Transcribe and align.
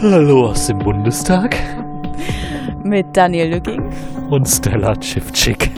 Hallo 0.00 0.50
aus 0.50 0.68
dem 0.68 0.78
Bundestag. 0.78 1.56
Mit 2.84 3.16
Daniel 3.16 3.54
Lücking. 3.54 3.92
Und 4.30 4.46
Stella 4.46 4.94
Schiffczyk. 5.02 5.72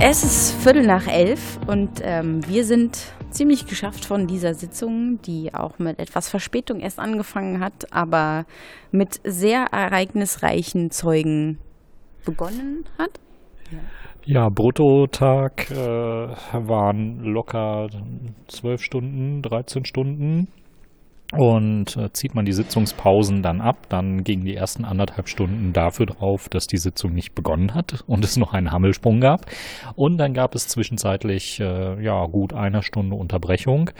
Es 0.00 0.24
ist 0.24 0.52
Viertel 0.64 0.84
nach 0.84 1.06
elf 1.06 1.60
und 1.68 2.00
ähm, 2.02 2.40
wir 2.48 2.64
sind 2.64 2.98
ziemlich 3.30 3.66
geschafft 3.66 4.04
von 4.04 4.26
dieser 4.26 4.54
Sitzung, 4.54 5.22
die 5.22 5.54
auch 5.54 5.78
mit 5.78 6.00
etwas 6.00 6.28
Verspätung 6.28 6.80
erst 6.80 6.98
angefangen 6.98 7.60
hat, 7.60 7.92
aber 7.92 8.46
mit 8.90 9.20
sehr 9.22 9.66
ereignisreichen 9.66 10.90
Zeugen 10.90 11.58
begonnen 12.24 12.84
hat. 12.98 13.20
Ja. 13.70 13.78
Ja, 14.30 14.48
Bruttotag 14.48 15.72
äh, 15.72 15.74
waren 15.74 17.24
locker 17.24 17.88
zwölf 18.46 18.80
Stunden, 18.80 19.42
13 19.42 19.84
Stunden. 19.84 20.46
Und 21.32 21.96
äh, 21.96 22.12
zieht 22.12 22.36
man 22.36 22.44
die 22.44 22.52
Sitzungspausen 22.52 23.42
dann 23.42 23.60
ab, 23.60 23.88
dann 23.88 24.22
gingen 24.22 24.44
die 24.44 24.54
ersten 24.54 24.84
anderthalb 24.84 25.28
Stunden 25.28 25.72
dafür 25.72 26.06
drauf, 26.06 26.48
dass 26.48 26.68
die 26.68 26.76
Sitzung 26.76 27.12
nicht 27.12 27.34
begonnen 27.34 27.74
hat 27.74 28.04
und 28.06 28.24
es 28.24 28.36
noch 28.36 28.52
einen 28.52 28.70
Hammelsprung 28.70 29.20
gab. 29.20 29.46
Und 29.96 30.16
dann 30.18 30.32
gab 30.32 30.54
es 30.54 30.68
zwischenzeitlich 30.68 31.58
äh, 31.58 32.00
ja 32.00 32.24
gut 32.26 32.52
eine 32.52 32.84
Stunde 32.84 33.16
Unterbrechung, 33.16 33.90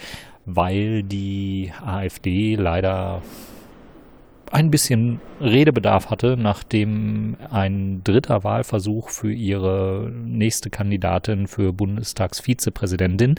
weil 0.46 1.02
die 1.02 1.72
AfD 1.84 2.54
leider 2.54 3.20
ein 4.50 4.70
bisschen 4.72 5.20
Redebedarf 5.40 6.10
hatte, 6.10 6.36
nachdem 6.36 7.36
ein 7.50 8.02
dritter 8.02 8.42
Wahlversuch 8.42 9.08
für 9.08 9.32
ihre 9.32 10.10
nächste 10.12 10.70
Kandidatin 10.70 11.46
für 11.46 11.72
Bundestagsvizepräsidentin 11.72 13.36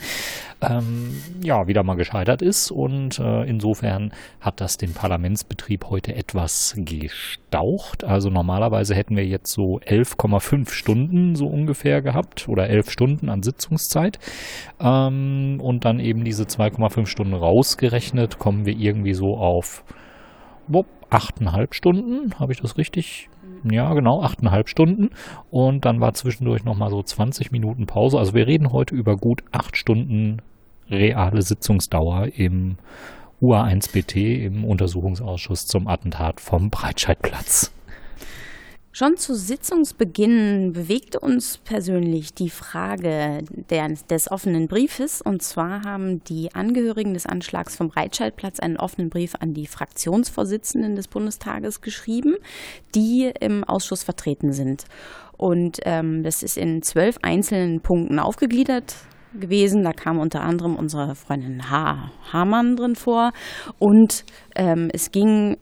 ähm, 0.62 1.14
ja 1.42 1.66
wieder 1.66 1.82
mal 1.82 1.96
gescheitert 1.96 2.40
ist 2.40 2.70
und 2.70 3.18
äh, 3.18 3.44
insofern 3.44 4.12
hat 4.40 4.62
das 4.62 4.78
den 4.78 4.94
Parlamentsbetrieb 4.94 5.90
heute 5.90 6.14
etwas 6.14 6.74
gestaucht. 6.78 8.04
Also 8.04 8.30
normalerweise 8.30 8.94
hätten 8.94 9.14
wir 9.14 9.26
jetzt 9.26 9.52
so 9.52 9.80
11,5 9.80 10.70
Stunden 10.70 11.36
so 11.36 11.46
ungefähr 11.46 12.00
gehabt 12.00 12.48
oder 12.48 12.70
11 12.70 12.90
Stunden 12.90 13.28
an 13.28 13.42
Sitzungszeit 13.42 14.18
ähm, 14.80 15.60
und 15.62 15.84
dann 15.84 16.00
eben 16.00 16.24
diese 16.24 16.44
2,5 16.44 17.04
Stunden 17.04 17.34
rausgerechnet 17.34 18.38
kommen 18.38 18.64
wir 18.64 18.74
irgendwie 18.74 19.14
so 19.14 19.36
auf 19.36 19.84
achteinhalb 21.12 21.74
Stunden, 21.74 22.38
habe 22.38 22.52
ich 22.52 22.60
das 22.60 22.76
richtig? 22.76 23.28
Ja, 23.64 23.92
genau, 23.94 24.22
achteinhalb 24.22 24.68
Stunden. 24.68 25.10
Und 25.50 25.84
dann 25.84 26.00
war 26.00 26.14
zwischendurch 26.14 26.64
nochmal 26.64 26.90
so 26.90 27.02
20 27.02 27.52
Minuten 27.52 27.86
Pause. 27.86 28.18
Also 28.18 28.34
wir 28.34 28.46
reden 28.46 28.72
heute 28.72 28.94
über 28.94 29.16
gut 29.16 29.44
acht 29.52 29.76
Stunden 29.76 30.40
reale 30.90 31.42
Sitzungsdauer 31.42 32.28
im 32.36 32.76
UA1BT, 33.40 34.44
im 34.44 34.64
Untersuchungsausschuss 34.64 35.66
zum 35.66 35.86
Attentat 35.86 36.40
vom 36.40 36.70
Breitscheidplatz. 36.70 37.72
Schon 38.94 39.16
zu 39.16 39.34
Sitzungsbeginn 39.34 40.74
bewegte 40.74 41.18
uns 41.18 41.56
persönlich 41.56 42.34
die 42.34 42.50
Frage 42.50 43.42
der, 43.70 43.88
des 43.88 44.30
offenen 44.30 44.68
Briefes. 44.68 45.22
Und 45.22 45.40
zwar 45.40 45.82
haben 45.84 46.22
die 46.24 46.54
Angehörigen 46.54 47.14
des 47.14 47.24
Anschlags 47.24 47.74
vom 47.74 47.88
Breitscheidplatz 47.88 48.60
einen 48.60 48.76
offenen 48.76 49.08
Brief 49.08 49.34
an 49.40 49.54
die 49.54 49.66
Fraktionsvorsitzenden 49.66 50.94
des 50.94 51.08
Bundestages 51.08 51.80
geschrieben, 51.80 52.36
die 52.94 53.32
im 53.40 53.64
Ausschuss 53.64 54.02
vertreten 54.02 54.52
sind. 54.52 54.84
Und 55.38 55.78
ähm, 55.84 56.22
das 56.22 56.42
ist 56.42 56.58
in 56.58 56.82
zwölf 56.82 57.16
einzelnen 57.22 57.80
Punkten 57.80 58.18
aufgegliedert 58.18 58.94
gewesen. 59.32 59.84
Da 59.84 59.94
kam 59.94 60.18
unter 60.18 60.42
anderem 60.42 60.76
unsere 60.76 61.14
Freundin 61.14 61.70
H. 61.70 62.10
Hamann 62.30 62.76
drin 62.76 62.94
vor. 62.94 63.32
Und 63.78 64.26
ähm, 64.54 64.90
es 64.92 65.10
ging 65.10 65.56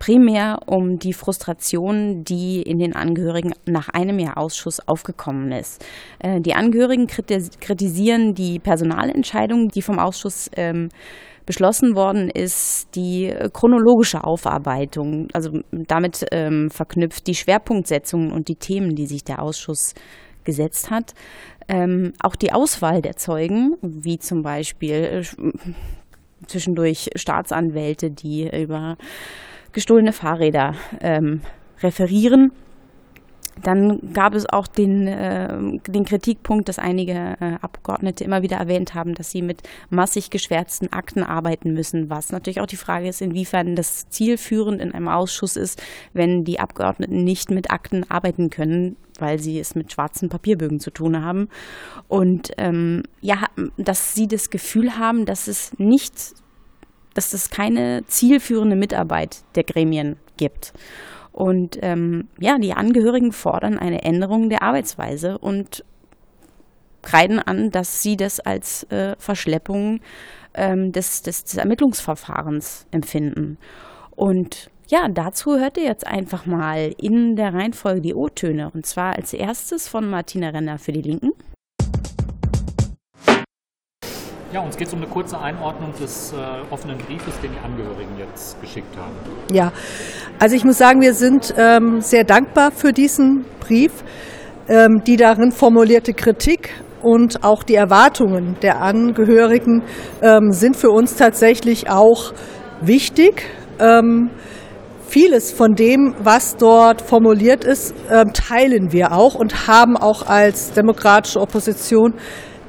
primär 0.00 0.58
um 0.66 0.98
die 0.98 1.12
Frustration, 1.12 2.24
die 2.24 2.62
in 2.62 2.80
den 2.80 2.96
Angehörigen 2.96 3.52
nach 3.66 3.88
einem 3.90 4.18
Jahr 4.18 4.38
Ausschuss 4.38 4.80
aufgekommen 4.88 5.52
ist. 5.52 5.84
Äh, 6.18 6.40
die 6.40 6.54
Angehörigen 6.54 7.06
kritisieren 7.06 8.34
die 8.34 8.58
Personalentscheidung, 8.58 9.68
die 9.68 9.82
vom 9.82 10.00
Ausschuss 10.00 10.50
ähm, 10.56 10.88
beschlossen 11.46 11.94
worden 11.94 12.30
ist, 12.30 12.94
die 12.94 13.32
chronologische 13.52 14.24
Aufarbeitung, 14.24 15.28
also 15.32 15.60
damit 15.70 16.24
ähm, 16.32 16.70
verknüpft 16.70 17.26
die 17.26 17.34
Schwerpunktsetzungen 17.34 18.32
und 18.32 18.48
die 18.48 18.56
Themen, 18.56 18.94
die 18.94 19.06
sich 19.06 19.24
der 19.24 19.42
Ausschuss 19.42 19.94
gesetzt 20.44 20.90
hat. 20.90 21.12
Ähm, 21.68 22.12
auch 22.20 22.36
die 22.36 22.52
Auswahl 22.52 23.02
der 23.02 23.16
Zeugen, 23.16 23.76
wie 23.82 24.18
zum 24.18 24.42
Beispiel 24.42 24.94
äh, 24.94 25.22
zwischendurch 26.46 27.10
Staatsanwälte, 27.16 28.10
die 28.10 28.48
über 28.50 28.96
gestohlene 29.72 30.12
Fahrräder 30.12 30.74
ähm, 31.00 31.40
referieren. 31.82 32.52
Dann 33.62 34.12
gab 34.14 34.34
es 34.34 34.48
auch 34.48 34.66
den, 34.66 35.06
äh, 35.06 35.48
den 35.86 36.04
Kritikpunkt, 36.04 36.68
dass 36.68 36.78
einige 36.78 37.36
äh, 37.40 37.56
Abgeordnete 37.60 38.24
immer 38.24 38.42
wieder 38.42 38.56
erwähnt 38.56 38.94
haben, 38.94 39.14
dass 39.14 39.30
sie 39.30 39.42
mit 39.42 39.62
massig 39.90 40.30
geschwärzten 40.30 40.92
Akten 40.92 41.22
arbeiten 41.22 41.74
müssen, 41.74 42.08
was 42.08 42.32
natürlich 42.32 42.60
auch 42.60 42.66
die 42.66 42.76
Frage 42.76 43.08
ist, 43.08 43.20
inwiefern 43.20 43.76
das 43.76 44.08
zielführend 44.08 44.80
in 44.80 44.92
einem 44.92 45.08
Ausschuss 45.08 45.56
ist, 45.56 45.82
wenn 46.14 46.44
die 46.44 46.58
Abgeordneten 46.58 47.22
nicht 47.22 47.50
mit 47.50 47.70
Akten 47.70 48.10
arbeiten 48.10 48.48
können, 48.48 48.96
weil 49.18 49.38
sie 49.38 49.58
es 49.58 49.74
mit 49.74 49.92
schwarzen 49.92 50.30
Papierbögen 50.30 50.80
zu 50.80 50.90
tun 50.90 51.22
haben. 51.22 51.48
Und 52.08 52.52
ähm, 52.56 53.02
ja, 53.20 53.44
dass 53.76 54.14
sie 54.14 54.26
das 54.26 54.48
Gefühl 54.48 54.96
haben, 54.96 55.26
dass 55.26 55.48
es 55.48 55.78
nicht 55.78 56.14
dass 57.14 57.32
es 57.32 57.50
keine 57.50 58.04
zielführende 58.06 58.76
Mitarbeit 58.76 59.38
der 59.54 59.64
Gremien 59.64 60.16
gibt. 60.36 60.72
Und 61.32 61.78
ähm, 61.82 62.28
ja, 62.38 62.58
die 62.58 62.72
Angehörigen 62.72 63.32
fordern 63.32 63.78
eine 63.78 64.02
Änderung 64.02 64.50
der 64.50 64.62
Arbeitsweise 64.62 65.38
und 65.38 65.84
kreiden 67.02 67.38
an, 67.38 67.70
dass 67.70 68.02
sie 68.02 68.16
das 68.16 68.40
als 68.40 68.84
äh, 68.84 69.14
Verschleppung 69.18 70.00
ähm, 70.54 70.92
des, 70.92 71.22
des, 71.22 71.44
des 71.44 71.56
Ermittlungsverfahrens 71.56 72.86
empfinden. 72.90 73.58
Und 74.16 74.70
ja, 74.88 75.08
dazu 75.08 75.56
hört 75.56 75.78
ihr 75.78 75.84
jetzt 75.84 76.06
einfach 76.06 76.46
mal 76.46 76.92
in 76.98 77.36
der 77.36 77.54
Reihenfolge 77.54 78.00
die 78.00 78.14
O-Töne. 78.14 78.70
Und 78.74 78.86
zwar 78.86 79.14
als 79.16 79.32
erstes 79.32 79.88
von 79.88 80.10
Martina 80.10 80.50
Renner 80.50 80.78
für 80.78 80.92
die 80.92 81.02
Linken. 81.02 81.30
Ja, 84.52 84.60
uns 84.60 84.76
geht 84.76 84.88
es 84.88 84.94
um 84.94 85.00
eine 85.00 85.08
kurze 85.08 85.38
Einordnung 85.38 85.92
des 86.00 86.32
äh, 86.32 86.36
offenen 86.72 86.98
Briefes, 86.98 87.38
den 87.40 87.52
die 87.52 87.64
Angehörigen 87.64 88.18
jetzt 88.18 88.60
geschickt 88.60 88.96
haben. 88.96 89.12
Ja, 89.52 89.72
also 90.40 90.56
ich 90.56 90.64
muss 90.64 90.76
sagen, 90.76 91.00
wir 91.00 91.14
sind 91.14 91.54
ähm, 91.56 92.00
sehr 92.00 92.24
dankbar 92.24 92.72
für 92.72 92.92
diesen 92.92 93.44
Brief. 93.60 93.92
Ähm, 94.68 95.02
die 95.04 95.16
darin 95.16 95.50
formulierte 95.50 96.14
Kritik 96.14 96.70
und 97.02 97.42
auch 97.42 97.64
die 97.64 97.74
Erwartungen 97.74 98.56
der 98.62 98.80
Angehörigen 98.80 99.82
ähm, 100.22 100.52
sind 100.52 100.76
für 100.76 100.90
uns 100.90 101.16
tatsächlich 101.16 101.90
auch 101.90 102.32
wichtig. 102.80 103.42
Ähm, 103.80 104.30
vieles 105.08 105.50
von 105.50 105.74
dem, 105.74 106.14
was 106.22 106.56
dort 106.56 107.02
formuliert 107.02 107.64
ist, 107.64 107.94
ähm, 108.10 108.32
teilen 108.32 108.92
wir 108.92 109.10
auch 109.10 109.34
und 109.34 109.66
haben 109.66 109.96
auch 109.96 110.26
als 110.28 110.72
demokratische 110.72 111.40
Opposition 111.40 112.14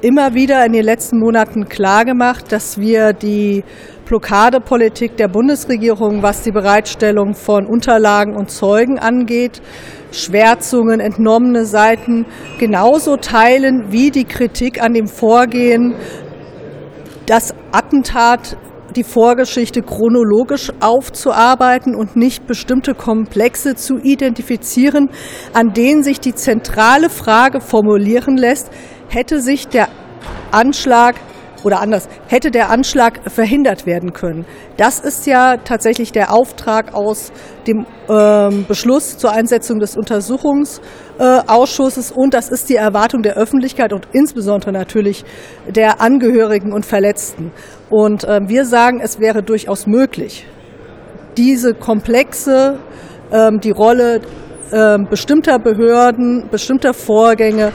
immer 0.02 0.34
wieder 0.34 0.66
in 0.66 0.72
den 0.72 0.84
letzten 0.84 1.18
Monaten 1.18 1.68
klargemacht, 1.68 2.50
dass 2.50 2.78
wir 2.78 3.12
die 3.12 3.64
Blockadepolitik 4.04 5.16
der 5.16 5.28
Bundesregierung, 5.28 6.22
was 6.22 6.42
die 6.42 6.50
Bereitstellung 6.50 7.34
von 7.34 7.66
Unterlagen 7.66 8.36
und 8.36 8.50
Zeugen 8.50 8.98
angeht, 8.98 9.62
Schwärzungen, 10.10 11.00
entnommene 11.00 11.64
Seiten 11.64 12.26
genauso 12.58 13.16
teilen 13.16 13.92
wie 13.92 14.10
die 14.10 14.24
Kritik 14.24 14.82
an 14.82 14.92
dem 14.92 15.06
Vorgehen, 15.06 15.94
das 17.26 17.54
Attentat 17.70 18.56
die 18.96 19.04
Vorgeschichte 19.04 19.80
chronologisch 19.80 20.70
aufzuarbeiten 20.80 21.94
und 21.94 22.14
nicht 22.14 22.46
bestimmte 22.46 22.94
Komplexe 22.94 23.74
zu 23.74 23.96
identifizieren, 23.96 25.08
an 25.54 25.72
denen 25.72 26.02
sich 26.02 26.20
die 26.20 26.34
zentrale 26.34 27.08
Frage 27.08 27.60
formulieren 27.60 28.36
lässt, 28.36 28.70
hätte 29.12 29.40
sich 29.40 29.68
der 29.68 29.88
Anschlag 30.50 31.14
oder 31.64 31.80
anders, 31.80 32.08
hätte 32.28 32.50
der 32.50 32.68
Anschlag 32.70 33.20
verhindert 33.30 33.86
werden 33.86 34.12
können. 34.12 34.44
Das 34.76 34.98
ist 34.98 35.26
ja 35.26 35.58
tatsächlich 35.58 36.10
der 36.12 36.32
Auftrag 36.32 36.92
aus 36.94 37.30
dem 37.66 37.86
ähm, 38.08 38.64
Beschluss 38.66 39.18
zur 39.18 39.32
Einsetzung 39.32 39.78
des 39.78 39.96
Untersuchungsausschusses 39.96 42.10
äh, 42.10 42.14
und 42.14 42.34
das 42.34 42.48
ist 42.48 42.68
die 42.68 42.74
Erwartung 42.76 43.22
der 43.22 43.36
Öffentlichkeit 43.36 43.92
und 43.92 44.08
insbesondere 44.12 44.72
natürlich 44.72 45.24
der 45.68 46.00
Angehörigen 46.00 46.72
und 46.72 46.84
Verletzten. 46.84 47.52
Und 47.90 48.24
äh, 48.24 48.40
wir 48.48 48.64
sagen, 48.64 48.98
es 49.00 49.20
wäre 49.20 49.44
durchaus 49.44 49.86
möglich, 49.86 50.48
diese 51.36 51.74
komplexe, 51.74 52.78
äh, 53.30 53.50
die 53.58 53.70
Rolle 53.70 54.20
ähm, 54.72 55.06
bestimmter 55.08 55.58
Behörden, 55.58 56.48
bestimmter 56.50 56.94
Vorgänge 56.94 57.72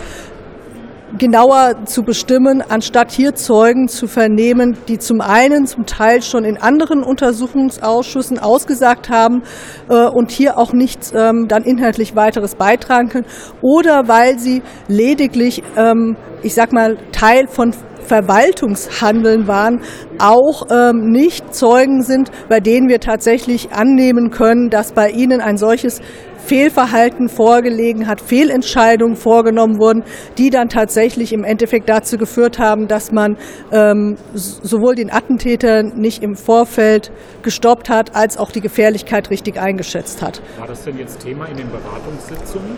genauer 1.17 1.85
zu 1.85 2.03
bestimmen, 2.03 2.61
anstatt 2.67 3.11
hier 3.11 3.35
Zeugen 3.35 3.87
zu 3.87 4.07
vernehmen, 4.07 4.77
die 4.87 4.97
zum 4.97 5.21
einen 5.21 5.65
zum 5.65 5.85
Teil 5.85 6.21
schon 6.21 6.43
in 6.43 6.57
anderen 6.57 7.03
Untersuchungsausschüssen 7.03 8.39
ausgesagt 8.39 9.09
haben 9.09 9.43
äh, 9.89 10.07
und 10.07 10.31
hier 10.31 10.57
auch 10.57 10.73
nichts 10.73 11.13
ähm, 11.15 11.47
dann 11.47 11.63
inhaltlich 11.63 12.15
weiteres 12.15 12.55
beitragen 12.55 13.09
können, 13.09 13.25
oder 13.61 14.07
weil 14.07 14.39
sie 14.39 14.61
lediglich, 14.87 15.63
ähm, 15.75 16.17
ich 16.43 16.53
sag 16.53 16.73
mal, 16.73 16.97
Teil 17.11 17.47
von 17.47 17.73
Verwaltungshandeln 18.07 19.47
waren, 19.47 19.81
auch 20.17 20.63
ähm, 20.71 21.11
nicht 21.11 21.53
Zeugen 21.53 22.01
sind, 22.01 22.31
bei 22.49 22.59
denen 22.59 22.87
wir 22.87 22.99
tatsächlich 22.99 23.73
annehmen 23.73 24.31
können, 24.31 24.69
dass 24.69 24.93
bei 24.93 25.09
ihnen 25.09 25.41
ein 25.41 25.57
solches 25.57 26.01
Fehlverhalten 26.47 27.27
vorgelegen 27.27 28.07
hat, 28.07 28.21
Fehlentscheidungen 28.21 29.17
vorgenommen 29.17 29.79
wurden, 29.79 30.03
die 30.37 30.49
dann 30.49 30.69
tatsächlich 30.69 31.33
im 31.33 31.43
Endeffekt 31.43 31.89
dazu 31.89 32.17
geführt 32.17 32.57
haben, 32.57 32.87
dass 32.87 33.11
man 33.11 33.35
ähm, 33.73 34.15
sowohl 34.33 34.95
den 34.95 35.11
Attentäter 35.11 35.83
nicht 35.83 36.23
im 36.23 36.35
Vorfeld 36.35 37.11
gestoppt 37.43 37.89
hat, 37.89 38.15
als 38.15 38.37
auch 38.37 38.51
die 38.51 38.61
Gefährlichkeit 38.61 39.29
richtig 39.29 39.59
eingeschätzt 39.59 40.21
hat. 40.21 40.41
War 40.57 40.67
das 40.67 40.85
denn 40.85 40.97
jetzt 40.97 41.19
Thema 41.19 41.45
in 41.47 41.57
den 41.57 41.69
Beratungssitzungen? 41.69 42.77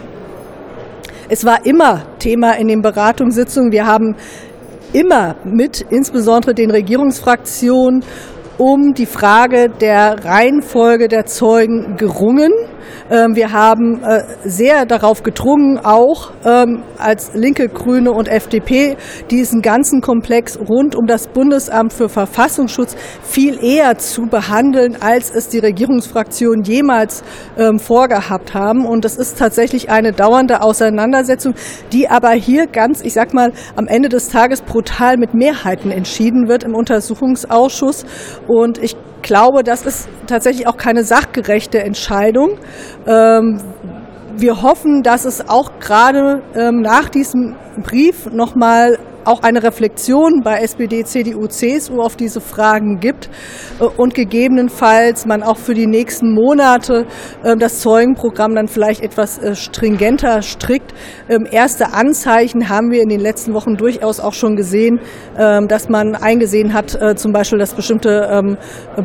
Es 1.30 1.46
war 1.46 1.64
immer 1.64 2.08
Thema 2.18 2.54
in 2.54 2.68
den 2.68 2.82
Beratungssitzungen. 2.82 3.72
Wir 3.72 3.86
haben 3.86 4.16
immer 4.94 5.36
mit 5.44 5.86
insbesondere 5.92 6.56
den 6.56 6.72
Regierungsfraktionen 6.72 8.04
um 8.60 8.94
die 8.94 9.06
Frage 9.06 9.70
der 9.70 10.26
Reihenfolge 10.26 11.08
der 11.08 11.26
Zeugen 11.26 11.96
gerungen. 11.96 12.52
Ähm, 13.10 13.36
wir 13.36 13.52
haben 13.52 14.04
äh, 14.04 14.24
sehr 14.44 14.86
darauf 14.86 15.24
gedrungen, 15.24 15.80
auch 15.82 16.32
ähm, 16.46 16.84
als 16.98 17.34
Linke, 17.34 17.68
Grüne 17.70 18.12
und 18.12 18.28
FDP, 18.28 18.98
diesen 19.32 19.62
ganzen 19.62 20.02
Komplex 20.02 20.60
rund 20.60 20.96
um 20.96 21.06
das 21.08 21.28
Bundesamt 21.28 21.94
für 21.94 22.10
Verfassungsschutz 22.10 22.96
viel 23.24 23.64
eher 23.64 23.98
zu 23.98 24.24
behandeln, 24.24 24.98
als 25.00 25.34
es 25.34 25.50
die 25.50 25.60
Regierungsfraktionen 25.60 26.64
jemals 26.64 27.24
ähm, 27.58 27.80
vorgehabt 27.80 28.54
haben. 28.54 28.86
Und 28.86 29.06
das 29.06 29.16
ist 29.16 29.40
tatsächlich 29.40 29.90
eine 29.90 30.12
dauernde 30.12 30.62
Auseinandersetzung, 30.62 31.54
die 31.92 32.10
aber 32.10 32.32
hier 32.32 32.68
ganz, 32.68 33.02
ich 33.02 33.14
sag 33.14 33.34
mal, 33.34 33.54
am 33.76 33.88
Ende 33.88 34.10
des 34.10 34.30
Tages 34.30 34.62
brutal 34.62 35.18
mit 35.18 35.34
Mehrheiten 35.34 35.92
entschieden 35.92 36.48
wird 36.48 36.64
im 36.64 36.76
Untersuchungsausschuss. 36.76 38.06
Und 38.50 38.80
ich 38.80 38.96
glaube, 39.22 39.64
das 39.64 39.86
ist 39.86 40.10
tatsächlich 40.26 40.68
auch 40.68 40.76
keine 40.76 41.04
sachgerechte 41.04 41.84
Entscheidung. 41.84 42.58
Ähm, 43.06 43.62
wir 44.38 44.64
hoffen, 44.64 45.04
dass 45.04 45.26
es 45.26 45.48
auch 45.48 45.80
gerade 45.80 46.42
ähm, 46.56 46.82
nach 46.82 47.10
diesem 47.10 47.56
Brief 47.84 48.26
nochmal 48.32 48.98
auch 49.26 49.42
eine 49.44 49.64
Reflexion 49.64 50.42
bei 50.44 50.60
SPD, 50.60 51.04
CDU, 51.04 51.48
CSU 51.48 52.02
auf 52.02 52.16
diese 52.16 52.42
Fragen 52.42 53.00
gibt 53.00 53.30
äh, 53.80 53.84
und 53.84 54.14
gegebenenfalls 54.14 55.26
man 55.26 55.44
auch 55.44 55.58
für 55.58 55.74
die 55.74 55.88
nächsten 55.88 56.34
Monate 56.34 57.06
ähm, 57.44 57.60
das 57.60 57.80
Zeugenprogramm 57.80 58.56
dann 58.56 58.68
vielleicht 58.68 59.02
etwas 59.02 59.38
äh, 59.38 59.56
stringenter 59.56 60.42
strickt. 60.42 60.94
Ähm, 61.30 61.48
erste 61.50 61.94
Anzeichen 61.94 62.70
haben 62.70 62.92
wir 62.92 63.02
in 63.02 63.10
den 63.10 63.20
letzten 63.20 63.54
Wochen 63.54 63.76
durchaus 63.76 64.20
auch 64.20 64.34
schon 64.34 64.56
gesehen, 64.56 65.00
ähm, 65.38 65.68
dass 65.68 65.90
man 65.90 66.16
eingesehen 66.16 66.74
hat, 66.74 67.00
äh, 67.02 67.16
zum 67.16 67.32
Beispiel, 67.32 67.60
dass 67.60 67.74
bestimmte 67.74 68.10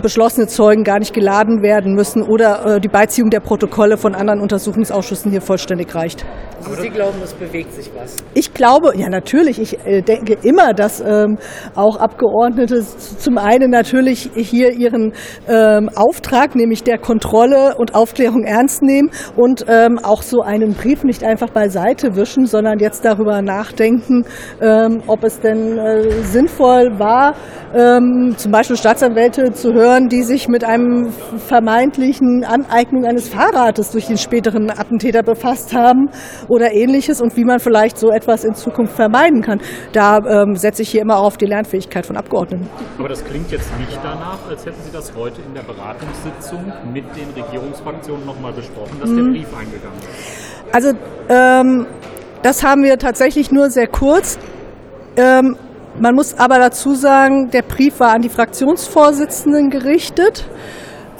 beschlossene 0.02 0.46
Zeugen 0.46 0.84
gar 0.84 0.98
nicht 0.98 1.14
geladen 1.14 1.62
werden 1.62 1.94
müssen 1.94 2.22
oder 2.22 2.78
die 2.80 2.88
Beiziehung 2.88 3.30
der 3.30 3.40
Protokolle 3.40 3.96
von 3.96 4.14
anderen 4.14 4.40
Untersuchungsausschüssen 4.40 5.30
hier 5.30 5.40
vollständig 5.40 5.94
reicht. 5.94 6.24
Also 6.64 6.80
Sie 6.80 6.90
glauben, 6.90 7.18
es 7.22 7.34
bewegt 7.34 7.74
sich 7.74 7.90
was? 7.94 8.16
Ich 8.34 8.54
glaube, 8.54 8.92
ja 8.96 9.08
natürlich. 9.08 9.60
Ich 9.60 9.78
denke 10.04 10.36
immer, 10.42 10.72
dass 10.74 11.00
ähm, 11.00 11.38
auch 11.74 11.96
Abgeordnete 11.96 12.82
zum 12.82 13.38
einen 13.38 13.70
natürlich 13.70 14.30
hier 14.34 14.72
ihren 14.72 15.12
ähm, 15.48 15.90
Auftrag, 15.94 16.54
nämlich 16.54 16.82
der 16.82 16.98
Kontrolle 16.98 17.74
und 17.76 17.94
Aufklärung 17.94 18.44
ernst 18.44 18.82
nehmen 18.82 19.10
und 19.36 19.64
ähm, 19.68 19.98
auch 20.02 20.22
so 20.22 20.42
einen 20.42 20.74
Brief 20.74 21.04
nicht 21.04 21.24
einfach 21.24 21.50
beiseite 21.50 22.16
wischen, 22.16 22.46
sondern 22.46 22.78
jetzt 22.78 23.04
darüber 23.04 23.42
nachdenken, 23.42 24.24
ähm, 24.60 25.02
ob 25.06 25.24
es 25.24 25.40
denn 25.40 25.78
äh, 25.78 26.10
sinnvoll 26.22 26.98
war, 26.98 27.34
ähm, 27.74 28.34
zum 28.36 28.52
Beispiel 28.52 28.76
Staatsanwälte 28.76 29.52
zu 29.52 29.72
hören, 29.72 30.08
die 30.08 30.22
sich 30.22 30.48
mit 30.48 30.64
einem 30.64 31.10
vermeintlichen 31.10 32.44
Aneignung 32.44 33.04
eines 33.04 33.28
Fahrrades 33.28 33.90
durch 33.90 34.06
den 34.06 34.18
späteren 34.18 34.70
Attentäter 34.70 35.22
befasst 35.22 35.74
haben 35.74 36.08
oder 36.48 36.72
ähnliches 36.72 37.20
und 37.20 37.36
wie 37.36 37.44
man 37.44 37.58
vielleicht 37.58 37.98
so 37.98 38.10
etwas 38.10 38.44
in 38.44 38.54
Zukunft 38.54 38.94
vermeiden 38.94 39.42
kann. 39.42 39.60
Da 39.94 40.18
ähm, 40.18 40.56
setze 40.56 40.82
ich 40.82 40.90
hier 40.90 41.02
immer 41.02 41.18
auch 41.18 41.26
auf 41.26 41.36
die 41.36 41.46
Lernfähigkeit 41.46 42.04
von 42.04 42.16
Abgeordneten. 42.16 42.68
Aber 42.98 43.08
das 43.08 43.24
klingt 43.24 43.52
jetzt 43.52 43.70
nicht 43.78 43.96
danach, 44.02 44.38
als 44.48 44.66
hätten 44.66 44.82
Sie 44.82 44.90
das 44.92 45.14
heute 45.14 45.40
in 45.40 45.54
der 45.54 45.62
Beratungssitzung 45.62 46.64
mit 46.92 47.04
den 47.14 47.30
Regierungsfraktionen 47.30 48.26
nochmal 48.26 48.52
besprochen, 48.52 48.98
dass 49.00 49.08
mhm. 49.10 49.16
der 49.16 49.22
Brief 49.22 49.56
eingegangen 49.56 49.98
ist. 49.98 50.74
Also 50.74 50.90
ähm, 51.28 51.86
das 52.42 52.64
haben 52.64 52.82
wir 52.82 52.98
tatsächlich 52.98 53.52
nur 53.52 53.70
sehr 53.70 53.86
kurz. 53.86 54.36
Ähm, 55.16 55.56
man 56.00 56.16
muss 56.16 56.36
aber 56.36 56.58
dazu 56.58 56.94
sagen, 56.94 57.50
der 57.50 57.62
Brief 57.62 58.00
war 58.00 58.14
an 58.14 58.22
die 58.22 58.28
Fraktionsvorsitzenden 58.28 59.70
gerichtet. 59.70 60.44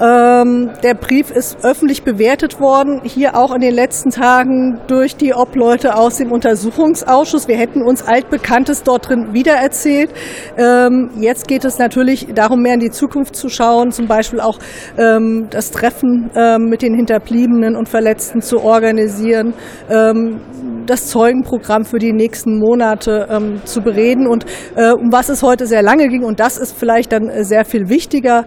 Ähm, 0.00 0.70
der 0.82 0.94
Brief 0.94 1.30
ist 1.30 1.64
öffentlich 1.64 2.02
bewertet 2.02 2.58
worden, 2.58 3.00
hier 3.04 3.36
auch 3.36 3.54
in 3.54 3.60
den 3.60 3.74
letzten 3.74 4.10
Tagen 4.10 4.80
durch 4.88 5.16
die 5.16 5.34
Obleute 5.34 5.96
aus 5.96 6.16
dem 6.16 6.32
Untersuchungsausschuss. 6.32 7.46
Wir 7.46 7.56
hätten 7.56 7.82
uns 7.82 8.02
altbekanntes 8.02 8.82
dort 8.82 9.08
drin 9.08 9.28
wiedererzählt. 9.32 10.10
Ähm, 10.56 11.10
jetzt 11.20 11.46
geht 11.46 11.64
es 11.64 11.78
natürlich 11.78 12.26
darum, 12.34 12.62
mehr 12.62 12.74
in 12.74 12.80
die 12.80 12.90
Zukunft 12.90 13.36
zu 13.36 13.48
schauen, 13.48 13.92
zum 13.92 14.08
Beispiel 14.08 14.40
auch 14.40 14.58
ähm, 14.98 15.46
das 15.50 15.70
Treffen 15.70 16.30
ähm, 16.34 16.64
mit 16.68 16.82
den 16.82 16.94
Hinterbliebenen 16.94 17.76
und 17.76 17.88
Verletzten 17.88 18.40
zu 18.40 18.60
organisieren 18.60 19.54
ähm, 19.88 20.40
das 20.86 21.08
Zeugenprogramm 21.08 21.84
für 21.84 21.98
die 21.98 22.12
nächsten 22.12 22.58
Monate 22.58 23.26
ähm, 23.30 23.60
zu 23.64 23.80
bereden 23.80 24.26
und 24.26 24.44
äh, 24.76 24.90
um 24.92 25.12
was 25.12 25.28
es 25.28 25.42
heute 25.42 25.66
sehr 25.66 25.82
lange 25.82 26.08
ging. 26.08 26.24
Und 26.24 26.40
das 26.40 26.58
ist 26.58 26.76
vielleicht 26.76 27.12
dann 27.12 27.28
äh, 27.28 27.44
sehr 27.44 27.64
viel 27.64 27.88
wichtiger. 27.88 28.44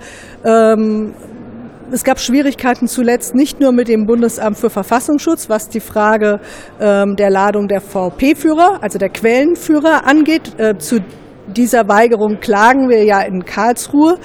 Ähm, 1.88 1.94
es 1.94 2.04
gab 2.04 2.20
Schwierigkeiten 2.20 2.88
zuletzt 2.88 3.36
nicht 3.36 3.60
nur 3.60 3.72
mit 3.72 3.88
dem 3.88 4.06
Bundesamt 4.06 4.58
für 4.58 4.70
Verfassungsschutz, 4.70 5.50
was 5.50 5.70
die 5.70 5.80
Frage 5.80 6.40
ähm, 6.80 7.16
der 7.16 7.30
Ladung 7.30 7.68
der 7.68 7.82
VP-Führer, 7.82 8.80
also 8.82 8.98
der 8.98 9.10
Quellenführer 9.10 10.06
angeht. 10.06 10.54
Äh, 10.58 10.78
zu 10.78 11.00
dieser 11.48 11.88
Weigerung 11.88 12.40
klagen 12.42 12.90
wir 12.90 13.06
ja 13.06 13.22
in 13.22 13.46
Karlsruhe 13.46 14.16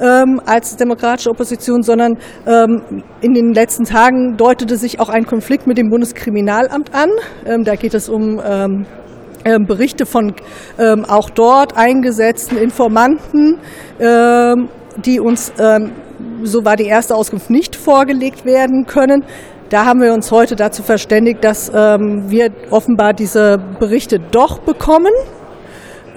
ähm, 0.00 0.40
als 0.46 0.76
demokratische 0.76 1.30
Opposition, 1.30 1.82
sondern 1.82 2.16
ähm, 2.46 3.02
in 3.20 3.34
den 3.34 3.52
letzten 3.52 3.84
Tagen 3.84 4.36
deutete 4.36 4.76
sich 4.76 5.00
auch 5.00 5.08
ein 5.08 5.26
Konflikt 5.26 5.66
mit 5.66 5.78
dem 5.78 5.88
Bundeskriminalamt 5.90 6.94
an. 6.94 7.10
Ähm, 7.44 7.64
da 7.64 7.74
geht 7.74 7.94
es 7.94 8.08
um 8.08 8.40
ähm, 8.44 8.86
ähm, 9.44 9.66
Berichte 9.66 10.06
von 10.06 10.34
ähm, 10.78 11.04
auch 11.04 11.28
dort 11.30 11.76
eingesetzten 11.76 12.56
Informanten, 12.56 13.58
die 15.04 15.20
uns 15.20 15.52
so 16.42 16.64
war 16.64 16.76
die 16.76 16.86
erste 16.86 17.14
Auskunft 17.14 17.50
nicht 17.50 17.76
vorgelegt 17.76 18.44
werden 18.44 18.86
können. 18.86 19.24
Da 19.68 19.84
haben 19.84 20.00
wir 20.00 20.12
uns 20.12 20.32
heute 20.32 20.56
dazu 20.56 20.82
verständigt, 20.82 21.44
dass 21.44 21.70
ähm, 21.72 22.24
wir 22.28 22.50
offenbar 22.70 23.12
diese 23.12 23.58
Berichte 23.78 24.18
doch 24.18 24.58
bekommen. 24.58 25.12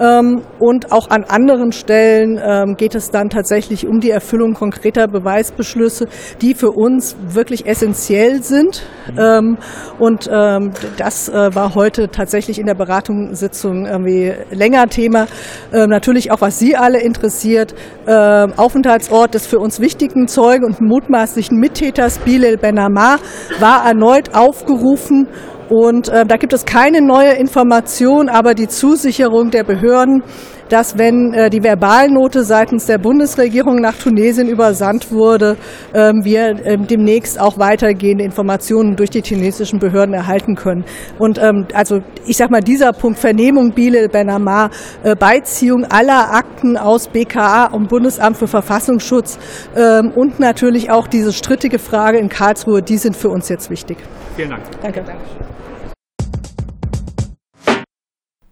Ähm, 0.00 0.42
und 0.58 0.92
auch 0.92 1.10
an 1.10 1.24
anderen 1.24 1.72
Stellen 1.72 2.40
ähm, 2.42 2.76
geht 2.76 2.94
es 2.94 3.10
dann 3.10 3.28
tatsächlich 3.28 3.86
um 3.86 4.00
die 4.00 4.10
Erfüllung 4.10 4.54
konkreter 4.54 5.06
Beweisbeschlüsse, 5.06 6.06
die 6.40 6.54
für 6.54 6.70
uns 6.70 7.16
wirklich 7.28 7.66
essentiell 7.66 8.42
sind. 8.42 8.82
Ähm, 9.18 9.58
und 9.98 10.26
das 10.26 11.28
äh, 11.28 11.54
war 11.54 11.74
heute 11.74 12.08
tatsächlich 12.08 12.58
in 12.58 12.66
der 12.66 12.74
Beratungssitzung 12.74 13.86
irgendwie 13.86 14.32
länger 14.50 14.86
Thema. 14.88 15.26
Natürlich 15.72 16.30
auch, 16.30 16.40
was 16.40 16.58
Sie 16.58 16.76
alle 16.76 17.00
interessiert. 17.00 17.74
Aufenthaltsort 18.06 19.34
des 19.34 19.46
für 19.46 19.58
uns 19.58 19.80
wichtigen 19.80 20.26
Zeugen 20.28 20.64
und 20.64 20.80
mutmaßlichen 20.80 21.58
Mittäters 21.58 22.18
Bilal 22.18 22.56
Benamar 22.56 23.18
war 23.60 23.86
erneut 23.86 24.34
aufgerufen 24.34 25.28
und 25.68 26.08
äh, 26.08 26.24
da 26.26 26.36
gibt 26.36 26.52
es 26.52 26.64
keine 26.64 27.00
neue 27.00 27.32
Information, 27.32 28.28
aber 28.28 28.54
die 28.54 28.68
Zusicherung 28.68 29.50
der 29.50 29.64
Behörden, 29.64 30.22
dass 30.68 30.98
wenn 30.98 31.32
äh, 31.32 31.50
die 31.50 31.62
Verbalnote 31.62 32.44
seitens 32.44 32.86
der 32.86 32.98
Bundesregierung 32.98 33.76
nach 33.76 33.94
Tunesien 33.96 34.48
übersandt 34.48 35.10
wurde, 35.12 35.56
äh, 35.92 36.12
wir 36.22 36.50
äh, 36.64 36.76
demnächst 36.78 37.40
auch 37.40 37.58
weitergehende 37.58 38.24
Informationen 38.24 38.96
durch 38.96 39.10
die 39.10 39.22
tunesischen 39.22 39.78
Behörden 39.78 40.14
erhalten 40.14 40.54
können. 40.54 40.84
Und 41.18 41.38
ähm, 41.38 41.66
also 41.74 42.00
ich 42.26 42.36
sag 42.36 42.50
mal, 42.50 42.60
dieser 42.60 42.92
Punkt 42.92 43.18
Vernehmung 43.18 43.72
Bile 43.72 44.08
Benamar, 44.08 44.70
äh, 45.02 45.14
Beiziehung 45.14 45.84
aller 45.84 46.32
Akten 46.32 46.76
aus 46.76 47.08
BKA 47.08 47.66
und 47.66 47.88
Bundesamt 47.88 48.36
für 48.36 48.48
Verfassungsschutz 48.48 49.38
ähm, 49.76 50.12
und 50.14 50.40
natürlich 50.40 50.90
auch 50.90 51.06
diese 51.06 51.32
strittige 51.32 51.78
Frage 51.78 52.18
in 52.18 52.28
Karlsruhe, 52.28 52.82
die 52.82 52.96
sind 52.96 53.16
für 53.16 53.28
uns 53.28 53.48
jetzt 53.48 53.70
wichtig. 53.70 53.98
Vielen 54.36 54.50
Dank. 54.50 54.62
Danke. 54.82 55.04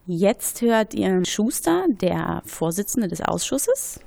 Jetzt 0.04 0.62
hört 0.62 0.94
ihr 0.94 1.24
Schuster, 1.24 1.84
der 1.88 2.42
Vorsitzende 2.44 3.06
des 3.06 3.20
Ausschusses. 3.22 4.00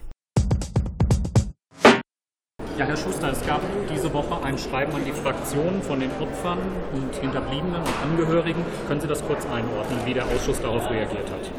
Ja, 2.77 2.85
Herr 2.85 2.97
Schuster, 2.97 3.31
es 3.31 3.47
gab 3.47 3.61
diese 3.89 4.13
Woche 4.13 4.43
ein 4.43 4.57
Schreiben 4.57 4.91
an 4.93 5.05
die 5.05 5.13
Fraktionen 5.13 5.81
von 5.81 6.01
den 6.01 6.11
Opfern 6.19 6.59
und 6.93 7.15
Hinterbliebenen 7.15 7.79
und 7.79 8.03
Angehörigen. 8.03 8.61
Können 8.89 8.99
Sie 8.99 9.07
das 9.07 9.25
kurz 9.25 9.45
einordnen, 9.45 9.97
wie 10.03 10.13
der 10.13 10.25
Ausschuss 10.25 10.59
darauf 10.59 10.85
reagiert 10.89 11.31
hat? 11.31 11.49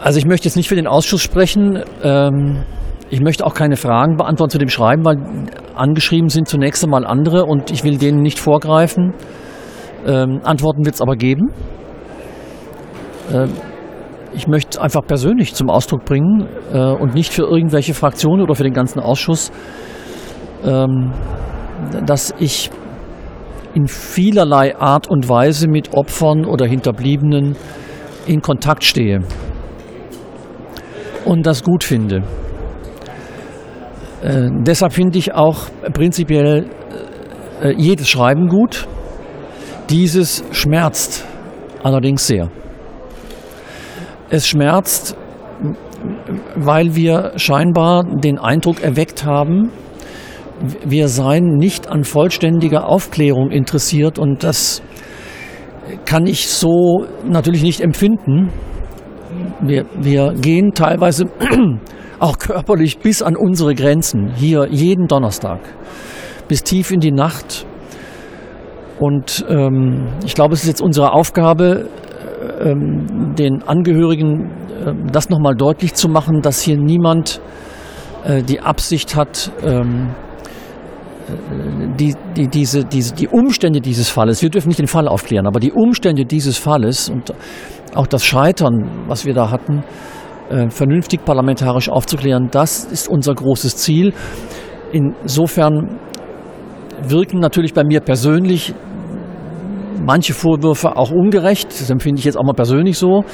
Also 0.00 0.18
ich 0.18 0.24
möchte 0.24 0.48
jetzt 0.48 0.56
nicht 0.56 0.70
für 0.70 0.76
den 0.76 0.86
Ausschuss 0.86 1.20
sprechen. 1.20 1.84
Ähm, 2.02 2.64
ich 3.10 3.20
möchte 3.20 3.44
auch 3.44 3.52
keine 3.52 3.76
Fragen 3.76 4.16
beantworten 4.16 4.52
zu 4.52 4.58
dem 4.58 4.70
Schreiben, 4.70 5.04
weil 5.04 5.18
angeschrieben 5.74 6.30
sind 6.30 6.48
zunächst 6.48 6.82
einmal 6.84 7.06
andere 7.06 7.44
und 7.44 7.70
ich 7.70 7.84
will 7.84 7.98
denen 7.98 8.22
nicht 8.22 8.38
vorgreifen. 8.38 9.12
Ähm, 10.06 10.40
Antworten 10.42 10.86
wird 10.86 10.94
es 10.94 11.02
aber 11.02 11.16
geben. 11.16 11.52
Ähm, 13.32 13.50
ich 14.34 14.48
möchte 14.48 14.80
einfach 14.80 15.06
persönlich 15.06 15.54
zum 15.54 15.70
Ausdruck 15.70 16.04
bringen 16.04 16.48
äh, 16.72 16.78
und 16.78 17.14
nicht 17.14 17.32
für 17.32 17.44
irgendwelche 17.44 17.94
Fraktionen 17.94 18.42
oder 18.42 18.54
für 18.54 18.64
den 18.64 18.72
ganzen 18.72 19.00
Ausschuss, 19.00 19.52
ähm, 20.64 21.12
dass 22.04 22.34
ich 22.38 22.70
in 23.74 23.86
vielerlei 23.86 24.76
Art 24.76 25.08
und 25.08 25.28
Weise 25.28 25.68
mit 25.68 25.94
Opfern 25.94 26.44
oder 26.44 26.66
Hinterbliebenen 26.66 27.56
in 28.26 28.40
Kontakt 28.40 28.84
stehe 28.84 29.20
und 31.24 31.46
das 31.46 31.62
gut 31.62 31.84
finde. 31.84 32.22
Äh, 34.22 34.48
deshalb 34.62 34.92
finde 34.92 35.18
ich 35.18 35.34
auch 35.34 35.66
prinzipiell 35.92 36.66
äh, 37.62 37.74
jedes 37.76 38.08
Schreiben 38.08 38.48
gut. 38.48 38.86
Dieses 39.90 40.44
schmerzt 40.50 41.26
allerdings 41.82 42.26
sehr. 42.26 42.48
Es 44.34 44.48
schmerzt, 44.48 45.16
weil 46.56 46.96
wir 46.96 47.34
scheinbar 47.36 48.02
den 48.02 48.36
Eindruck 48.36 48.82
erweckt 48.82 49.24
haben, 49.24 49.70
wir 50.84 51.06
seien 51.06 51.54
nicht 51.54 51.86
an 51.86 52.02
vollständiger 52.02 52.88
Aufklärung 52.88 53.52
interessiert 53.52 54.18
und 54.18 54.42
das 54.42 54.82
kann 56.04 56.26
ich 56.26 56.48
so 56.48 57.06
natürlich 57.24 57.62
nicht 57.62 57.80
empfinden. 57.80 58.50
Wir, 59.60 59.86
wir 60.00 60.32
gehen 60.32 60.72
teilweise 60.74 61.26
auch 62.18 62.36
körperlich 62.36 62.98
bis 62.98 63.22
an 63.22 63.36
unsere 63.36 63.76
Grenzen, 63.76 64.32
hier 64.34 64.66
jeden 64.68 65.06
Donnerstag, 65.06 65.60
bis 66.48 66.64
tief 66.64 66.90
in 66.90 66.98
die 66.98 67.12
Nacht. 67.12 67.66
Und 68.98 69.46
ähm, 69.48 70.08
ich 70.26 70.34
glaube, 70.34 70.54
es 70.54 70.62
ist 70.62 70.68
jetzt 70.68 70.82
unsere 70.82 71.12
Aufgabe, 71.12 71.88
den 73.38 73.62
Angehörigen 73.62 74.50
äh, 74.84 74.92
das 75.10 75.28
nochmal 75.28 75.54
deutlich 75.54 75.94
zu 75.94 76.08
machen, 76.08 76.40
dass 76.42 76.60
hier 76.60 76.76
niemand 76.76 77.40
äh, 78.24 78.42
die 78.42 78.60
Absicht 78.60 79.16
hat, 79.16 79.52
ähm, 79.62 80.10
äh, 81.28 81.96
die, 81.96 82.14
die, 82.36 82.48
diese, 82.48 82.84
diese, 82.84 83.14
die 83.14 83.28
Umstände 83.28 83.80
dieses 83.80 84.08
Falles, 84.08 84.42
wir 84.42 84.50
dürfen 84.50 84.68
nicht 84.68 84.80
den 84.80 84.86
Fall 84.86 85.08
aufklären, 85.08 85.46
aber 85.46 85.60
die 85.60 85.72
Umstände 85.72 86.24
dieses 86.24 86.58
Falles 86.58 87.08
und 87.08 87.32
auch 87.94 88.06
das 88.06 88.24
Scheitern, 88.24 89.04
was 89.06 89.24
wir 89.24 89.34
da 89.34 89.50
hatten, 89.50 89.84
äh, 90.50 90.68
vernünftig 90.68 91.24
parlamentarisch 91.24 91.88
aufzuklären, 91.88 92.48
das 92.50 92.84
ist 92.84 93.08
unser 93.08 93.34
großes 93.34 93.76
Ziel. 93.76 94.12
Insofern 94.92 95.98
wirken 97.02 97.40
natürlich 97.40 97.74
bei 97.74 97.84
mir 97.84 98.00
persönlich 98.00 98.74
manche 100.04 100.34
Vorwürfe 100.34 100.96
auch 100.96 101.10
ungerecht. 101.10 101.68
Das 101.68 101.90
empfinde 101.90 102.18
ich 102.18 102.24
jetzt 102.24 102.36
auch 102.36 102.44
mal 102.44 102.54
persönlich 102.54 102.98
so. 102.98 103.24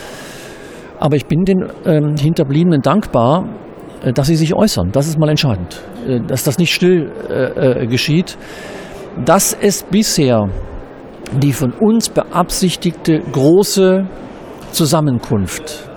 Aber 0.98 1.16
ich 1.16 1.26
bin 1.26 1.44
den 1.44 1.64
ähm, 1.86 2.16
Hinterbliebenen 2.16 2.82
dankbar, 2.82 3.48
äh, 4.02 4.12
dass 4.12 4.26
sie 4.26 4.36
sich 4.36 4.54
äußern. 4.54 4.90
Das 4.92 5.06
ist 5.06 5.18
mal 5.18 5.28
entscheidend. 5.28 5.82
Äh, 6.06 6.20
dass 6.20 6.44
das 6.44 6.58
nicht 6.58 6.74
still 6.74 7.10
äh, 7.28 7.82
äh, 7.82 7.86
geschieht. 7.86 8.36
Dass 9.24 9.56
es 9.58 9.82
bisher 9.82 10.48
die 11.32 11.52
von 11.52 11.72
uns 11.72 12.08
beabsichtigte 12.08 13.20
große 13.20 14.06
Zusammenkunft 14.72 15.88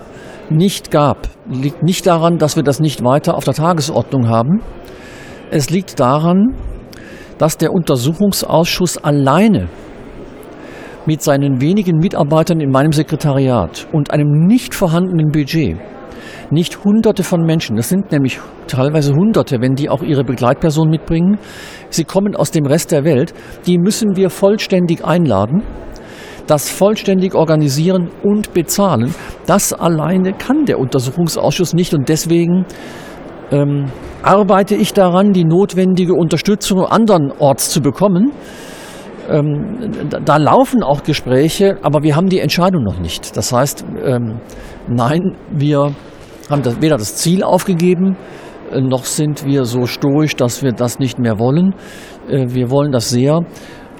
nicht 0.50 0.90
gab, 0.90 1.28
liegt 1.48 1.82
nicht 1.82 2.06
daran, 2.06 2.38
dass 2.38 2.56
wir 2.56 2.62
das 2.62 2.80
nicht 2.80 3.02
weiter 3.02 3.36
auf 3.36 3.44
der 3.44 3.54
Tagesordnung 3.54 4.28
haben. 4.28 4.62
Es 5.50 5.70
liegt 5.70 5.98
daran, 5.98 6.54
dass 7.38 7.56
der 7.56 7.72
Untersuchungsausschuss 7.72 8.98
alleine 8.98 9.68
mit 11.06 11.22
seinen 11.22 11.60
wenigen 11.60 11.98
Mitarbeitern 11.98 12.60
in 12.60 12.70
meinem 12.70 12.92
Sekretariat 12.92 13.86
und 13.92 14.10
einem 14.10 14.46
nicht 14.46 14.74
vorhandenen 14.74 15.30
Budget. 15.30 15.76
Nicht 16.50 16.84
Hunderte 16.84 17.22
von 17.22 17.42
Menschen, 17.42 17.76
das 17.76 17.88
sind 17.88 18.12
nämlich 18.12 18.38
teilweise 18.66 19.14
Hunderte, 19.14 19.60
wenn 19.60 19.74
die 19.74 19.88
auch 19.88 20.02
ihre 20.02 20.24
Begleitperson 20.24 20.88
mitbringen, 20.88 21.38
sie 21.90 22.04
kommen 22.04 22.36
aus 22.36 22.50
dem 22.50 22.66
Rest 22.66 22.92
der 22.92 23.04
Welt, 23.04 23.34
die 23.66 23.78
müssen 23.78 24.16
wir 24.16 24.30
vollständig 24.30 25.04
einladen, 25.04 25.62
das 26.46 26.70
vollständig 26.70 27.34
organisieren 27.34 28.10
und 28.22 28.52
bezahlen. 28.52 29.14
Das 29.46 29.72
alleine 29.72 30.32
kann 30.34 30.64
der 30.64 30.78
Untersuchungsausschuss 30.78 31.74
nicht 31.74 31.94
und 31.94 32.08
deswegen 32.08 32.66
ähm, 33.50 33.86
arbeite 34.22 34.74
ich 34.74 34.92
daran, 34.92 35.32
die 35.32 35.44
notwendige 35.44 36.14
Unterstützung 36.14 36.80
andernorts 36.84 37.70
zu 37.70 37.80
bekommen 37.80 38.32
ähm, 39.28 39.90
da, 40.24 40.36
laufen 40.36 40.82
auch 40.82 41.02
Gespräche, 41.02 41.78
aber 41.82 42.02
wir 42.02 42.16
haben 42.16 42.28
die 42.28 42.40
Entscheidung 42.40 42.82
noch 42.82 42.98
nicht. 42.98 43.36
Das 43.36 43.52
heißt, 43.52 43.84
ähm, 44.04 44.40
nein, 44.88 45.36
wir 45.50 45.94
haben 46.50 46.62
das, 46.62 46.80
weder 46.80 46.96
das 46.96 47.16
Ziel 47.16 47.42
aufgegeben, 47.42 48.16
äh, 48.70 48.80
noch 48.80 49.04
sind 49.04 49.44
wir 49.44 49.64
so 49.64 49.86
stoisch, 49.86 50.36
dass 50.36 50.62
wir 50.62 50.72
das 50.72 50.98
nicht 50.98 51.18
mehr 51.18 51.38
wollen. 51.38 51.74
Äh, 52.28 52.46
wir 52.48 52.70
wollen 52.70 52.92
das 52.92 53.10
sehr, 53.10 53.40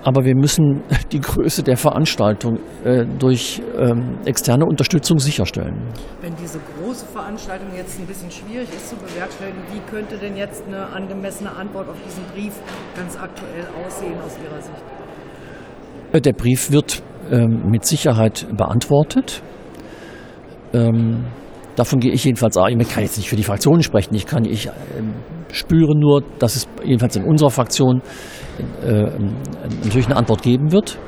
aber 0.03 0.25
wir 0.25 0.35
müssen 0.35 0.83
die 1.13 1.21
Größe 1.21 1.63
der 1.63 1.77
Veranstaltung 1.77 2.59
äh, 2.85 3.05
durch 3.19 3.63
ähm, 3.79 4.19
externe 4.25 4.65
Unterstützung 4.67 5.19
sicherstellen. 5.19 5.89
Wenn 6.21 6.35
diese 6.37 6.61
große 6.79 7.07
Veranstaltung 7.07 7.69
jetzt 7.77 7.99
ein 7.99 8.07
bisschen 8.07 8.31
schwierig 8.31 8.69
ist 8.69 8.91
zu 8.91 8.97
bewerkstelligen, 8.97 9.61
wie 9.73 9.81
könnte 9.91 10.19
denn 10.19 10.37
jetzt 10.37 10.65
eine 10.67 10.87
angemessene 10.87 11.51
Antwort 11.51 11.89
auf 11.89 11.97
diesen 12.07 12.25
Brief 12.35 12.55
ganz 12.97 13.17
aktuell 13.17 13.67
aussehen 13.85 14.17
aus 14.25 14.37
Ihrer 14.39 14.61
Sicht? 14.61 15.04
Äh, 16.15 16.21
der 16.21 16.33
Brief 16.33 16.71
wird 16.71 17.03
ähm, 17.31 17.71
mit 17.71 17.85
Sicherheit 17.85 18.47
beantwortet. 18.57 19.43
Ähm, 20.73 21.25
davon 21.77 22.01
gehe 22.01 22.13
ich 22.13 22.25
jedenfalls 22.25 22.57
aus. 22.57 22.71
Ich 22.71 22.89
kann 22.89 23.03
jetzt 23.03 23.19
nicht 23.19 23.29
für 23.29 23.37
die 23.37 23.43
Fraktionen 23.43 23.83
sprechen. 23.83 24.15
Ich 24.15 24.27
kann, 24.27 24.45
ich 24.45 24.69
äh, 24.69 24.71
spüre 25.53 25.99
nur, 25.99 26.23
dass 26.39 26.57
es 26.57 26.69
jedenfalls 26.85 27.17
in 27.17 27.25
unserer 27.25 27.51
Fraktion 27.51 28.01
äh, 28.83 29.11
natürlich 29.83 30.07
eine 30.07 30.17
Antwort 30.17 30.43
geben 30.43 30.71
wird. 30.73 30.99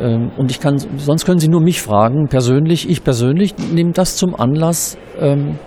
Ähm, 0.00 0.30
und 0.36 0.50
ich 0.50 0.60
kann, 0.60 0.78
sonst 0.78 1.26
können 1.26 1.38
Sie 1.38 1.48
nur 1.48 1.60
mich 1.60 1.82
fragen, 1.82 2.28
persönlich. 2.28 2.88
Ich 2.88 3.04
persönlich 3.04 3.54
nehme 3.58 3.92
das 3.92 4.16
zum 4.16 4.34
Anlass, 4.34 4.96
ähm, 5.18 5.58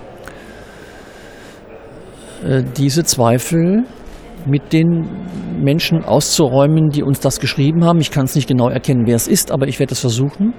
äh, 2.44 2.64
diese 2.76 3.04
Zweifel 3.04 3.84
mit 4.46 4.72
den 4.72 5.08
Menschen 5.60 6.04
auszuräumen, 6.04 6.90
die 6.90 7.02
uns 7.02 7.20
das 7.20 7.40
geschrieben 7.40 7.84
haben. 7.84 8.00
Ich 8.00 8.10
kann 8.10 8.24
es 8.24 8.34
nicht 8.34 8.48
genau 8.48 8.68
erkennen, 8.68 9.06
wer 9.06 9.16
es 9.16 9.28
ist, 9.28 9.52
aber 9.52 9.68
ich 9.68 9.78
werde 9.78 9.92
es 9.92 10.00
versuchen, 10.00 10.54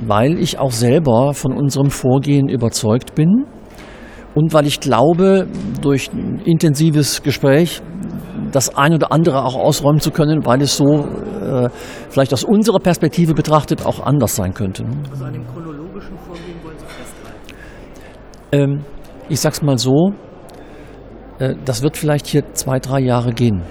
weil 0.00 0.38
ich 0.38 0.58
auch 0.58 0.72
selber 0.72 1.34
von 1.34 1.52
unserem 1.52 1.90
Vorgehen 1.90 2.48
überzeugt 2.48 3.14
bin 3.14 3.46
und 4.34 4.52
weil 4.52 4.66
ich 4.66 4.80
glaube, 4.80 5.46
durch 5.80 6.12
ein 6.12 6.40
intensives 6.44 7.22
Gespräch 7.22 7.82
das 8.52 8.76
ein 8.76 8.94
oder 8.94 9.12
andere 9.12 9.44
auch 9.44 9.56
ausräumen 9.56 10.00
zu 10.00 10.10
können, 10.10 10.44
weil 10.46 10.60
es 10.62 10.76
so 10.76 11.04
äh, 11.04 11.68
vielleicht 12.08 12.32
aus 12.32 12.44
unserer 12.44 12.78
Perspektive 12.78 13.34
betrachtet 13.34 13.84
auch 13.84 14.00
anders 14.00 14.36
sein 14.36 14.54
könnte. 14.54 14.84
Also 15.10 15.24
an 15.24 15.32
dem 15.32 15.46
chronologischen 15.46 16.16
Vorgehen 16.18 16.62
wollen 16.62 16.78
Sie 16.78 16.86
festhalten? 16.86 17.40
Ähm, 18.52 18.84
ich 19.28 19.40
sag's 19.40 19.62
mal 19.62 19.78
so, 19.78 20.12
äh, 20.12 20.23
das 21.38 21.82
wird 21.82 21.96
vielleicht 21.96 22.26
hier 22.26 22.44
zwei, 22.54 22.78
drei 22.78 23.00
Jahre 23.00 23.32
gehen. 23.32 23.62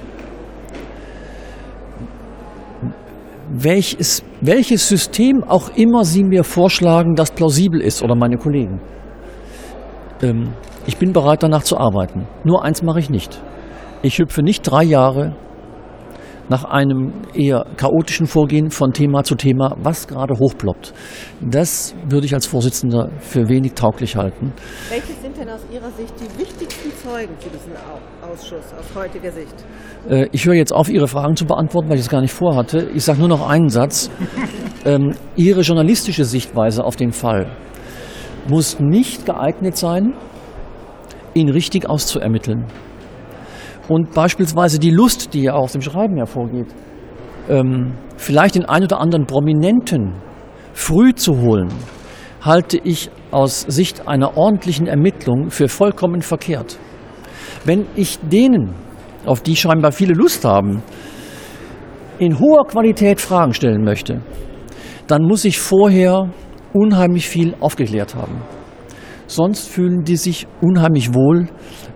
Welches, 3.50 4.24
welches 4.42 4.88
System 4.88 5.44
auch 5.44 5.70
immer 5.76 6.04
Sie 6.04 6.24
mir 6.24 6.44
vorschlagen, 6.44 7.16
das 7.16 7.32
plausibel 7.32 7.82
ist 7.82 8.02
oder 8.02 8.16
meine 8.16 8.38
Kollegen. 8.38 8.82
Ähm, 10.22 10.54
ich 10.88 10.98
bin 10.98 11.14
bereit, 11.14 11.44
danach 11.44 11.64
zu 11.64 11.78
arbeiten. 11.78 12.28
Nur 12.44 12.64
eins 12.64 12.82
mache 12.82 13.00
ich 13.00 13.10
nicht. 13.10 13.42
Ich 14.02 14.18
hüpfe 14.20 14.42
nicht 14.42 14.64
drei 14.64 14.84
Jahre 14.84 15.36
nach 16.50 16.66
einem 16.66 17.14
eher 17.34 17.66
chaotischen 17.78 18.28
Vorgehen 18.28 18.70
von 18.70 18.92
Thema 18.92 19.24
zu 19.24 19.36
Thema, 19.36 19.76
was 19.78 20.08
gerade 20.08 20.34
hochploppt. 20.34 20.94
Das 21.40 21.96
würde 22.08 22.26
ich 22.26 22.34
als 22.34 22.46
Vorsitzender 22.46 23.10
für 23.20 23.48
wenig 23.48 23.74
tauglich 23.74 24.16
halten. 24.16 24.52
Welche 24.90 25.14
sind 25.22 25.38
denn 25.38 25.50
aus 25.50 25.62
Ihrer 25.72 25.90
Sicht 25.92 26.14
die 26.20 26.43
Zeugen 27.04 27.36
für 27.38 27.50
diesen 27.50 27.74
Ausschuss 28.22 28.74
aus 28.80 28.96
heutiger 28.96 29.30
Sicht? 29.30 29.54
Äh, 30.10 30.28
ich 30.32 30.46
höre 30.46 30.54
jetzt 30.54 30.72
auf, 30.72 30.88
Ihre 30.90 31.10
Fragen 31.10 31.36
zu 31.36 31.46
beantworten, 31.46 31.90
weil 31.90 31.98
ich 31.98 32.04
es 32.04 32.10
gar 32.10 32.22
nicht 32.22 32.32
vorhatte. 32.32 32.88
Ich 32.96 33.04
sage 33.04 33.20
nur 33.20 33.28
noch 33.28 33.48
einen 33.48 33.70
Satz. 33.70 34.10
Ähm, 34.86 35.14
Ihre 35.38 35.62
journalistische 35.62 36.26
Sichtweise 36.26 36.84
auf 36.84 36.98
den 36.98 37.14
Fall 37.14 37.48
muss 38.50 38.82
nicht 38.82 39.26
geeignet 39.26 39.78
sein, 39.78 40.14
ihn 41.34 41.48
richtig 41.48 41.90
auszuermitteln. 41.90 42.66
Und 43.88 44.14
beispielsweise 44.14 44.80
die 44.80 44.90
Lust, 44.90 45.34
die 45.34 45.44
ja 45.44 45.54
aus 45.54 45.72
dem 45.72 45.80
Schreiben 45.80 46.18
hervorgeht, 46.18 46.68
ähm, 47.48 47.94
vielleicht 48.18 48.56
den 48.56 48.66
ein 48.66 48.84
oder 48.84 49.00
anderen 49.00 49.26
Prominenten 49.26 50.16
früh 50.74 51.14
zu 51.14 51.40
holen, 51.40 51.70
halte 52.42 52.78
ich 52.78 53.10
aus 53.32 53.62
Sicht 53.62 54.06
einer 54.06 54.36
ordentlichen 54.36 54.88
Ermittlung 54.88 55.50
für 55.50 55.70
vollkommen 55.70 56.22
verkehrt. 56.22 56.78
Wenn 57.66 57.86
ich 57.96 58.20
denen, 58.20 58.74
auf 59.26 59.42
die 59.42 59.56
scheinbar 59.56 59.92
viele 59.92 60.14
Lust 60.14 60.44
haben, 60.44 60.84
in 62.20 62.40
hoher 62.40 62.66
Qualität 62.68 63.22
Fragen 63.22 63.54
stellen 63.54 63.84
möchte, 63.84 64.22
dann 65.08 65.24
muss 65.24 65.46
ich 65.46 65.60
vorher 65.60 66.30
unheimlich 66.74 67.28
viel 67.28 67.56
aufgeklärt 67.60 68.16
haben. 68.16 68.42
Sonst 69.28 69.70
fühlen 69.70 70.04
die 70.04 70.18
sich 70.18 70.48
unheimlich 70.62 71.14
wohl 71.14 71.48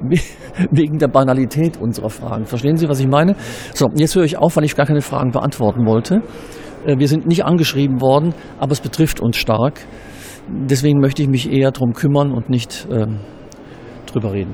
wegen 0.72 0.98
der 0.98 1.08
Banalität 1.08 1.78
unserer 1.78 2.10
Fragen. 2.10 2.46
Verstehen 2.46 2.78
Sie, 2.78 2.88
was 2.88 3.00
ich 3.00 3.08
meine? 3.08 3.36
So, 3.74 3.88
jetzt 3.96 4.16
höre 4.16 4.24
ich 4.24 4.38
auf, 4.38 4.56
weil 4.56 4.64
ich 4.64 4.76
gar 4.76 4.86
keine 4.86 5.02
Fragen 5.02 5.32
beantworten 5.32 5.86
wollte. 5.86 6.22
Äh, 6.86 6.98
wir 6.98 7.08
sind 7.08 7.28
nicht 7.28 7.46
angeschrieben 7.46 8.02
worden, 8.02 8.34
aber 8.60 8.72
es 8.72 8.82
betrifft 8.82 9.20
uns 9.20 9.38
stark. 9.38 9.82
Deswegen 10.48 11.00
möchte 11.00 11.22
ich 11.22 11.28
mich 11.28 11.52
eher 11.52 11.72
darum 11.72 11.94
kümmern 11.94 12.32
und 12.32 12.50
nicht 12.50 12.88
ähm, 12.90 13.20
drüber 14.06 14.32
reden. 14.32 14.54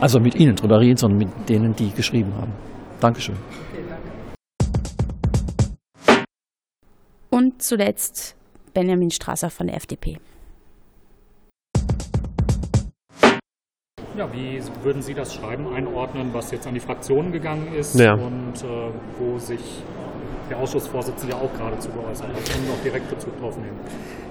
Also 0.00 0.20
mit 0.20 0.36
Ihnen 0.36 0.54
drüber 0.54 0.78
reden, 0.78 0.96
sondern 0.96 1.18
mit 1.18 1.48
denen, 1.48 1.74
die 1.74 1.90
geschrieben 1.90 2.32
haben. 2.36 2.52
Dankeschön. 3.00 3.34
Und 7.30 7.62
zuletzt 7.62 8.36
Benjamin 8.74 9.10
Strasser 9.10 9.50
von 9.50 9.66
der 9.66 9.76
FDP. 9.76 10.18
Ja, 14.16 14.32
wie 14.32 14.60
würden 14.82 15.02
Sie 15.02 15.14
das 15.14 15.34
Schreiben 15.34 15.72
einordnen, 15.72 16.30
was 16.32 16.50
jetzt 16.50 16.66
an 16.66 16.74
die 16.74 16.80
Fraktionen 16.80 17.30
gegangen 17.32 17.72
ist 17.74 17.94
ja. 17.98 18.14
und 18.14 18.54
äh, 18.62 18.90
wo 19.18 19.38
sich 19.38 19.60
der 20.48 20.58
Ausschussvorsitzende 20.58 21.36
auch 21.36 21.52
gerade 21.54 21.78
zu 21.78 21.90
geäußert 21.90 22.28
hat 22.28 22.56
und 22.56 22.68
noch 22.68 22.82
direkt 22.82 23.08
Bezug 23.10 23.38
drauf 23.38 23.56
nehmen? 23.56 23.78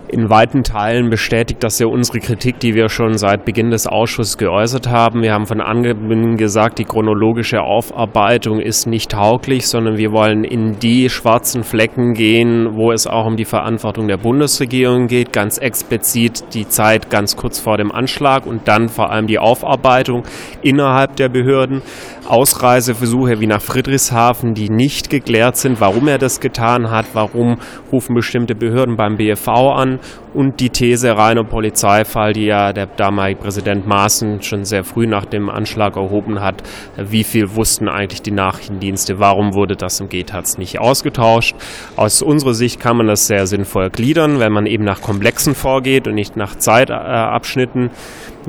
in 0.09 0.29
weiten 0.29 0.63
Teilen 0.63 1.09
bestätigt 1.09 1.63
das 1.63 1.79
ja 1.79 1.87
unsere 1.87 2.19
Kritik, 2.19 2.59
die 2.59 2.75
wir 2.75 2.89
schon 2.89 3.17
seit 3.17 3.43
Beginn 3.43 3.71
des 3.71 3.87
Ausschusses 3.87 4.37
geäußert 4.37 4.87
haben. 4.87 5.21
Wir 5.21 5.33
haben 5.33 5.45
von 5.45 5.59
Anbeginn 5.59 6.37
gesagt, 6.37 6.79
die 6.79 6.85
chronologische 6.85 7.61
Aufarbeitung 7.61 8.59
ist 8.59 8.87
nicht 8.87 9.11
tauglich, 9.11 9.67
sondern 9.67 9.97
wir 9.97 10.11
wollen 10.11 10.43
in 10.43 10.79
die 10.79 11.09
schwarzen 11.09 11.63
Flecken 11.63 12.13
gehen, 12.13 12.75
wo 12.75 12.91
es 12.91 13.05
auch 13.05 13.25
um 13.25 13.35
die 13.35 13.45
Verantwortung 13.45 14.07
der 14.07 14.17
Bundesregierung 14.17 15.07
geht, 15.07 15.33
ganz 15.33 15.57
explizit 15.57 16.53
die 16.53 16.67
Zeit 16.67 17.09
ganz 17.09 17.35
kurz 17.35 17.59
vor 17.59 17.77
dem 17.77 17.91
Anschlag 17.91 18.45
und 18.45 18.67
dann 18.67 18.87
vor 18.87 19.11
allem 19.11 19.27
die 19.27 19.39
Aufarbeitung 19.39 20.23
innerhalb 20.61 21.17
der 21.17 21.29
Behörden. 21.29 21.81
Ausreiseversuche 22.27 23.39
wie 23.39 23.47
nach 23.47 23.61
Friedrichshafen, 23.61 24.53
die 24.53 24.69
nicht 24.69 25.09
geklärt 25.09 25.55
sind, 25.55 25.79
warum 25.79 26.06
er 26.07 26.17
das 26.17 26.39
getan 26.39 26.89
hat, 26.89 27.05
warum 27.13 27.57
rufen 27.91 28.15
bestimmte 28.15 28.55
Behörden 28.55 28.97
beim 28.97 29.17
BFV 29.17 29.47
an 29.47 29.99
und 30.37 30.59
die 30.59 30.69
These 30.69 31.17
reiner 31.17 31.43
Polizeifall, 31.43 32.31
die 32.31 32.45
ja 32.45 32.71
der 32.71 32.85
damalige 32.85 33.41
Präsident 33.41 33.87
Maaßen 33.87 34.43
schon 34.43 34.65
sehr 34.65 34.83
früh 34.83 35.07
nach 35.07 35.25
dem 35.25 35.49
Anschlag 35.49 35.95
erhoben 35.95 36.41
hat, 36.41 36.61
wie 36.95 37.23
viel 37.23 37.55
wussten 37.55 37.89
eigentlich 37.89 38.21
die 38.21 38.29
Nachrichtendienste, 38.29 39.17
warum 39.17 39.55
wurde 39.55 39.75
das 39.75 39.99
im 39.99 40.09
GTAZ 40.09 40.59
nicht 40.59 40.79
ausgetauscht. 40.79 41.55
Aus 41.95 42.21
unserer 42.21 42.53
Sicht 42.53 42.79
kann 42.79 42.97
man 42.97 43.07
das 43.07 43.25
sehr 43.25 43.47
sinnvoll 43.47 43.89
gliedern, 43.89 44.39
wenn 44.39 44.53
man 44.53 44.67
eben 44.67 44.83
nach 44.83 45.01
Komplexen 45.01 45.55
vorgeht 45.55 46.07
und 46.07 46.13
nicht 46.13 46.37
nach 46.37 46.55
Zeitabschnitten. 46.55 47.89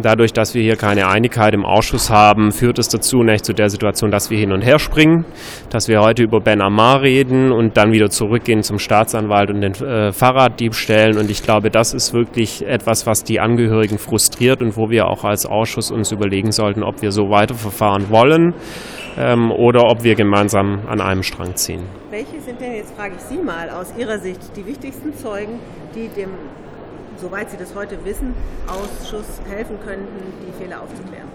Dadurch, 0.01 0.33
dass 0.33 0.55
wir 0.55 0.63
hier 0.63 0.77
keine 0.77 1.09
Einigkeit 1.09 1.55
im 1.55 1.65
Ausschuss 1.65 2.09
haben, 2.09 2.53
führt 2.53 2.79
es 2.79 2.89
dazu 2.89 3.25
nicht 3.25 3.45
zu 3.45 3.53
der 3.53 3.69
Situation, 3.69 4.13
dass 4.13 4.31
wir 4.31 4.39
hin 4.39 4.53
und 4.53 4.63
her 4.63 4.79
springen, 4.79 5.25
dass 5.71 5.89
wir 5.89 6.01
heute 6.01 6.23
über 6.23 6.39
Ben 6.39 6.61
Amar 6.61 7.03
reden 7.03 7.51
und 7.51 7.77
dann 7.77 7.91
wieder 7.91 8.09
zurückgehen 8.09 8.63
zum 8.63 8.79
Staatsanwalt 8.79 9.51
und 9.51 9.61
den 9.61 9.73
äh, 9.73 10.13
Fahrraddieb 10.13 10.77
stellen. 10.77 11.19
Und 11.19 11.29
ich 11.31 11.43
glaube, 11.43 11.71
das 11.79 11.95
ist 11.95 12.13
wirklich 12.13 12.67
etwas, 12.67 13.07
was 13.07 13.23
die 13.23 13.39
Angehörigen 13.39 13.99
frustriert 13.99 14.63
und 14.63 14.77
wo 14.77 14.91
wir 14.91 15.07
auch 15.07 15.23
als 15.23 15.47
Ausschuss 15.47 15.93
uns 15.93 16.11
überlegen 16.11 16.51
sollten, 16.51 16.83
ob 16.83 17.03
wir 17.03 17.13
so 17.13 17.31
weiterverfahren 17.31 18.11
wollen 18.11 18.53
ähm, 19.17 19.53
oder 19.53 19.85
ob 19.85 20.03
wir 20.03 20.17
gemeinsam 20.17 20.81
an 20.89 21.01
einem 21.01 21.23
Strang 21.23 21.55
ziehen. 21.55 21.85
Welche 22.11 22.41
sind 22.41 22.61
denn, 22.61 22.75
jetzt 22.75 22.97
frage 22.97 23.15
ich 23.17 23.23
Sie 23.23 23.39
mal, 23.41 23.71
aus 23.71 23.95
Ihrer 23.97 24.19
Sicht 24.19 24.41
die 24.57 24.67
wichtigsten 24.67 25.15
Zeugen, 25.15 25.61
die 25.95 26.09
dem 26.09 26.31
soweit 27.17 27.49
Sie 27.49 27.57
das 27.57 27.73
heute 27.77 28.05
wissen, 28.05 28.35
Ausschuss 28.67 29.41
helfen 29.49 29.79
könnten, 29.79 30.19
die 30.49 30.61
Fehler 30.61 30.83
aufzuklären? 30.83 31.29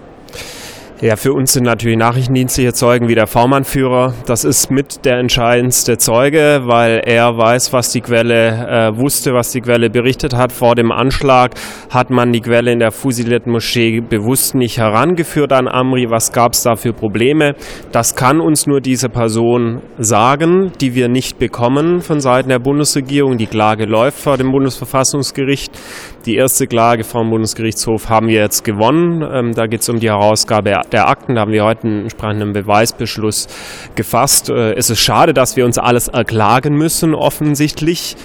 Ja, 1.02 1.18
für 1.18 1.34
uns 1.34 1.52
sind 1.52 1.64
natürlich 1.64 1.98
nachrichtendienstliche 1.98 2.72
Zeugen 2.72 3.10
wie 3.10 3.16
der 3.16 3.28
V-Mann-Führer. 3.28 4.14
Das 4.26 4.46
ist 4.46 4.72
mit 4.72 5.04
der 5.04 5.18
entscheidendste 5.18 5.98
Zeuge, 5.98 6.62
weil 6.66 7.02
er 7.04 7.36
weiß, 7.38 7.74
was 7.74 7.92
die 7.92 8.00
Quelle 8.00 8.94
äh, 8.94 8.98
wusste, 8.98 9.34
was 9.34 9.52
die 9.52 9.60
Quelle 9.60 9.90
berichtet 9.90 10.34
hat. 10.34 10.54
Vor 10.54 10.76
dem 10.76 10.92
Anschlag 10.92 11.56
hat 11.90 12.10
man 12.10 12.32
die 12.32 12.40
Quelle 12.40 12.72
in 12.72 12.80
der 12.80 12.92
fusilierten 12.92 13.52
Moschee 13.52 14.00
bewusst 14.00 14.56
nicht 14.56 14.78
herangeführt 14.78 15.52
an 15.52 15.68
Amri. 15.68 16.10
Was 16.10 16.32
gab 16.32 16.54
es 16.54 16.64
da 16.64 16.76
für 16.76 16.94
Probleme? 16.94 17.56
Das 17.92 18.16
kann 18.16 18.40
uns 18.40 18.66
nur 18.66 18.80
diese 18.80 19.10
Person 19.10 19.82
sagen, 19.98 20.72
die 20.80 20.96
wir 20.96 21.10
nicht 21.10 21.38
bekommen 21.38 22.00
von 22.00 22.22
Seiten 22.22 22.50
der 22.50 22.60
Bundesregierung. 22.60 23.38
Die 23.38 23.48
Klage 23.48 23.86
läuft 23.86 24.20
vor 24.20 24.38
dem 24.38 24.52
Bundesverfassungsgericht. 24.52 25.78
Die 26.26 26.36
erste 26.38 26.68
Klage 26.68 27.04
vom 27.04 27.30
Bundesgerichtshof 27.32 28.08
haben 28.08 28.30
wir 28.30 28.40
jetzt 28.40 28.64
gewonnen. 28.64 29.28
Ähm, 29.30 29.54
da 29.54 29.68
geht 29.68 29.82
es 29.82 29.90
um 29.90 30.00
die 30.00 30.10
Herausgabe 30.10 30.82
der 30.90 31.10
Akten. 31.10 31.36
Da 31.36 31.42
haben 31.42 31.52
wir 31.52 31.66
heute 31.66 31.84
einen 31.84 32.04
entsprechenden 32.04 32.54
Beweisbeschluss 32.54 33.48
gefasst. 33.96 34.50
Äh, 34.50 34.74
es 34.76 34.90
ist 34.90 35.02
schade, 35.02 35.34
dass 35.34 35.58
wir 35.58 35.66
uns 35.66 35.78
alles 35.78 36.08
erklagen 36.08 36.76
müssen, 36.76 37.14
offensichtlich 37.14 38.16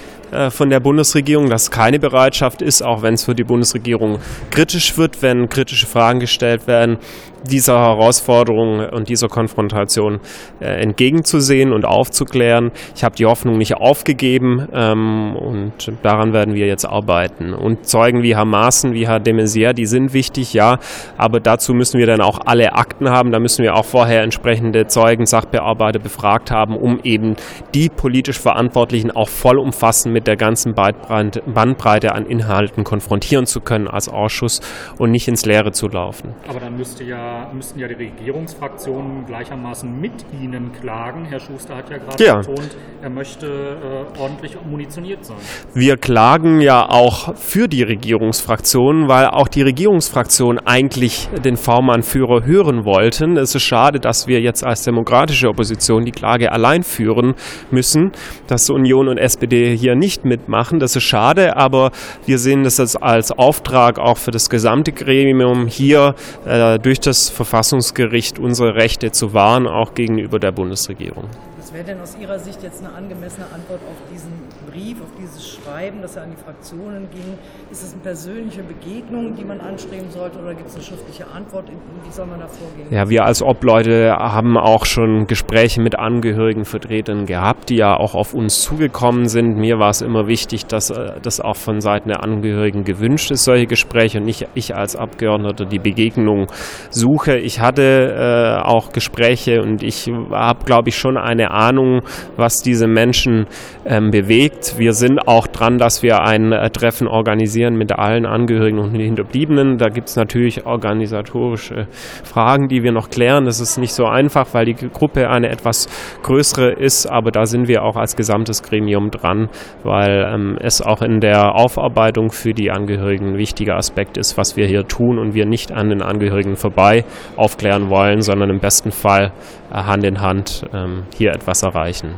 von 0.49 0.69
der 0.69 0.79
Bundesregierung, 0.79 1.49
dass 1.49 1.71
keine 1.71 1.99
Bereitschaft 1.99 2.61
ist, 2.61 2.81
auch 2.81 3.01
wenn 3.01 3.13
es 3.13 3.23
für 3.23 3.35
die 3.35 3.43
Bundesregierung 3.43 4.19
kritisch 4.51 4.97
wird, 4.97 5.21
wenn 5.21 5.49
kritische 5.49 5.85
Fragen 5.85 6.19
gestellt 6.19 6.67
werden, 6.67 6.97
dieser 7.43 7.79
Herausforderung 7.79 8.87
und 8.89 9.09
dieser 9.09 9.27
Konfrontation 9.27 10.19
äh, 10.59 10.81
entgegenzusehen 10.81 11.71
und 11.71 11.85
aufzuklären. 11.85 12.71
Ich 12.95 13.03
habe 13.03 13.15
die 13.15 13.25
Hoffnung 13.25 13.57
nicht 13.57 13.75
aufgegeben 13.75 14.67
ähm, 14.73 15.35
und 15.35 15.91
daran 16.03 16.33
werden 16.33 16.53
wir 16.53 16.67
jetzt 16.67 16.85
arbeiten. 16.85 17.53
Und 17.53 17.87
Zeugen 17.87 18.23
wie 18.23 18.35
Hamassen, 18.35 18.93
wie 18.93 19.07
Herr 19.07 19.19
de 19.19 19.33
Maizière, 19.33 19.73
die 19.73 19.85
sind 19.85 20.13
wichtig, 20.13 20.53
ja, 20.53 20.79
aber 21.17 21.39
dazu 21.39 21.73
müssen 21.73 21.99
wir 21.99 22.07
dann 22.07 22.21
auch 22.21 22.39
alle 22.45 22.73
Akten 22.73 23.09
haben. 23.09 23.31
Da 23.31 23.39
müssen 23.39 23.63
wir 23.63 23.75
auch 23.75 23.85
vorher 23.85 24.23
entsprechende 24.23 24.87
Zeugen, 24.87 25.25
Sachbearbeiter 25.25 25.99
befragt 25.99 26.51
haben, 26.51 26.75
um 26.75 26.99
eben 27.03 27.35
die 27.73 27.89
politisch 27.89 28.39
Verantwortlichen 28.39 29.11
auch 29.11 29.29
vollumfassend 29.29 30.13
mit 30.13 30.18
der 30.27 30.35
ganzen 30.35 30.73
Bandbreite 30.73 32.13
an 32.13 32.25
Inhalten 32.25 32.83
konfrontieren 32.83 33.45
zu 33.45 33.61
können 33.61 33.87
als 33.87 34.09
Ausschuss 34.09 34.61
und 34.97 35.11
nicht 35.11 35.27
ins 35.27 35.45
Leere 35.45 35.71
zu 35.71 35.87
laufen. 35.87 36.35
Aber 36.47 36.59
dann 36.59 36.75
müsste 36.75 37.03
ja 37.03 37.49
müssten 37.53 37.79
ja 37.79 37.87
die 37.87 37.95
Regierungsfraktionen 37.95 39.25
gleichermaßen 39.25 39.99
mit 39.99 40.13
Ihnen 40.41 40.71
klagen. 40.71 41.25
Herr 41.25 41.39
Schuster 41.39 41.75
hat 41.75 41.89
ja 41.89 41.97
gerade 41.97 42.23
ja. 42.23 42.37
betont, 42.37 42.75
er 43.01 43.09
möchte 43.09 43.47
äh, 43.47 44.19
ordentlich 44.19 44.57
munitioniert 44.63 45.25
sein. 45.25 45.37
Wir 45.73 45.97
klagen 45.97 46.61
ja 46.61 46.87
auch 46.89 47.35
für 47.35 47.67
die 47.67 47.83
Regierungsfraktionen, 47.83 49.07
weil 49.07 49.27
auch 49.27 49.47
die 49.47 49.61
Regierungsfraktionen 49.61 50.59
eigentlich 50.65 51.29
den 51.43 51.57
V-Mann-Führer 51.57 52.45
hören 52.45 52.85
wollten. 52.85 53.37
Es 53.37 53.55
ist 53.55 53.63
schade, 53.63 53.99
dass 53.99 54.27
wir 54.27 54.41
jetzt 54.41 54.65
als 54.65 54.83
demokratische 54.83 55.47
Opposition 55.47 56.05
die 56.05 56.11
Klage 56.11 56.51
allein 56.51 56.83
führen 56.83 57.35
müssen, 57.71 58.11
dass 58.47 58.69
Union 58.69 59.07
und 59.07 59.17
SPD 59.17 59.75
hier 59.75 59.95
nicht 59.95 60.08
mitmachen. 60.25 60.79
Das 60.79 60.95
ist 60.95 61.03
schade, 61.03 61.55
aber 61.55 61.91
wir 62.25 62.37
sehen 62.37 62.63
das 62.63 62.79
als 62.95 63.31
Auftrag 63.31 63.99
auch 63.99 64.17
für 64.17 64.31
das 64.31 64.49
gesamte 64.49 64.91
Gremium 64.91 65.67
hier 65.67 66.15
äh, 66.45 66.79
durch 66.79 66.99
das 66.99 67.29
Bundesverfassungsgericht 67.29 68.39
unsere 68.39 68.75
Rechte 68.75 69.11
zu 69.11 69.33
wahren, 69.33 69.67
auch 69.67 69.93
gegenüber 69.93 70.39
der 70.39 70.51
Bundesregierung. 70.51 71.25
Was 71.69 71.75
wäre 71.75 71.85
denn 71.85 72.01
aus 72.01 72.17
Ihrer 72.19 72.39
Sicht 72.39 72.63
jetzt 72.63 72.83
eine 72.83 72.95
angemessene 72.95 73.45
Antwort 73.53 73.81
auf 73.87 74.11
diesen 74.11 74.31
Brief, 74.71 74.99
auf 75.03 75.11
dieses 75.21 75.47
Schreiben, 75.47 76.01
das 76.01 76.15
ja 76.15 76.23
an 76.23 76.31
die 76.31 76.43
Fraktionen 76.43 77.07
ging? 77.11 77.37
Ist 77.69 77.83
es 77.83 77.93
eine 77.93 78.01
persönliche 78.01 78.63
Begegnung, 78.63 79.35
die 79.35 79.43
man 79.45 79.61
anstreben 79.61 80.09
sollte, 80.09 80.39
oder 80.39 80.55
gibt 80.55 80.69
es 80.69 80.73
eine 80.73 80.83
schriftliche 80.83 81.27
Antwort? 81.27 81.65
Wie 81.69 82.11
soll 82.11 82.25
man 82.25 82.39
da 82.39 82.47
vorgehen? 82.47 82.87
Ja, 82.89 83.07
wir 83.07 83.23
als 83.23 83.43
Obleute 83.43 84.15
haben 84.17 84.57
auch 84.57 84.87
schon 84.87 85.27
Gespräche 85.27 85.79
mit 85.79 85.99
Angehörigenvertretern 85.99 87.27
gehabt, 87.27 87.69
die 87.69 87.75
ja 87.75 87.95
auch 87.95 88.15
auf 88.15 88.33
uns 88.33 88.63
zugekommen 88.63 89.27
sind. 89.27 89.55
Mir 89.55 89.77
war 89.77 89.91
es 89.91 90.01
immer 90.01 90.25
wichtig, 90.25 90.65
dass 90.65 90.89
äh, 90.89 91.19
das 91.21 91.39
auch 91.39 91.55
von 91.55 91.81
Seiten 91.81 92.09
der 92.09 92.23
Angehörigen 92.23 92.83
gewünscht 92.83 93.29
ist, 93.29 93.43
solche 93.43 93.67
Gespräche, 93.67 94.17
und 94.17 94.25
nicht 94.25 94.47
ich 94.55 94.75
als 94.75 94.95
Abgeordneter 94.95 95.65
die 95.65 95.77
Begegnung 95.77 96.47
suche. 96.89 97.37
Ich 97.37 97.59
hatte 97.59 97.83
äh, 97.83 98.67
auch 98.67 98.91
Gespräche 98.91 99.61
und 99.61 99.83
ich 99.83 100.11
habe, 100.31 100.65
glaube 100.65 100.89
ich, 100.89 100.97
schon 100.97 101.15
eine 101.15 101.58
Ahnung, 101.59 102.01
was 102.37 102.61
diese 102.61 102.87
Menschen 102.87 103.47
ähm, 103.85 104.11
bewegt. 104.11 104.75
Wir 104.77 104.93
sind 104.93 105.27
auch 105.27 105.47
dran, 105.47 105.77
dass 105.77 106.03
wir 106.03 106.21
ein 106.21 106.51
äh, 106.51 106.69
Treffen 106.69 107.07
organisieren 107.07 107.75
mit 107.75 107.91
allen 107.91 108.25
Angehörigen 108.25 108.79
und 108.79 108.95
Hinterbliebenen. 108.95 109.77
Da 109.77 109.89
gibt 109.89 110.09
es 110.09 110.15
natürlich 110.15 110.65
organisatorische 110.65 111.87
Fragen, 112.23 112.67
die 112.67 112.83
wir 112.83 112.91
noch 112.91 113.09
klären. 113.09 113.45
Das 113.45 113.59
ist 113.59 113.77
nicht 113.77 113.93
so 113.93 114.05
einfach, 114.05 114.53
weil 114.53 114.65
die 114.65 114.75
Gruppe 114.75 115.29
eine 115.29 115.49
etwas 115.49 115.87
größere 116.23 116.71
ist, 116.71 117.05
aber 117.05 117.31
da 117.31 117.45
sind 117.45 117.67
wir 117.67 117.83
auch 117.83 117.95
als 117.95 118.15
gesamtes 118.15 118.63
Gremium 118.63 119.11
dran, 119.11 119.49
weil 119.83 120.29
ähm, 120.33 120.57
es 120.61 120.81
auch 120.81 121.01
in 121.01 121.19
der 121.19 121.55
Aufarbeitung 121.55 122.31
für 122.31 122.53
die 122.53 122.71
Angehörigen 122.71 123.33
ein 123.33 123.37
wichtiger 123.37 123.75
Aspekt 123.75 124.17
ist, 124.17 124.37
was 124.37 124.55
wir 124.55 124.67
hier 124.67 124.87
tun 124.87 125.17
und 125.19 125.33
wir 125.33 125.45
nicht 125.45 125.71
an 125.71 125.89
den 125.89 126.01
Angehörigen 126.01 126.55
vorbei 126.55 127.05
aufklären 127.35 127.89
wollen, 127.89 128.21
sondern 128.21 128.49
im 128.49 128.59
besten 128.59 128.91
Fall 128.91 129.31
Hand 129.71 130.03
in 130.03 130.21
Hand 130.21 130.65
ähm, 130.73 131.03
hier 131.15 131.33
etwas 131.33 131.63
erreichen. 131.63 132.15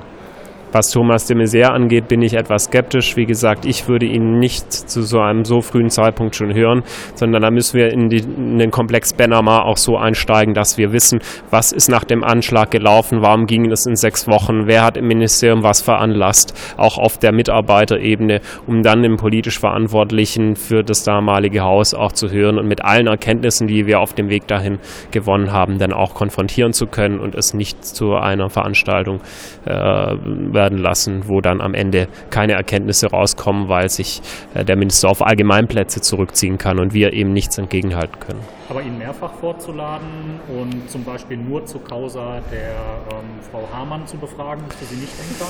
Was 0.71 0.89
Thomas 0.91 1.25
de 1.25 1.35
Maizière 1.35 1.71
angeht, 1.71 2.07
bin 2.07 2.21
ich 2.21 2.33
etwas 2.33 2.65
skeptisch. 2.65 3.17
Wie 3.17 3.25
gesagt, 3.25 3.65
ich 3.65 3.89
würde 3.89 4.05
ihn 4.05 4.39
nicht 4.39 4.71
zu 4.71 5.01
so 5.01 5.19
einem 5.19 5.43
so 5.43 5.59
frühen 5.59 5.89
Zeitpunkt 5.89 6.35
schon 6.35 6.53
hören, 6.53 6.83
sondern 7.13 7.41
da 7.41 7.51
müssen 7.51 7.77
wir 7.77 7.91
in, 7.91 8.07
die, 8.07 8.19
in 8.19 8.57
den 8.57 8.71
Komplex 8.71 9.11
Benama 9.13 9.63
auch 9.63 9.75
so 9.75 9.97
einsteigen, 9.97 10.53
dass 10.53 10.77
wir 10.77 10.93
wissen, 10.93 11.19
was 11.49 11.73
ist 11.73 11.89
nach 11.89 12.05
dem 12.05 12.23
Anschlag 12.23 12.71
gelaufen, 12.71 13.21
warum 13.21 13.47
ging 13.47 13.69
es 13.69 13.85
in 13.85 13.97
sechs 13.97 14.29
Wochen, 14.29 14.67
wer 14.67 14.85
hat 14.85 14.95
im 14.95 15.07
Ministerium 15.07 15.61
was 15.61 15.81
veranlasst, 15.81 16.53
auch 16.77 16.97
auf 16.97 17.17
der 17.17 17.33
Mitarbeiterebene, 17.33 18.39
um 18.65 18.81
dann 18.81 19.03
den 19.03 19.17
politisch 19.17 19.59
Verantwortlichen 19.59 20.55
für 20.55 20.83
das 20.83 21.03
damalige 21.03 21.61
Haus 21.63 21.93
auch 21.93 22.13
zu 22.13 22.31
hören 22.31 22.57
und 22.57 22.67
mit 22.67 22.83
allen 22.85 23.07
Erkenntnissen, 23.07 23.67
die 23.67 23.87
wir 23.87 23.99
auf 23.99 24.13
dem 24.13 24.29
Weg 24.29 24.47
dahin 24.47 24.79
gewonnen 25.11 25.51
haben, 25.51 25.79
dann 25.79 25.91
auch 25.91 26.13
konfrontieren 26.13 26.71
zu 26.71 26.87
können 26.87 27.19
und 27.19 27.35
es 27.35 27.53
nicht 27.53 27.83
zu 27.83 28.15
einer 28.15 28.49
Veranstaltung 28.49 29.19
äh, 29.65 30.15
werden 30.61 30.77
lassen, 30.77 31.23
wo 31.25 31.41
dann 31.41 31.59
am 31.59 31.73
Ende 31.73 32.07
keine 32.29 32.53
Erkenntnisse 32.53 33.07
rauskommen, 33.07 33.67
weil 33.67 33.89
sich 33.89 34.21
äh, 34.53 34.63
der 34.63 34.77
Minister 34.77 35.09
auf 35.09 35.21
Allgemeinplätze 35.25 36.01
zurückziehen 36.01 36.57
kann 36.59 36.79
und 36.79 36.93
wir 36.93 37.13
eben 37.13 37.33
nichts 37.33 37.57
entgegenhalten 37.57 38.19
können. 38.19 38.41
Aber 38.69 38.83
ihn 38.83 38.97
mehrfach 38.97 39.33
vorzuladen 39.33 40.39
und 40.47 40.87
zum 40.89 41.03
Beispiel 41.03 41.37
nur 41.37 41.65
zur 41.65 41.83
Causa 41.83 42.39
der 42.51 42.75
ähm, 43.11 43.41
Frau 43.51 43.67
Hamann 43.73 44.05
zu 44.05 44.17
befragen, 44.17 44.63
ist 44.69 44.77
für 44.77 44.85
Sie 44.85 45.01
nicht 45.01 45.13
denkbar? 45.19 45.49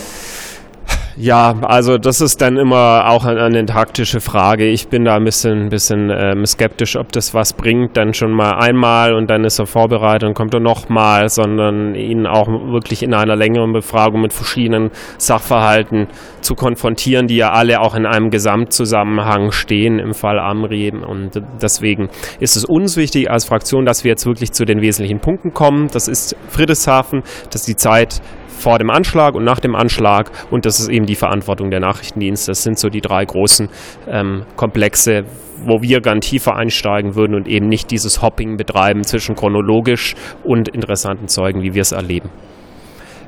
Ja, 1.18 1.56
also 1.62 1.98
das 1.98 2.22
ist 2.22 2.42
dann 2.42 2.58
immer 2.58 3.10
auch 3.10 3.26
eine, 3.26 3.44
eine 3.44 3.66
taktische 3.66 4.22
Frage. 4.22 4.66
Ich 4.66 4.88
bin 4.88 5.06
da 5.06 5.16
ein 5.16 5.24
bisschen, 5.24 5.70
bisschen 5.70 6.10
ähm, 6.10 6.46
skeptisch, 6.46 6.96
ob 6.96 7.12
das 7.12 7.34
was 7.34 7.54
bringt, 7.54 7.98
dann 7.98 8.14
schon 8.14 8.32
mal 8.32 8.52
einmal 8.52 9.14
und 9.14 9.30
dann 9.30 9.44
ist 9.44 9.60
er 9.60 9.66
vorbereitet 9.66 10.28
und 10.28 10.36
kommt 10.36 10.54
er 10.54 10.60
nochmal, 10.60 11.30
sondern 11.30 11.96
ihn 11.96 12.26
auch 12.26 12.48
wirklich 12.48 13.04
in 13.04 13.14
einer 13.14 13.36
längeren 13.36 13.74
Befragung 13.74 14.22
mit 14.22 14.34
verschiedenen 14.34 14.92
Sachverhalten 15.18 16.08
zu 16.42 16.56
konfrontieren, 16.56 17.28
die 17.28 17.38
ja 17.38 17.52
alle 17.52 17.82
auch 17.82 17.96
in 17.96 18.06
einem 18.06 18.30
Gesamtzusammenhang 18.30 19.52
stehen 19.52 20.00
im 20.00 20.14
Fall 20.14 20.40
Amri. 20.40 20.92
Und 20.92 21.42
deswegen 21.62 22.10
ist 22.40 22.56
es 22.56 22.66
uns 22.66 22.98
wichtig 22.98 23.30
als 23.30 23.46
Fraktion, 23.46 23.86
dass 23.86 24.04
wir 24.04 24.10
jetzt 24.10 24.26
wirklich 24.26 24.52
zu 24.54 24.66
den 24.66 24.82
wesentlichen 24.82 25.20
Punkten 25.20 25.54
kommen. 25.54 25.90
Das 25.92 26.08
ist 26.08 26.36
Friedrichshafen, 26.50 27.24
dass 27.52 27.64
die 27.64 27.76
Zeit 27.76 28.22
vor 28.62 28.80
dem 28.80 28.90
Anschlag 28.90 29.36
und 29.36 29.44
nach 29.44 29.60
dem 29.60 29.76
Anschlag 29.76 30.32
und 30.50 30.66
das 30.66 30.80
ist 30.80 30.88
eben 30.88 31.06
die 31.06 31.16
Verantwortung 31.16 31.72
der 31.72 31.80
Nachrichtendienste. 31.80 32.52
Das 32.52 32.64
sind 32.64 32.80
so 32.80 32.90
die 32.90 33.02
drei 33.02 33.26
großen 33.26 33.70
ähm, 34.08 34.44
Komplexe, 34.56 35.26
wo 35.66 35.82
wir 35.82 36.02
gern 36.02 36.22
tiefer 36.22 36.56
einsteigen 36.56 37.16
würden 37.16 37.36
und 37.36 37.48
eben 37.48 37.68
nicht 37.68 37.92
dieses 37.92 38.22
Hopping 38.22 38.58
betreiben 38.58 39.04
zwischen 39.04 39.36
chronologisch 39.36 40.16
und 40.44 40.70
interessanten 40.70 41.28
Zeugen, 41.28 41.62
wie 41.62 41.74
wir 41.74 41.82
es 41.82 41.92
erleben. 41.92 42.30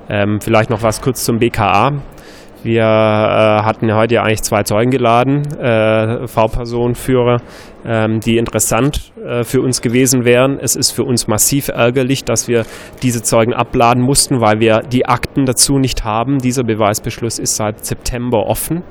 Ähm, 0.10 0.42
vielleicht 0.42 0.70
noch 0.70 0.84
was 0.84 1.02
kurz 1.02 1.24
zum 1.24 1.40
BKA. 1.40 1.94
Wir 2.64 2.84
äh, 2.84 3.64
hatten 3.64 3.94
heute 3.94 4.16
ja 4.16 4.24
eigentlich 4.24 4.42
zwei 4.42 4.64
Zeugen 4.64 4.90
geladen, 4.90 5.42
äh, 5.60 6.28
V-Personenführer, 6.28 7.42
ähm, 7.86 8.22
die 8.22 8.38
interessant 8.38 9.12
äh, 9.22 9.44
für 9.44 9.62
uns 9.62 9.82
gewesen 9.82 10.24
wären. 10.24 10.60
Es 10.60 10.78
ist 10.78 10.92
für 10.92 11.04
uns 11.04 11.28
massiv 11.28 11.68
ärgerlich, 11.68 12.24
dass 12.24 12.48
wir 12.48 12.66
diese 13.02 13.22
Zeugen 13.22 13.54
abladen 13.54 14.02
mussten, 14.02 14.40
weil 14.40 14.62
wir 14.62 14.80
die 14.80 15.06
Akten 15.06 15.46
dazu 15.46 15.78
nicht 15.78 16.06
haben. 16.06 16.38
Dieser 16.38 16.64
Beweisbeschluss 16.64 17.38
ist 17.38 17.58
seit 17.58 17.86
September 17.86 18.46
offen. 18.46 18.84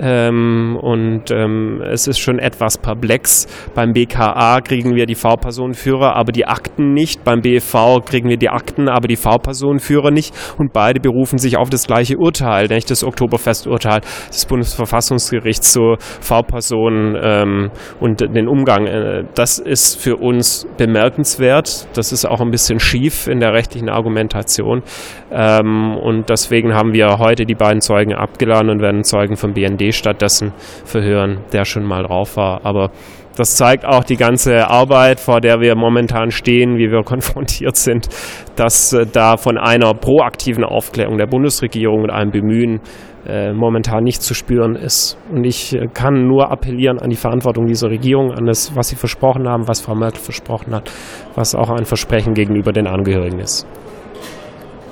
Ähm, 0.00 0.78
und 0.80 1.30
ähm, 1.30 1.82
es 1.82 2.06
ist 2.06 2.18
schon 2.18 2.38
etwas 2.38 2.78
perplex. 2.78 3.46
Beim 3.74 3.92
BKA 3.92 4.60
kriegen 4.60 4.94
wir 4.94 5.06
die 5.06 5.14
V-Personenführer, 5.14 6.16
aber 6.16 6.32
die 6.32 6.46
Akten 6.46 6.92
nicht. 6.94 7.24
Beim 7.24 7.40
BFV 7.42 8.00
kriegen 8.04 8.28
wir 8.28 8.38
die 8.38 8.48
Akten, 8.48 8.88
aber 8.88 9.08
die 9.08 9.16
V-Personenführer 9.16 10.10
nicht. 10.10 10.34
Und 10.58 10.72
beide 10.72 11.00
berufen 11.00 11.38
sich 11.38 11.56
auf 11.56 11.68
das 11.68 11.86
gleiche 11.86 12.16
Urteil, 12.16 12.66
nämlich 12.68 12.86
das 12.86 13.04
Oktoberfesturteil 13.04 14.00
des 14.28 14.46
Bundesverfassungsgerichts 14.46 15.72
zu 15.72 15.96
V-Personen 15.98 17.16
ähm, 17.22 17.70
und 18.00 18.20
den 18.20 18.48
Umgang. 18.48 18.86
Äh, 18.86 19.24
das 19.34 19.58
ist 19.58 20.00
für 20.00 20.16
uns 20.16 20.66
bemerkenswert. 20.78 21.86
Das 21.94 22.12
ist 22.12 22.24
auch 22.24 22.40
ein 22.40 22.50
bisschen 22.50 22.80
schief 22.80 23.28
in 23.28 23.40
der 23.40 23.52
rechtlichen 23.52 23.90
Argumentation. 23.90 24.82
Ähm, 25.30 25.96
und 25.96 26.30
deswegen 26.30 26.74
haben 26.74 26.92
wir 26.92 27.18
heute 27.18 27.44
die 27.44 27.54
beiden 27.54 27.80
Zeugen 27.80 28.14
abgeladen 28.14 28.70
und 28.70 28.80
werden 28.80 29.04
Zeugen 29.04 29.36
vom 29.36 29.52
BND 29.52 29.81
stattdessen 29.90 30.52
verhören, 30.84 31.40
der 31.52 31.64
schon 31.64 31.84
mal 31.84 32.04
drauf 32.04 32.36
war. 32.36 32.60
Aber 32.64 32.90
das 33.36 33.56
zeigt 33.56 33.84
auch 33.84 34.04
die 34.04 34.16
ganze 34.16 34.68
Arbeit, 34.68 35.18
vor 35.18 35.40
der 35.40 35.60
wir 35.60 35.74
momentan 35.74 36.30
stehen, 36.30 36.76
wie 36.76 36.90
wir 36.90 37.02
konfrontiert 37.04 37.76
sind, 37.76 38.08
dass 38.56 38.92
äh, 38.92 39.06
da 39.10 39.36
von 39.36 39.58
einer 39.58 39.94
proaktiven 39.94 40.64
Aufklärung 40.64 41.18
der 41.18 41.26
Bundesregierung 41.26 42.02
und 42.02 42.10
einem 42.10 42.30
Bemühen 42.30 42.80
äh, 43.26 43.52
momentan 43.52 44.02
nicht 44.02 44.22
zu 44.22 44.34
spüren 44.34 44.74
ist. 44.74 45.16
Und 45.30 45.44
ich 45.44 45.74
äh, 45.74 45.86
kann 45.92 46.26
nur 46.26 46.50
appellieren 46.50 46.98
an 46.98 47.10
die 47.10 47.16
Verantwortung 47.16 47.66
dieser 47.66 47.88
Regierung, 47.88 48.32
an 48.32 48.46
das, 48.46 48.74
was 48.76 48.88
sie 48.88 48.96
versprochen 48.96 49.48
haben, 49.48 49.68
was 49.68 49.80
Frau 49.80 49.94
Merkel 49.94 50.20
versprochen 50.20 50.74
hat, 50.74 50.90
was 51.34 51.54
auch 51.54 51.70
ein 51.70 51.84
Versprechen 51.84 52.34
gegenüber 52.34 52.72
den 52.72 52.86
Angehörigen 52.86 53.38
ist. 53.38 53.66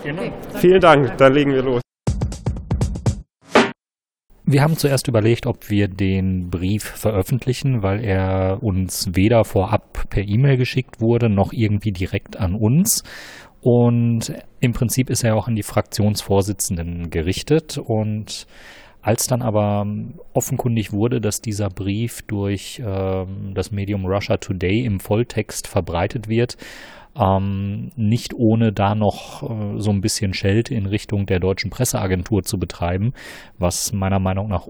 Vielen 0.03 0.17
Dank. 0.17 0.33
Vielen 0.55 0.81
Dank, 0.81 1.17
dann 1.19 1.33
legen 1.35 1.53
wir 1.53 1.63
los. 1.63 1.90
Wir 4.51 4.63
haben 4.63 4.77
zuerst 4.77 5.07
überlegt, 5.07 5.47
ob 5.47 5.71
wir 5.71 5.87
den 5.87 6.51
Brief 6.51 6.83
veröffentlichen, 6.83 7.85
weil 7.85 8.05
er 8.05 8.61
uns 8.61 9.11
weder 9.13 9.45
vorab 9.45 10.11
per 10.11 10.27
E-Mail 10.27 10.57
geschickt 10.57 11.01
wurde, 11.01 11.31
noch 11.31 11.53
irgendwie 11.53 11.93
direkt 11.93 12.37
an 12.37 12.57
uns. 12.57 13.05
Und 13.61 14.33
im 14.59 14.73
Prinzip 14.73 15.09
ist 15.09 15.23
er 15.23 15.37
auch 15.37 15.47
an 15.47 15.55
die 15.55 15.63
Fraktionsvorsitzenden 15.63 17.11
gerichtet. 17.11 17.79
Und 17.79 18.49
als 19.03 19.29
dann 19.29 19.43
aber 19.43 19.87
offenkundig 20.33 20.93
wurde, 20.93 21.21
dass 21.21 21.41
dieser 21.41 21.69
Brief 21.69 22.23
durch 22.23 22.81
äh, 22.81 23.27
das 23.55 23.71
Medium 23.71 24.05
Russia 24.05 24.37
Today 24.39 24.85
im 24.85 24.99
Volltext 24.99 25.69
verbreitet 25.69 26.27
wird, 26.29 26.57
ähm, 27.17 27.91
nicht 27.97 28.35
ohne 28.35 28.73
da 28.73 28.95
noch 28.95 29.43
äh, 29.43 29.81
so 29.81 29.91
ein 29.91 30.01
bisschen 30.01 30.35
Schelte 30.35 30.75
in 30.75 30.87
Richtung 30.87 31.27
der 31.27 31.41
deutschen 31.41 31.71
Presseagentur 31.71 32.43
zu 32.43 32.59
betreiben, 32.59 33.13
was 33.59 33.93
meiner 33.93 34.19
Meinung 34.19 34.49
nach 34.49 34.69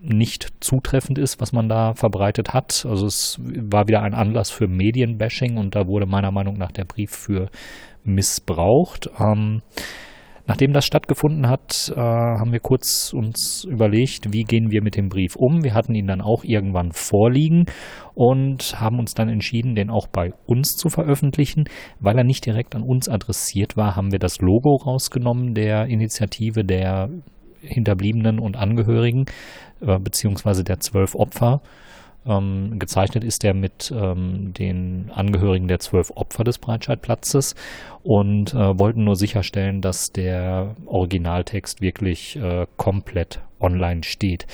nicht 0.00 0.52
zutreffend 0.60 1.18
ist, 1.18 1.40
was 1.40 1.52
man 1.52 1.68
da 1.68 1.94
verbreitet 1.94 2.52
hat. 2.52 2.86
Also 2.88 3.06
es 3.06 3.40
war 3.42 3.88
wieder 3.88 4.02
ein 4.02 4.14
Anlass 4.14 4.50
für 4.50 4.68
Medienbashing 4.68 5.56
und 5.56 5.74
da 5.74 5.86
wurde 5.86 6.06
meiner 6.06 6.30
Meinung 6.30 6.58
nach 6.58 6.70
der 6.70 6.84
Brief 6.84 7.10
für 7.10 7.48
missbraucht. 8.04 9.10
Ähm, 9.18 9.62
Nachdem 10.46 10.72
das 10.72 10.86
stattgefunden 10.86 11.48
hat, 11.48 11.92
äh, 11.94 12.00
haben 12.00 12.52
wir 12.52 12.60
kurz 12.60 13.12
uns 13.12 13.64
überlegt, 13.64 14.32
wie 14.32 14.44
gehen 14.44 14.70
wir 14.70 14.82
mit 14.82 14.96
dem 14.96 15.08
Brief 15.08 15.34
um. 15.36 15.64
Wir 15.64 15.74
hatten 15.74 15.94
ihn 15.94 16.06
dann 16.06 16.20
auch 16.20 16.44
irgendwann 16.44 16.92
vorliegen 16.92 17.66
und 18.14 18.80
haben 18.80 19.00
uns 19.00 19.14
dann 19.14 19.28
entschieden, 19.28 19.74
den 19.74 19.90
auch 19.90 20.06
bei 20.06 20.32
uns 20.46 20.76
zu 20.76 20.88
veröffentlichen. 20.88 21.64
Weil 21.98 22.16
er 22.16 22.24
nicht 22.24 22.46
direkt 22.46 22.76
an 22.76 22.82
uns 22.82 23.08
adressiert 23.08 23.76
war, 23.76 23.96
haben 23.96 24.12
wir 24.12 24.20
das 24.20 24.40
Logo 24.40 24.76
rausgenommen 24.76 25.54
der 25.54 25.86
Initiative 25.86 26.64
der 26.64 27.10
Hinterbliebenen 27.60 28.38
und 28.38 28.56
Angehörigen, 28.56 29.24
äh, 29.80 29.98
beziehungsweise 29.98 30.62
der 30.62 30.78
zwölf 30.78 31.16
Opfer 31.16 31.60
Ähm, 32.26 32.78
gezeichnet 32.78 33.24
ist 33.24 33.44
er 33.44 33.54
mit 33.54 33.92
ähm, 33.94 34.52
den 34.52 35.10
Angehörigen 35.14 35.68
der 35.68 35.78
zwölf 35.78 36.10
Opfer 36.14 36.44
des 36.44 36.58
Breitscheidplatzes 36.58 37.54
und 38.02 38.54
äh, 38.54 38.78
wollten 38.78 39.04
nur 39.04 39.16
sicherstellen, 39.16 39.80
dass 39.80 40.12
der 40.12 40.74
Originaltext 40.86 41.80
wirklich 41.80 42.36
äh, 42.36 42.66
komplett 42.76 43.40
online 43.60 44.02
steht. 44.02 44.46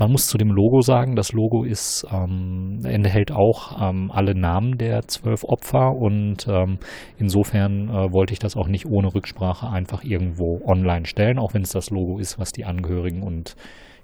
Man 0.00 0.12
muss 0.12 0.28
zu 0.28 0.38
dem 0.38 0.50
Logo 0.50 0.80
sagen, 0.80 1.14
das 1.14 1.32
Logo 1.32 1.62
ist, 1.62 2.06
ähm, 2.10 2.80
enthält 2.84 3.32
auch 3.32 3.90
ähm, 3.90 4.10
alle 4.10 4.34
Namen 4.34 4.78
der 4.78 5.02
zwölf 5.02 5.44
Opfer 5.44 5.94
und 5.94 6.48
ähm, 6.48 6.78
insofern 7.18 7.90
äh, 7.90 8.10
wollte 8.10 8.32
ich 8.32 8.38
das 8.38 8.56
auch 8.56 8.66
nicht 8.66 8.86
ohne 8.86 9.14
Rücksprache 9.14 9.68
einfach 9.68 10.02
irgendwo 10.02 10.62
online 10.64 11.04
stellen, 11.04 11.38
auch 11.38 11.52
wenn 11.52 11.62
es 11.62 11.72
das 11.72 11.90
Logo 11.90 12.18
ist, 12.18 12.38
was 12.38 12.50
die 12.50 12.64
Angehörigen 12.64 13.22
und 13.22 13.56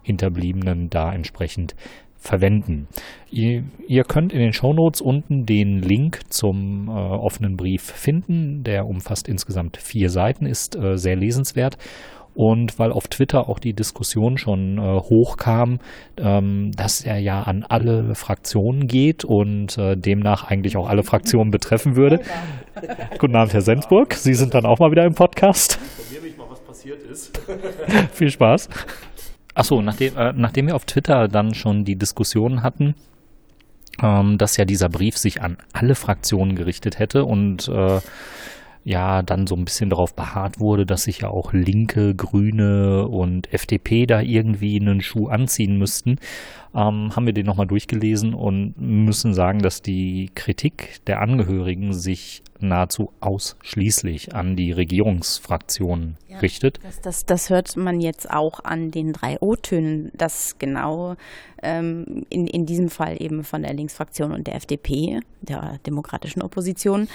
Hinterbliebenen 0.03 0.91
da 0.91 1.13
entsprechend 1.13 1.75
verwenden. 2.27 2.89
Ihr, 3.31 3.65
ihr 3.87 4.05
könnt 4.05 4.33
in 4.33 4.39
den 4.39 4.53
Shownotes 4.53 5.01
unten 5.01 5.47
den 5.47 5.81
Link 5.81 6.21
zum 6.29 6.89
äh, 6.89 6.93
offenen 6.93 7.57
Brief 7.57 7.83
finden. 7.83 8.63
Der 8.65 8.87
umfasst 8.87 9.29
insgesamt 9.29 9.77
vier 9.77 10.11
Seiten, 10.11 10.47
ist 10.47 10.77
äh, 10.77 10.97
sehr 10.97 11.17
lesenswert 11.17 11.77
und 12.37 12.79
weil 12.79 12.93
auf 12.93 13.09
Twitter 13.09 13.49
auch 13.49 13.59
die 13.59 13.73
Diskussion 13.73 14.37
schon 14.37 14.79
äh, 14.79 15.01
hochkam, 15.01 15.79
ähm, 16.19 16.71
dass 16.77 17.01
er 17.01 17.19
ja 17.19 17.43
an 17.43 17.65
alle 17.67 18.15
Fraktionen 18.15 18.87
geht 18.87 19.25
und 19.25 19.79
äh, 19.79 19.97
demnach 19.97 20.45
eigentlich 20.45 20.77
auch 20.77 20.89
alle 20.89 21.03
Fraktionen 21.03 21.51
betreffen 21.51 21.97
würde. 21.97 22.21
Guten 23.19 23.35
Abend, 23.35 23.55
Herr 23.55 23.63
Sensburg. 23.63 24.13
Sie 24.13 24.35
sind 24.35 24.53
dann 24.55 24.67
auch 24.67 24.79
mal 24.79 24.91
wieder 24.91 25.05
im 25.05 25.15
Podcast. 25.15 25.79
Informiere 25.99 26.25
mich 26.25 26.37
mal, 26.37 26.47
was 26.51 26.61
passiert 26.61 27.03
ist. 27.05 27.41
Viel 28.13 28.31
Spaß. 28.31 28.69
Achso, 29.57 29.81
nachdem, 29.81 30.17
äh, 30.19 30.35
nachdem 30.37 30.67
wir 30.67 30.77
auf 30.77 30.85
Twitter 30.85 31.29
dann 31.29 31.55
schon 31.55 31.87
die 31.87 31.97
Diskussion 31.97 32.63
hatten, 32.63 32.95
ähm, 34.03 34.37
dass 34.37 34.59
ja 34.59 34.67
dieser 34.67 34.91
Brief 34.91 35.17
sich 35.17 35.41
an 35.41 35.57
alle 35.73 35.95
Fraktionen 35.95 36.57
gerichtet 36.57 36.99
hätte 36.99 37.25
und 37.25 37.67
äh, 37.69 38.01
ja 38.87 39.23
dann 39.23 39.49
so 39.49 39.57
ein 39.57 39.65
bisschen 39.65 39.91
darauf 39.91 40.15
beharrt 40.15 40.61
wurde, 40.61 40.87
dass 40.87 41.03
sich 41.03 41.23
ja 41.23 41.29
auch 41.29 41.53
Linke, 41.53 42.15
Grüne 42.15 43.09
und 43.09 43.53
FDP 43.53 44.07
da 44.07 44.21
irgendwie 44.21 44.81
einen 44.81 45.01
Schuh 45.01 45.27
anziehen 45.27 45.77
müssten, 45.77 46.21
ähm, 46.73 47.11
haben 47.17 47.27
wir 47.27 47.33
den 47.33 47.47
nochmal 47.47 47.67
durchgelesen 47.67 48.33
und 48.33 48.75
müssen 48.79 49.35
sagen, 49.35 49.59
dass 49.59 49.83
die 49.83 50.31
Kritik 50.37 51.01
der 51.07 51.21
Angehörigen 51.21 51.95
sich 51.95 52.45
nahezu 52.61 53.13
ausschließlich 53.21 54.35
an 54.35 54.57
die 54.57 54.73
Regierungsfraktionen 54.73 56.17
ja, 56.29 56.39
richtet. 56.39 56.79
Das, 56.83 57.01
das, 57.01 57.27
das, 57.27 57.51
hört 57.51 57.77
man 57.77 58.01
jetzt 58.01 58.31
auch 58.31 58.65
an 58.65 58.91
den 58.91 59.13
drei 59.13 59.37
O-Tönen, 59.41 60.11
dass 60.15 60.59
genau 60.59 61.17
ähm, 61.63 62.25
in, 62.31 62.47
in 62.47 62.67
diesem 62.67 62.89
Fall 62.89 63.17
eben 63.21 63.45
von 63.45 63.63
der 63.63 63.75
Linksfraktion 63.75 64.33
und 64.33 64.47
der 64.47 64.55
FDP, 64.55 65.21
der 65.43 65.79
demokratischen 65.87 66.43
Opposition, 66.43 67.09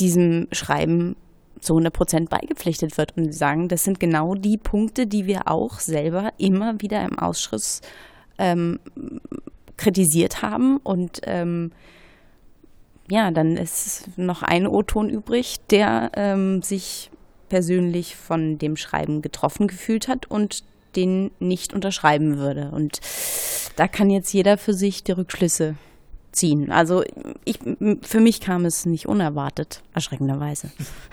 diesem 0.00 0.48
Schreiben 0.52 1.16
zu 1.60 1.74
100 1.74 1.92
Prozent 1.92 2.30
beigepflichtet 2.30 2.96
wird 2.96 3.16
und 3.16 3.34
sagen, 3.34 3.68
das 3.68 3.84
sind 3.84 4.00
genau 4.00 4.34
die 4.34 4.56
Punkte, 4.56 5.06
die 5.06 5.26
wir 5.26 5.48
auch 5.48 5.78
selber 5.78 6.32
immer 6.38 6.80
wieder 6.80 7.04
im 7.04 7.18
Ausschuss 7.18 7.82
ähm, 8.38 8.80
kritisiert 9.76 10.42
haben. 10.42 10.78
Und 10.78 11.20
ähm, 11.24 11.72
ja, 13.10 13.30
dann 13.30 13.56
ist 13.56 14.16
noch 14.16 14.42
ein 14.42 14.66
O-Ton 14.66 15.10
übrig, 15.10 15.56
der 15.70 16.12
ähm, 16.14 16.62
sich 16.62 17.10
persönlich 17.48 18.16
von 18.16 18.58
dem 18.58 18.76
Schreiben 18.76 19.22
getroffen 19.22 19.66
gefühlt 19.66 20.08
hat 20.08 20.30
und 20.30 20.64
den 20.96 21.30
nicht 21.38 21.74
unterschreiben 21.74 22.38
würde. 22.38 22.70
Und 22.72 23.00
da 23.76 23.86
kann 23.88 24.10
jetzt 24.10 24.32
jeder 24.32 24.56
für 24.56 24.74
sich 24.74 25.04
die 25.04 25.12
Rückschlüsse 25.12 25.76
ziehen. 26.32 26.70
Also 26.70 27.02
ich, 27.44 27.58
für 28.02 28.20
mich 28.20 28.40
kam 28.40 28.64
es 28.64 28.86
nicht 28.86 29.06
unerwartet, 29.06 29.82
erschreckenderweise. 29.94 30.70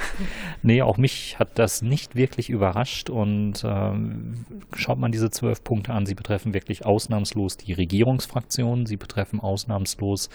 nee, 0.62 0.82
auch 0.82 0.98
mich 0.98 1.40
hat 1.40 1.58
das 1.60 1.82
nicht 1.82 2.16
wirklich 2.16 2.50
überrascht 2.50 3.10
und 3.10 3.64
ähm, 3.64 4.46
schaut 4.76 5.00
man 5.00 5.12
diese 5.12 5.30
zwölf 5.32 5.64
Punkte 5.64 5.94
an, 5.94 6.06
sie 6.06 6.16
betreffen 6.16 6.54
wirklich 6.54 6.86
ausnahmslos 6.86 7.58
die 7.58 7.74
Regierungsfraktion, 7.74 8.86
sie 8.86 8.98
betreffen 8.98 9.40
ausnahmslos 9.40 10.30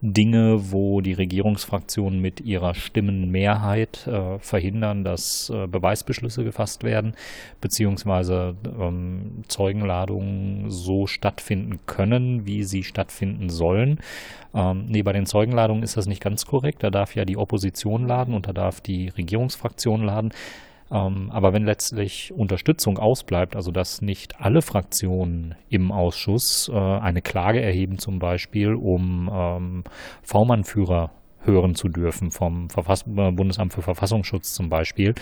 Dinge, 0.00 0.70
wo 0.70 1.00
die 1.00 1.12
Regierungsfraktionen 1.12 2.20
mit 2.20 2.40
ihrer 2.40 2.74
Stimmenmehrheit 2.74 4.06
äh, 4.06 4.38
verhindern, 4.38 5.02
dass 5.02 5.50
äh, 5.50 5.66
Beweisbeschlüsse 5.66 6.44
gefasst 6.44 6.84
werden, 6.84 7.14
beziehungsweise 7.60 8.54
ähm, 8.78 9.42
Zeugenladungen 9.48 10.70
so 10.70 11.08
stattfinden 11.08 11.80
können, 11.86 12.46
wie 12.46 12.62
sie 12.62 12.84
stattfinden 12.84 13.48
sollen. 13.50 13.98
Ähm, 14.54 14.86
nee, 14.88 15.02
bei 15.02 15.12
den 15.12 15.26
Zeugenladungen 15.26 15.82
ist 15.82 15.96
das 15.96 16.06
nicht 16.06 16.22
ganz 16.22 16.46
korrekt. 16.46 16.84
Da 16.84 16.90
darf 16.90 17.16
ja 17.16 17.24
die 17.24 17.36
Opposition 17.36 18.06
laden 18.06 18.34
und 18.34 18.46
da 18.46 18.52
darf 18.52 18.80
die 18.80 19.08
Regierungsfraktion 19.08 20.04
laden. 20.04 20.30
Ähm, 20.90 21.30
aber 21.30 21.52
wenn 21.52 21.64
letztlich 21.64 22.32
Unterstützung 22.32 22.98
ausbleibt, 22.98 23.56
also 23.56 23.70
dass 23.70 24.00
nicht 24.00 24.40
alle 24.40 24.62
Fraktionen 24.62 25.54
im 25.68 25.92
Ausschuss 25.92 26.70
äh, 26.72 26.76
eine 26.76 27.22
Klage 27.22 27.60
erheben, 27.60 27.98
zum 27.98 28.18
Beispiel, 28.18 28.74
um 28.74 29.30
ähm, 29.32 29.84
V-Mann-Führer 30.22 31.10
hören 31.44 31.74
zu 31.74 31.88
dürfen 31.88 32.30
vom 32.30 32.68
Verfass 32.68 33.02
äh, 33.06 33.32
Bundesamt 33.32 33.72
für 33.72 33.82
Verfassungsschutz 33.82 34.52
zum 34.52 34.68
Beispiel, 34.68 35.14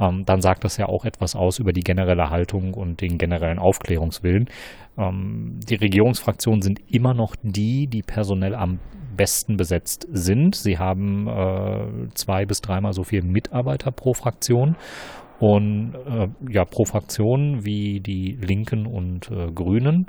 ähm, 0.00 0.24
dann 0.24 0.40
sagt 0.40 0.64
das 0.64 0.76
ja 0.76 0.86
auch 0.86 1.04
etwas 1.04 1.34
aus 1.34 1.58
über 1.58 1.72
die 1.72 1.82
generelle 1.82 2.30
Haltung 2.30 2.74
und 2.74 3.00
den 3.00 3.18
generellen 3.18 3.58
Aufklärungswillen. 3.58 4.48
Ähm, 4.96 5.60
die 5.68 5.76
Regierungsfraktionen 5.76 6.62
sind 6.62 6.80
immer 6.88 7.14
noch 7.14 7.34
die, 7.42 7.86
die 7.86 8.02
personell 8.02 8.54
am 8.54 8.78
besten 9.16 9.56
besetzt 9.56 10.06
sind. 10.10 10.54
Sie 10.54 10.78
haben 10.78 11.28
äh, 11.28 12.08
zwei 12.14 12.46
bis 12.46 12.60
dreimal 12.60 12.92
so 12.92 13.04
viele 13.04 13.22
Mitarbeiter 13.22 13.90
pro 13.90 14.12
Fraktion 14.12 14.76
und 15.40 15.94
äh, 16.06 16.28
ja 16.48 16.64
pro 16.64 16.84
Fraktion 16.84 17.64
wie 17.64 18.00
die 18.00 18.38
Linken 18.40 18.86
und 18.86 19.30
äh, 19.30 19.50
Grünen 19.52 20.06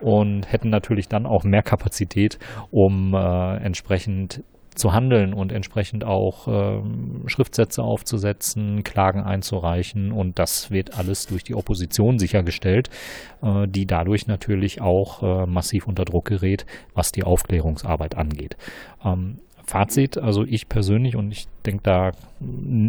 und 0.00 0.50
hätten 0.50 0.68
natürlich 0.68 1.08
dann 1.08 1.26
auch 1.26 1.44
mehr 1.44 1.62
Kapazität, 1.62 2.38
um 2.70 3.14
äh, 3.14 3.56
entsprechend 3.64 4.42
zu 4.74 4.92
handeln 4.92 5.34
und 5.34 5.52
entsprechend 5.52 6.04
auch 6.04 6.48
ähm, 6.48 7.22
Schriftsätze 7.26 7.82
aufzusetzen, 7.82 8.84
Klagen 8.84 9.22
einzureichen 9.22 10.12
und 10.12 10.38
das 10.38 10.70
wird 10.70 10.98
alles 10.98 11.26
durch 11.26 11.44
die 11.44 11.54
Opposition 11.54 12.18
sichergestellt, 12.18 12.90
äh, 13.42 13.66
die 13.68 13.86
dadurch 13.86 14.26
natürlich 14.26 14.80
auch 14.80 15.22
äh, 15.22 15.46
massiv 15.46 15.86
unter 15.86 16.04
Druck 16.04 16.26
gerät, 16.26 16.66
was 16.94 17.12
die 17.12 17.24
Aufklärungsarbeit 17.24 18.16
angeht. 18.16 18.56
Ähm, 19.04 19.38
Fazit, 19.66 20.18
also 20.18 20.44
ich 20.44 20.68
persönlich 20.68 21.16
und 21.16 21.32
ich 21.32 21.46
denke 21.64 21.82
da, 21.82 22.12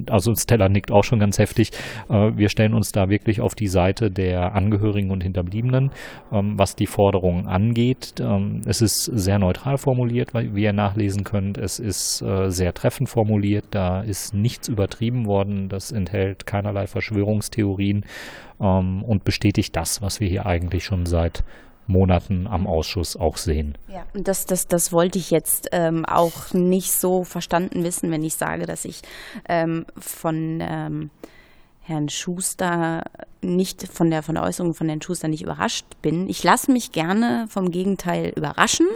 also 0.10 0.36
Stella 0.36 0.68
nickt 0.68 0.92
auch 0.92 1.04
schon 1.04 1.20
ganz 1.20 1.40
heftig, 1.40 1.72
äh, 2.10 2.32
wir 2.36 2.50
stellen 2.50 2.74
uns 2.74 2.92
da 2.92 3.10
wirklich 3.10 3.40
auf 3.40 3.56
die 3.56 3.68
Seite 3.68 4.12
der 4.12 4.54
Angehörigen 4.56 5.12
und 5.12 5.24
Hinterbliebenen, 5.24 5.92
ähm, 6.32 6.60
was 6.60 6.76
die 6.76 6.88
Forderungen 6.88 7.48
angeht. 7.48 8.16
Ähm, 8.20 8.62
es 8.66 8.82
ist 8.82 9.06
sehr 9.06 9.40
neutral 9.40 9.78
formuliert, 9.78 10.34
wie 10.34 10.64
ihr 10.64 10.74
nachlesen 10.74 11.24
könnt. 11.24 11.58
Es 11.58 11.80
ist 11.80 12.22
äh, 12.22 12.52
sehr 12.52 12.74
treffend 12.74 13.08
formuliert, 13.10 13.66
da 13.72 14.02
ist 14.02 14.34
nichts 14.34 14.68
übertrieben 14.68 15.26
worden, 15.26 15.70
das 15.70 15.92
enthält 15.92 16.46
keinerlei 16.46 16.88
Verschwörungstheorien 16.88 18.06
ähm, 18.60 19.04
und 19.04 19.24
bestätigt 19.24 19.76
das, 19.76 20.02
was 20.02 20.20
wir 20.20 20.28
hier 20.28 20.46
eigentlich 20.46 20.84
schon 20.84 21.06
seit 21.06 21.44
Monaten 21.88 22.48
am 22.48 22.68
Ausschuss 22.68 23.16
auch 23.16 23.38
sehen. 23.38 23.78
Ja, 23.88 24.06
das, 24.14 24.46
das, 24.46 24.68
das 24.68 24.92
wollte 24.92 25.20
ich 25.20 25.32
jetzt 25.32 25.70
ähm, 25.72 26.06
auch 26.06 26.54
nicht 26.54 26.92
so 26.92 27.24
verstanden 27.24 27.84
wissen, 27.84 28.12
wenn 28.12 28.24
ich 28.24 28.36
sage, 28.36 28.66
dass 28.66 28.86
ich 28.86 29.02
ähm, 29.48 29.86
von 29.98 30.60
ähm, 30.62 31.10
Herrn 31.88 32.10
Schuster 32.10 33.04
nicht 33.42 33.88
von 33.88 34.10
der, 34.10 34.24
von 34.24 34.34
der 34.34 34.44
Äußerung 34.44 34.74
von 34.74 34.88
Herrn 34.88 35.04
Schuster 35.04 35.28
nicht 35.28 35.44
überrascht 35.44 35.86
bin. 36.02 36.28
Ich 36.28 36.44
lasse 36.44 36.72
mich 36.72 36.92
gerne 36.92 37.46
vom 37.48 37.70
Gegenteil 37.70 38.34
überraschen. 38.36 38.88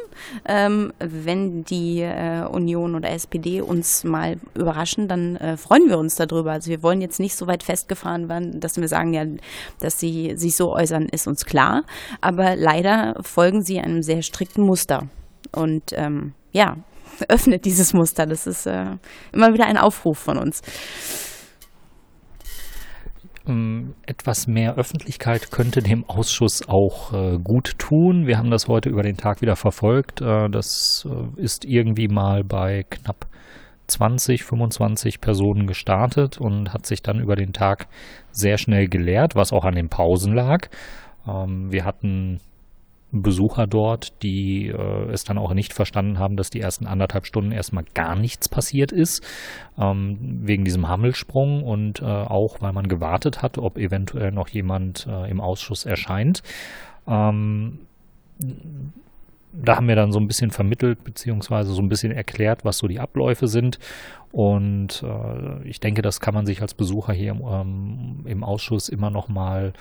Ähm, 0.45 0.91
wenn 0.97 1.63
die 1.63 2.02
äh, 2.02 2.45
Union 2.45 2.95
oder 2.95 3.12
SPD 3.12 3.62
uns 3.62 4.04
mal 4.04 4.38
überraschen, 4.56 5.08
dann 5.08 5.36
äh, 5.36 5.56
freuen 5.56 5.88
wir 5.88 5.99
uns 5.99 6.15
darüber. 6.15 6.54
Also 6.54 6.71
wir 6.71 6.82
wollen 6.82 6.99
jetzt 6.99 7.19
nicht 7.19 7.36
so 7.36 7.45
weit 7.45 7.62
festgefahren 7.62 8.28
werden, 8.28 8.60
dass 8.60 8.78
wir 8.78 8.88
sagen, 8.88 9.13
ja, 9.13 9.23
dass 9.80 9.99
sie 9.99 10.34
sich 10.36 10.56
so 10.56 10.71
äußern, 10.71 11.10
ist 11.12 11.28
uns 11.28 11.45
klar. 11.45 11.84
Aber 12.21 12.56
leider 12.56 13.13
folgen 13.21 13.62
sie 13.62 13.80
einem 13.80 14.02
sehr 14.02 14.23
strikten 14.23 14.65
Muster. 14.65 15.08
Und 15.52 15.93
ähm, 15.93 16.34
ja, 16.52 16.78
öffnet 17.30 17.65
dieses 17.65 17.93
Muster. 17.93 18.25
Das 18.25 18.47
ist 18.47 18.65
äh, 18.65 18.97
immer 19.32 19.54
wieder 19.54 19.67
ein 19.67 19.78
Aufruf 19.78 20.17
von 20.17 20.39
uns. 20.39 20.63
Ähm, 23.50 23.96
etwas 24.06 24.48
mehr 24.48 24.76
Öffentlichkeit 24.76 25.52
könnte 25.52 25.82
dem 25.82 26.08
Ausschuss 26.08 26.68
auch 26.68 27.14
äh, 27.14 27.38
gut 27.40 27.78
tun. 27.78 28.28
Wir 28.28 28.38
haben 28.38 28.52
das 28.52 28.68
heute 28.68 28.90
über 28.90 29.04
den 29.04 29.18
Tag 29.18 29.42
wieder 29.42 29.56
verfolgt. 29.56 30.22
Äh, 30.22 30.50
das 30.50 31.08
äh, 31.10 31.42
ist 31.42 31.66
irgendwie 31.66 32.08
mal 32.08 32.44
bei 32.44 32.86
knapp 32.90 33.28
20, 33.88 34.44
25 34.44 35.20
Personen 35.20 35.68
gestartet 35.68 36.40
und 36.40 36.74
hat 36.74 36.86
sich 36.86 37.02
dann 37.02 37.20
über 37.20 37.36
den 37.36 37.54
Tag 37.54 37.88
sehr 38.32 38.58
schnell 38.58 38.88
geleert, 38.88 39.36
was 39.36 39.52
auch 39.52 39.66
an 39.66 39.76
den 39.76 39.90
Pausen 39.90 40.34
lag. 40.34 40.68
Ähm, 41.28 41.72
wir 41.72 41.86
hatten 41.86 42.40
Besucher 43.12 43.65
dort, 43.65 44.22
die 44.22 44.67
äh, 44.67 45.12
es 45.12 45.24
dann 45.24 45.38
auch 45.38 45.54
nicht 45.54 45.74
verstanden 45.74 46.19
haben, 46.19 46.38
dass 46.38 46.50
die 46.50 46.60
ersten 46.60 46.86
anderthalb 46.86 47.26
Stunden 47.26 47.52
erstmal 47.52 47.86
gar 47.95 48.15
nichts 48.15 48.48
passiert 48.48 48.91
ist, 48.91 49.24
ähm, 49.80 50.17
wegen 50.43 50.63
diesem 50.63 50.88
Hammelsprung 50.88 51.63
und 51.63 52.02
äh, 52.02 52.06
auch, 52.06 52.62
weil 52.62 52.74
man 52.74 52.88
gewartet 52.88 53.41
hat, 53.41 53.58
ob 53.58 53.78
eventuell 53.78 54.32
noch 54.32 54.50
jemand 54.50 55.08
äh, 55.08 55.30
im 55.30 55.41
Ausschuss 55.41 55.86
erscheint. 55.86 56.43
Ähm, 57.08 57.80
da 59.52 59.76
haben 59.76 59.88
wir 59.88 59.96
dann 59.96 60.12
so 60.12 60.20
ein 60.20 60.28
bisschen 60.28 60.52
vermittelt, 60.52 61.04
beziehungsweise 61.04 61.72
so 61.72 61.82
ein 61.82 61.90
bisschen 61.90 62.12
erklärt, 62.12 62.66
was 62.66 62.78
so 62.78 62.88
die 62.88 63.00
Abläufe 63.00 63.48
sind. 63.48 63.80
Und 64.32 65.04
äh, 65.04 65.68
ich 65.68 65.80
denke, 65.80 66.04
das 66.04 66.20
kann 66.20 66.36
man 66.36 66.46
sich 66.46 66.62
als 66.62 66.76
Besucher 66.76 67.14
hier 67.14 67.32
im, 67.32 67.42
ähm, 67.42 68.26
im 68.26 68.44
Ausschuss 68.44 68.88
immer 68.88 69.10
noch 69.10 69.28
mal 69.28 69.74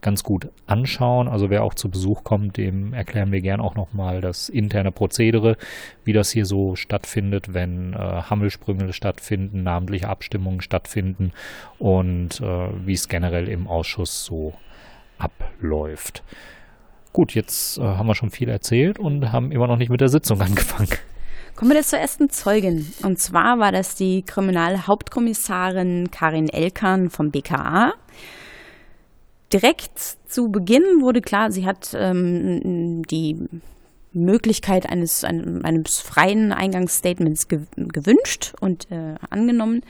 ganz 0.00 0.22
gut 0.22 0.48
anschauen. 0.66 1.26
Also 1.26 1.50
wer 1.50 1.64
auch 1.64 1.74
zu 1.74 1.90
Besuch 1.90 2.22
kommt, 2.22 2.56
dem 2.56 2.94
erklären 2.94 3.32
wir 3.32 3.40
gern 3.40 3.60
auch 3.60 3.74
noch 3.74 3.92
mal 3.92 4.20
das 4.20 4.48
interne 4.48 4.92
Prozedere, 4.92 5.56
wie 6.04 6.12
das 6.12 6.30
hier 6.30 6.46
so 6.46 6.76
stattfindet, 6.76 7.52
wenn 7.52 7.94
äh, 7.94 7.96
Hammelsprünge 7.96 8.92
stattfinden, 8.92 9.64
namentliche 9.64 10.08
Abstimmungen 10.08 10.60
stattfinden 10.60 11.32
und 11.80 12.40
äh, 12.40 12.68
wie 12.86 12.92
es 12.92 13.08
generell 13.08 13.48
im 13.48 13.66
Ausschuss 13.66 14.24
so 14.24 14.54
abläuft. 15.18 16.22
Gut, 17.16 17.34
jetzt 17.34 17.78
äh, 17.78 17.80
haben 17.80 18.08
wir 18.08 18.14
schon 18.14 18.28
viel 18.28 18.50
erzählt 18.50 18.98
und 18.98 19.32
haben 19.32 19.50
immer 19.50 19.66
noch 19.66 19.78
nicht 19.78 19.88
mit 19.88 20.02
der 20.02 20.10
Sitzung 20.10 20.38
angefangen. 20.42 20.90
Kommen 21.54 21.70
wir 21.70 21.78
jetzt 21.78 21.88
zur 21.88 21.98
ersten 21.98 22.28
Zeugin. 22.28 22.92
Und 23.02 23.18
zwar 23.18 23.58
war 23.58 23.72
das 23.72 23.94
die 23.94 24.20
Kriminalhauptkommissarin 24.20 26.10
Karin 26.10 26.50
Elkan 26.50 27.08
vom 27.08 27.30
BKA. 27.30 27.94
Direkt 29.50 29.98
zu 30.28 30.50
Beginn 30.50 30.82
wurde 31.00 31.22
klar, 31.22 31.50
sie 31.50 31.64
hat 31.64 31.96
ähm, 31.98 33.02
die 33.06 33.48
Möglichkeit 34.12 34.86
eines, 34.86 35.24
eines 35.24 36.00
freien 36.00 36.52
Eingangsstatements 36.52 37.48
gewünscht 37.48 38.52
und 38.60 38.90
äh, 38.90 39.14
angenommen 39.30 39.80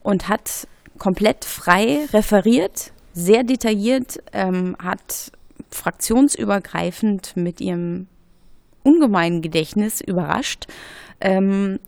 und 0.00 0.30
hat 0.30 0.66
komplett 0.96 1.44
frei 1.44 2.06
referiert, 2.14 2.92
sehr 3.12 3.44
detailliert, 3.44 4.22
ähm, 4.32 4.78
hat 4.82 5.30
fraktionsübergreifend 5.74 7.36
mit 7.36 7.60
ihrem 7.60 8.06
ungemeinen 8.82 9.42
Gedächtnis 9.42 10.00
überrascht, 10.00 10.66
ähm, 11.20 11.80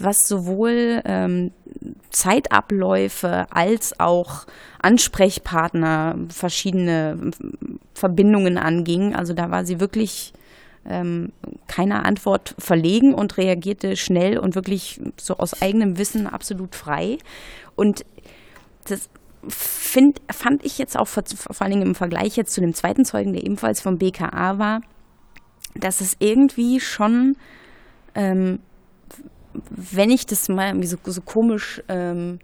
was 0.00 0.26
sowohl 0.26 1.02
ähm, 1.04 1.52
Zeitabläufe 2.10 3.46
als 3.50 3.98
auch 4.00 4.46
Ansprechpartner, 4.80 6.16
verschiedene 6.30 7.30
Verbindungen 7.94 8.56
anging. 8.56 9.14
Also 9.14 9.34
da 9.34 9.50
war 9.50 9.64
sie 9.66 9.80
wirklich 9.80 10.32
ähm, 10.88 11.32
keiner 11.68 12.06
Antwort 12.06 12.54
verlegen 12.58 13.12
und 13.12 13.36
reagierte 13.36 13.96
schnell 13.96 14.38
und 14.38 14.54
wirklich 14.54 15.00
so 15.18 15.36
aus 15.36 15.60
eigenem 15.60 15.98
Wissen 15.98 16.26
absolut 16.26 16.74
frei. 16.74 17.18
Und 17.76 18.06
das 18.88 19.10
find, 19.48 20.20
fand 20.30 20.64
ich 20.64 20.78
jetzt 20.78 20.98
auch 20.98 21.08
vor, 21.08 21.22
vor 21.26 21.62
allen 21.62 21.72
Dingen 21.72 21.86
im 21.86 21.94
Vergleich 21.94 22.36
jetzt 22.36 22.52
zu 22.52 22.60
dem 22.60 22.74
zweiten 22.74 23.04
Zeugen, 23.04 23.32
der 23.32 23.44
ebenfalls 23.44 23.80
vom 23.80 23.98
BKA 23.98 24.58
war, 24.58 24.80
dass 25.74 26.00
es 26.00 26.16
irgendwie 26.18 26.80
schon, 26.80 27.36
ähm, 28.14 28.60
wenn 29.70 30.10
ich 30.10 30.26
das 30.26 30.48
mal 30.48 30.68
irgendwie 30.68 30.86
so, 30.86 30.96
so 31.04 31.20
komisch 31.22 31.82
ähm, 31.88 32.38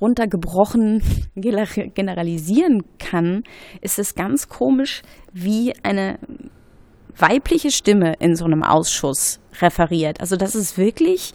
runtergebrochen 0.00 1.02
generalisieren 1.36 2.82
kann, 2.98 3.44
ist 3.80 3.98
es 3.98 4.14
ganz 4.14 4.48
komisch, 4.48 5.02
wie 5.32 5.72
eine 5.82 6.18
weibliche 7.16 7.70
Stimme 7.70 8.14
in 8.18 8.36
so 8.36 8.44
einem 8.44 8.62
Ausschuss 8.62 9.40
referiert. 9.60 10.20
Also 10.20 10.36
das 10.36 10.54
ist 10.54 10.76
wirklich 10.76 11.32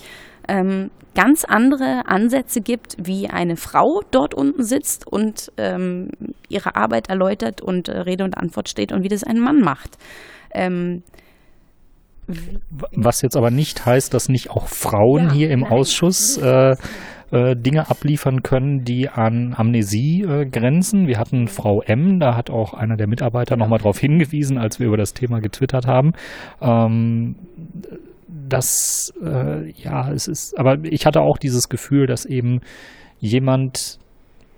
ähm, 0.51 0.91
ganz 1.15 1.45
andere 1.45 2.03
Ansätze 2.05 2.61
gibt, 2.61 2.95
wie 3.01 3.29
eine 3.29 3.55
Frau 3.55 4.01
dort 4.11 4.33
unten 4.33 4.63
sitzt 4.63 5.07
und 5.07 5.51
ähm, 5.57 6.09
ihre 6.49 6.75
Arbeit 6.75 7.09
erläutert 7.09 7.61
und 7.61 7.87
äh, 7.87 7.99
Rede 7.99 8.23
und 8.23 8.37
Antwort 8.37 8.69
steht 8.69 8.91
und 8.91 9.03
wie 9.03 9.09
das 9.09 9.23
ein 9.23 9.39
Mann 9.39 9.61
macht. 9.61 9.97
Ähm, 10.53 11.03
was 12.91 13.21
jetzt 13.21 13.35
aber 13.35 13.51
nicht 13.51 13.85
heißt, 13.85 14.13
dass 14.13 14.29
nicht 14.29 14.51
auch 14.51 14.67
Frauen 14.67 15.25
ja, 15.25 15.33
hier 15.33 15.51
im 15.51 15.61
nein, 15.61 15.71
Ausschuss 15.71 16.37
äh, 16.37 16.75
äh, 17.31 17.55
Dinge 17.55 17.89
abliefern 17.89 18.41
können, 18.41 18.83
die 18.83 19.09
an 19.09 19.53
Amnesie 19.57 20.23
äh, 20.23 20.45
grenzen. 20.45 21.07
Wir 21.07 21.17
hatten 21.17 21.47
Frau 21.47 21.81
M, 21.81 22.19
da 22.19 22.35
hat 22.35 22.49
auch 22.49 22.73
einer 22.73 22.95
der 22.95 23.07
Mitarbeiter 23.07 23.57
nochmal 23.57 23.79
darauf 23.79 23.99
hingewiesen, 23.99 24.57
als 24.57 24.79
wir 24.79 24.87
über 24.87 24.97
das 24.97 25.13
Thema 25.13 25.39
getwittert 25.39 25.87
haben. 25.87 26.13
Ähm, 26.61 27.35
das, 28.51 29.13
äh, 29.23 29.71
ja, 29.71 30.11
es 30.11 30.27
ist, 30.27 30.57
aber 30.57 30.77
ich 30.83 31.05
hatte 31.05 31.21
auch 31.21 31.37
dieses 31.37 31.69
Gefühl, 31.69 32.05
dass 32.05 32.25
eben 32.25 32.61
jemand 33.19 33.99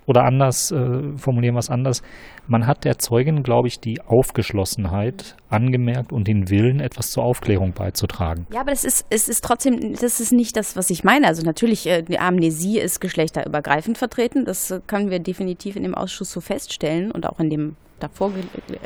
oder 0.06 0.24
anders, 0.24 0.70
äh, 0.70 1.16
formulieren 1.16 1.54
wir 1.54 1.60
es 1.60 1.70
anders, 1.70 2.02
man 2.46 2.66
hat 2.66 2.84
der 2.84 2.98
Zeugin, 2.98 3.42
glaube 3.42 3.68
ich, 3.68 3.80
die 3.80 4.00
Aufgeschlossenheit 4.02 5.36
angemerkt 5.48 6.12
und 6.12 6.28
den 6.28 6.50
Willen, 6.50 6.80
etwas 6.80 7.10
zur 7.10 7.24
Aufklärung 7.24 7.72
beizutragen. 7.72 8.46
Ja, 8.52 8.60
aber 8.60 8.70
das 8.70 8.84
ist, 8.84 9.06
es 9.08 9.28
ist 9.28 9.42
trotzdem, 9.42 9.94
das 9.94 10.20
ist 10.20 10.32
nicht 10.32 10.56
das, 10.56 10.76
was 10.76 10.90
ich 10.90 11.04
meine. 11.04 11.26
Also 11.26 11.42
natürlich, 11.42 11.86
äh, 11.86 12.02
die 12.02 12.18
Amnesie 12.18 12.78
ist 12.78 13.00
geschlechterübergreifend 13.00 13.96
vertreten. 13.96 14.44
Das 14.44 14.70
äh, 14.70 14.80
können 14.86 15.10
wir 15.10 15.20
definitiv 15.20 15.76
in 15.76 15.82
dem 15.82 15.94
Ausschuss 15.94 16.30
so 16.30 16.40
feststellen 16.40 17.10
und 17.10 17.26
auch 17.26 17.40
in 17.40 17.48
dem 17.48 17.76
davor 17.98 18.32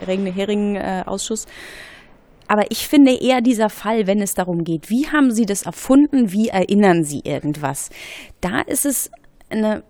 geregenen 0.07 0.77
äh, 0.77 1.03
Ausschuss. 1.05 1.47
Aber 2.49 2.71
ich 2.71 2.89
finde 2.89 3.13
eher 3.13 3.43
dieser 3.43 3.69
Fall, 3.69 4.07
wenn 4.07 4.21
es 4.21 4.35
darum 4.35 4.65
geht, 4.65 4.91
wie 4.91 5.07
haben 5.07 5.31
Sie 5.31 5.47
das 5.47 5.63
erfunden, 5.63 6.33
wie 6.33 6.49
erinnern 6.49 7.05
Sie 7.05 7.21
irgendwas? 7.25 7.91
Da 8.41 8.63
ist 8.63 8.87
es 8.87 9.11
eine, 9.51 9.83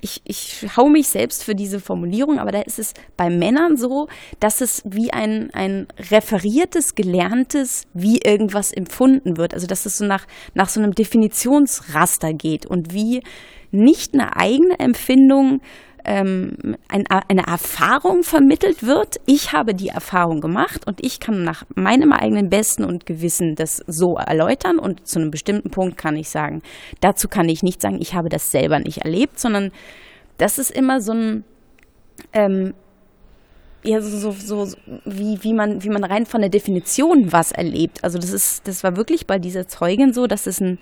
ich, 0.00 0.20
ich 0.24 0.66
hau 0.76 0.88
mich 0.88 1.08
selbst 1.08 1.42
für 1.42 1.54
diese 1.54 1.80
Formulierung, 1.80 2.38
aber 2.38 2.52
da 2.52 2.60
ist 2.60 2.78
es 2.78 2.92
bei 3.16 3.30
Männern 3.30 3.76
so, 3.76 4.08
dass 4.40 4.60
es 4.60 4.82
wie 4.84 5.12
ein, 5.12 5.50
ein 5.54 5.86
referiertes, 6.10 6.94
gelerntes, 6.94 7.84
wie 7.94 8.18
irgendwas 8.18 8.70
empfunden 8.70 9.38
wird. 9.38 9.54
Also 9.54 9.66
dass 9.66 9.86
es 9.86 9.98
so 9.98 10.04
nach, 10.04 10.26
nach 10.54 10.68
so 10.68 10.80
einem 10.80 10.92
Definitionsraster 10.92 12.34
geht 12.34 12.66
und 12.66 12.92
wie 12.92 13.22
nicht 13.70 14.14
eine 14.14 14.36
eigene 14.36 14.78
Empfindung 14.78 15.60
ähm, 16.04 16.76
ein, 16.88 17.04
eine 17.06 17.46
Erfahrung 17.46 18.22
vermittelt 18.22 18.82
wird. 18.82 19.16
Ich 19.26 19.52
habe 19.52 19.74
die 19.74 19.88
Erfahrung 19.88 20.40
gemacht 20.40 20.86
und 20.86 21.04
ich 21.04 21.20
kann 21.20 21.42
nach 21.44 21.64
meinem 21.74 22.12
eigenen 22.12 22.48
Besten 22.48 22.84
und 22.84 23.06
Gewissen 23.06 23.54
das 23.54 23.82
so 23.86 24.16
erläutern 24.16 24.78
und 24.78 25.06
zu 25.06 25.18
einem 25.18 25.30
bestimmten 25.30 25.70
Punkt 25.70 25.96
kann 25.96 26.16
ich 26.16 26.28
sagen, 26.28 26.62
dazu 27.00 27.28
kann 27.28 27.48
ich 27.48 27.62
nicht 27.62 27.80
sagen, 27.80 27.98
ich 28.00 28.14
habe 28.14 28.28
das 28.28 28.50
selber 28.50 28.78
nicht 28.78 28.98
erlebt, 28.98 29.38
sondern 29.38 29.70
das 30.38 30.58
ist 30.58 30.70
immer 30.70 31.00
so 31.00 31.12
ein 31.12 31.44
ähm, 32.32 32.74
ja, 33.84 34.00
so, 34.00 34.32
so, 34.32 34.64
so 34.64 34.76
wie, 35.04 35.38
wie, 35.42 35.54
man, 35.54 35.82
wie 35.82 35.88
man 35.88 36.04
rein 36.04 36.26
von 36.26 36.40
der 36.40 36.50
Definition 36.50 37.32
was 37.32 37.52
erlebt. 37.52 38.02
Also 38.02 38.18
das 38.18 38.32
ist, 38.32 38.66
das 38.66 38.82
war 38.82 38.96
wirklich 38.96 39.26
bei 39.26 39.38
dieser 39.38 39.68
Zeugin 39.68 40.12
so, 40.12 40.26
dass 40.26 40.46
es 40.46 40.60
ein 40.60 40.78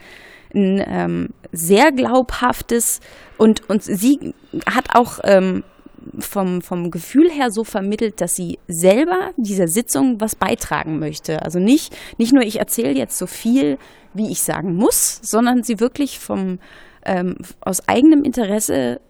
ein 0.57 0.83
ähm, 0.87 1.29
sehr 1.53 1.93
glaubhaftes 1.93 3.01
und, 3.39 3.69
und 3.69 3.83
sie 3.83 4.35
hat 4.67 4.95
auch 4.95 5.21
ähm, 5.25 5.63
vom, 6.19 6.63
vom 6.63 6.91
Gefühl 6.91 7.31
her 7.31 7.51
so 7.51 7.65
vermittelt, 7.65 8.21
dass 8.21 8.37
sie 8.37 8.59
selber 8.69 9.31
dieser 9.37 9.69
Sitzung 9.69 10.21
was 10.21 10.35
beitragen 10.35 10.99
möchte. 10.99 11.43
Also 11.43 11.59
nicht, 11.59 11.97
nicht 12.19 12.33
nur 12.33 12.43
ich 12.43 12.59
erzähle 12.59 12.93
jetzt 12.93 13.19
so 13.19 13.27
viel, 13.27 13.79
wie 14.15 14.31
ich 14.31 14.43
sagen 14.43 14.75
muss, 14.75 15.21
sondern 15.23 15.63
sie 15.63 15.81
wirklich 15.81 16.19
vom, 16.19 16.59
ähm, 17.05 17.37
aus 17.61 17.87
eigenem 17.89 18.25
Interesse 18.25 19.01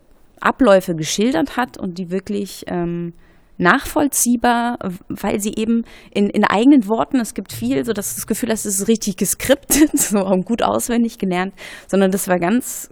Abläufe 0.41 0.95
geschildert 0.95 1.57
hat 1.57 1.79
und 1.79 1.99
die 1.99 2.11
wirklich 2.11 2.65
ähm, 2.67 3.15
nachvollziehbar, 3.59 4.79
weil 5.09 5.41
sie 5.41 5.55
eben 5.55 5.85
in, 6.13 6.29
in 6.29 6.45
eigenen 6.45 6.87
Worten, 6.89 7.21
es 7.21 7.35
gibt 7.35 7.53
viel, 7.53 7.85
so 7.85 7.93
dass 7.93 8.15
das 8.15 8.27
Gefühl 8.27 8.51
hast, 8.51 8.67
es 8.67 8.81
ist 8.81 8.89
richtig 8.89 9.17
geskriptet, 9.17 9.91
so 9.99 10.19
gut 10.45 10.63
auswendig 10.63 11.19
gelernt, 11.19 11.55
sondern 11.87 12.11
das 12.11 12.29
war 12.29 12.39
ganz, 12.39 12.91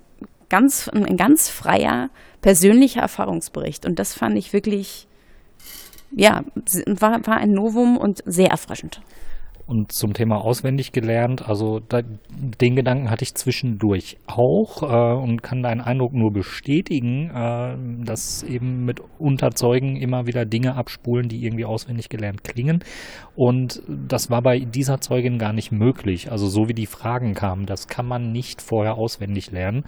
ganz, 0.49 0.89
ein 0.89 1.17
ganz 1.17 1.49
freier, 1.49 2.11
persönlicher 2.41 3.01
Erfahrungsbericht. 3.01 3.87
Und 3.87 3.99
das 3.99 4.15
fand 4.15 4.37
ich 4.37 4.53
wirklich, 4.53 5.09
ja, 6.13 6.45
war, 6.87 7.27
war 7.27 7.37
ein 7.37 7.53
Novum 7.53 7.97
und 7.97 8.23
sehr 8.27 8.51
erfrischend. 8.51 9.01
Und 9.67 9.93
zum 9.93 10.13
Thema 10.13 10.45
auswendig 10.45 10.93
gelernt, 10.93 11.49
also 11.49 11.81
da, 11.81 12.03
den 12.61 12.77
Gedanken 12.77 13.11
hatte 13.11 13.23
ich 13.23 13.35
zwischendurch 13.35 14.19
auch 14.27 14.83
äh, 14.83 15.23
und 15.23 15.43
kann 15.43 15.63
deinen 15.63 15.81
Eindruck 15.81 16.13
nur 16.13 16.33
bestätigen, 16.33 17.31
äh, 17.31 18.05
dass 18.05 18.43
eben 18.43 18.85
mit 18.85 19.01
Unterzeugen 19.19 19.97
immer 19.97 20.27
wieder 20.27 20.45
Dinge 20.45 20.75
abspulen, 20.75 21.29
die 21.29 21.45
irgendwie 21.45 21.65
auswendig 21.65 22.11
gelernt 22.11 22.45
klingen. 22.45 22.85
Und 23.37 23.83
das 23.89 24.31
war 24.31 24.43
bei 24.43 24.61
dieser 24.61 25.01
Zeugin 25.01 25.39
gar 25.39 25.55
nicht 25.55 25.73
möglich. 25.73 26.31
Also 26.31 26.47
so 26.47 26.69
wie 26.69 26.75
die 26.75 26.87
Fragen 26.87 27.33
kamen, 27.33 27.65
das 27.65 27.89
kann 27.89 28.07
man 28.07 28.33
nicht 28.33 28.61
vorher 28.61 28.97
auswendig 28.97 29.51
lernen 29.51 29.85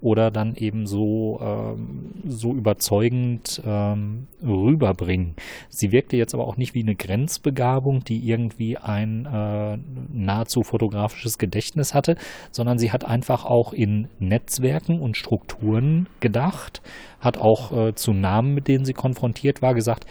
oder 0.00 0.30
dann 0.30 0.54
eben 0.54 0.86
so, 0.86 1.38
ähm, 1.42 2.14
so 2.24 2.54
überzeugend 2.54 3.60
ähm, 3.64 4.28
rüberbringen. 4.42 5.34
Sie 5.68 5.90
wirkte 5.92 6.16
jetzt 6.16 6.34
aber 6.34 6.46
auch 6.46 6.56
nicht 6.56 6.74
wie 6.74 6.82
eine 6.82 6.94
Grenzbegabung, 6.94 8.04
die 8.04 8.28
irgendwie 8.28 8.76
ein 8.76 9.17
äh, 9.26 9.78
nahezu 10.12 10.62
fotografisches 10.62 11.38
Gedächtnis 11.38 11.94
hatte, 11.94 12.16
sondern 12.50 12.78
sie 12.78 12.92
hat 12.92 13.04
einfach 13.04 13.44
auch 13.44 13.72
in 13.72 14.08
Netzwerken 14.18 15.00
und 15.00 15.16
Strukturen 15.16 16.08
gedacht, 16.20 16.82
hat 17.20 17.38
auch 17.38 17.72
äh, 17.72 17.94
zu 17.94 18.12
Namen, 18.12 18.54
mit 18.54 18.68
denen 18.68 18.84
sie 18.84 18.92
konfrontiert 18.94 19.62
war, 19.62 19.74
gesagt, 19.74 20.06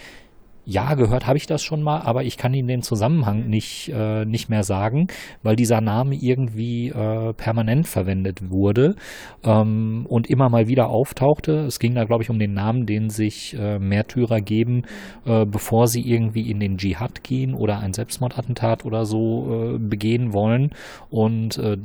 ja, 0.69 0.95
gehört 0.95 1.27
habe 1.27 1.37
ich 1.37 1.47
das 1.47 1.63
schon 1.63 1.81
mal, 1.81 2.01
aber 2.01 2.25
ich 2.25 2.35
kann 2.35 2.53
Ihnen 2.53 2.67
den 2.67 2.81
Zusammenhang 2.81 3.47
nicht, 3.47 3.87
äh, 3.87 4.25
nicht 4.25 4.49
mehr 4.49 4.63
sagen, 4.63 5.07
weil 5.41 5.55
dieser 5.55 5.79
Name 5.79 6.15
irgendwie 6.15 6.89
äh, 6.89 7.31
permanent 7.31 7.87
verwendet 7.87 8.49
wurde 8.49 8.95
ähm, 9.45 10.05
und 10.09 10.29
immer 10.29 10.49
mal 10.49 10.67
wieder 10.67 10.89
auftauchte. 10.89 11.59
Es 11.59 11.79
ging 11.79 11.95
da, 11.95 12.03
glaube 12.03 12.23
ich, 12.23 12.29
um 12.29 12.37
den 12.37 12.53
Namen, 12.53 12.85
den 12.85 13.09
sich 13.09 13.55
äh, 13.57 13.79
Märtyrer 13.79 14.41
geben, 14.41 14.83
äh, 15.25 15.45
bevor 15.45 15.87
sie 15.87 16.01
irgendwie 16.01 16.51
in 16.51 16.59
den 16.59 16.75
Dschihad 16.75 17.23
gehen 17.23 17.53
oder 17.53 17.79
ein 17.79 17.93
Selbstmordattentat 17.93 18.83
oder 18.83 19.05
so 19.05 19.75
äh, 19.75 19.79
begehen 19.79 20.33
wollen. 20.33 20.71
Und 21.09 21.57
äh, 21.59 21.77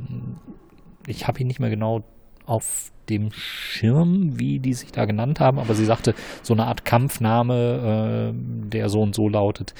ich 1.07 1.25
habe 1.25 1.39
ihn 1.39 1.47
nicht 1.47 1.61
mehr 1.61 1.69
genau 1.69 2.03
auf 2.45 2.92
dem 3.09 3.31
Schirm, 3.31 4.39
wie 4.39 4.59
die 4.59 4.73
sich 4.73 4.91
da 4.91 5.05
genannt 5.05 5.39
haben, 5.39 5.59
aber 5.59 5.73
sie 5.75 5.85
sagte, 5.85 6.15
so 6.41 6.53
eine 6.53 6.65
Art 6.67 6.85
Kampfname, 6.85 8.33
äh, 8.33 8.69
der 8.69 8.89
so 8.89 9.01
und 9.01 9.15
so 9.15 9.29
lautet, 9.29 9.73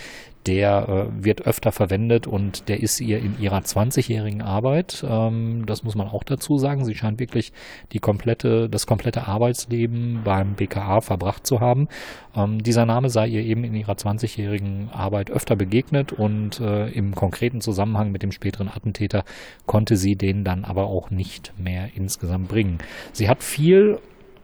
der 0.45 1.09
äh, 1.17 1.23
wird 1.23 1.45
öfter 1.47 1.71
verwendet 1.71 2.27
und 2.27 2.67
der 2.69 2.81
ist 2.81 2.99
ihr 3.01 3.19
in 3.19 3.39
ihrer 3.39 3.59
20-jährigen 3.59 4.41
Arbeit, 4.41 5.05
ähm, 5.07 5.65
das 5.65 5.83
muss 5.83 5.95
man 5.95 6.07
auch 6.07 6.23
dazu 6.23 6.57
sagen, 6.57 6.85
sie 6.85 6.95
scheint 6.95 7.19
wirklich 7.19 7.53
die 7.91 7.99
komplette, 7.99 8.69
das 8.69 8.87
komplette 8.87 9.27
Arbeitsleben 9.27 10.21
beim 10.23 10.53
BKA 10.55 11.01
verbracht 11.01 11.47
zu 11.47 11.59
haben. 11.59 11.87
Ähm, 12.35 12.61
dieser 12.61 12.85
Name 12.85 13.09
sei 13.09 13.27
ihr 13.27 13.41
eben 13.41 13.63
in 13.63 13.75
ihrer 13.75 13.93
20-jährigen 13.93 14.89
Arbeit 14.91 15.31
öfter 15.31 15.55
begegnet 15.55 16.11
und 16.11 16.59
äh, 16.59 16.89
im 16.89 17.15
konkreten 17.15 17.61
Zusammenhang 17.61 18.11
mit 18.11 18.23
dem 18.23 18.31
späteren 18.31 18.69
Attentäter 18.69 19.23
konnte 19.65 19.97
sie 19.97 20.15
den 20.15 20.43
dann 20.43 20.65
aber 20.65 20.87
auch 20.87 21.09
nicht 21.09 21.53
mehr 21.57 21.89
insgesamt 21.95 22.47
bringen. 22.47 22.79
Sie 23.11 23.29
hat 23.29 23.43
viel 23.43 23.99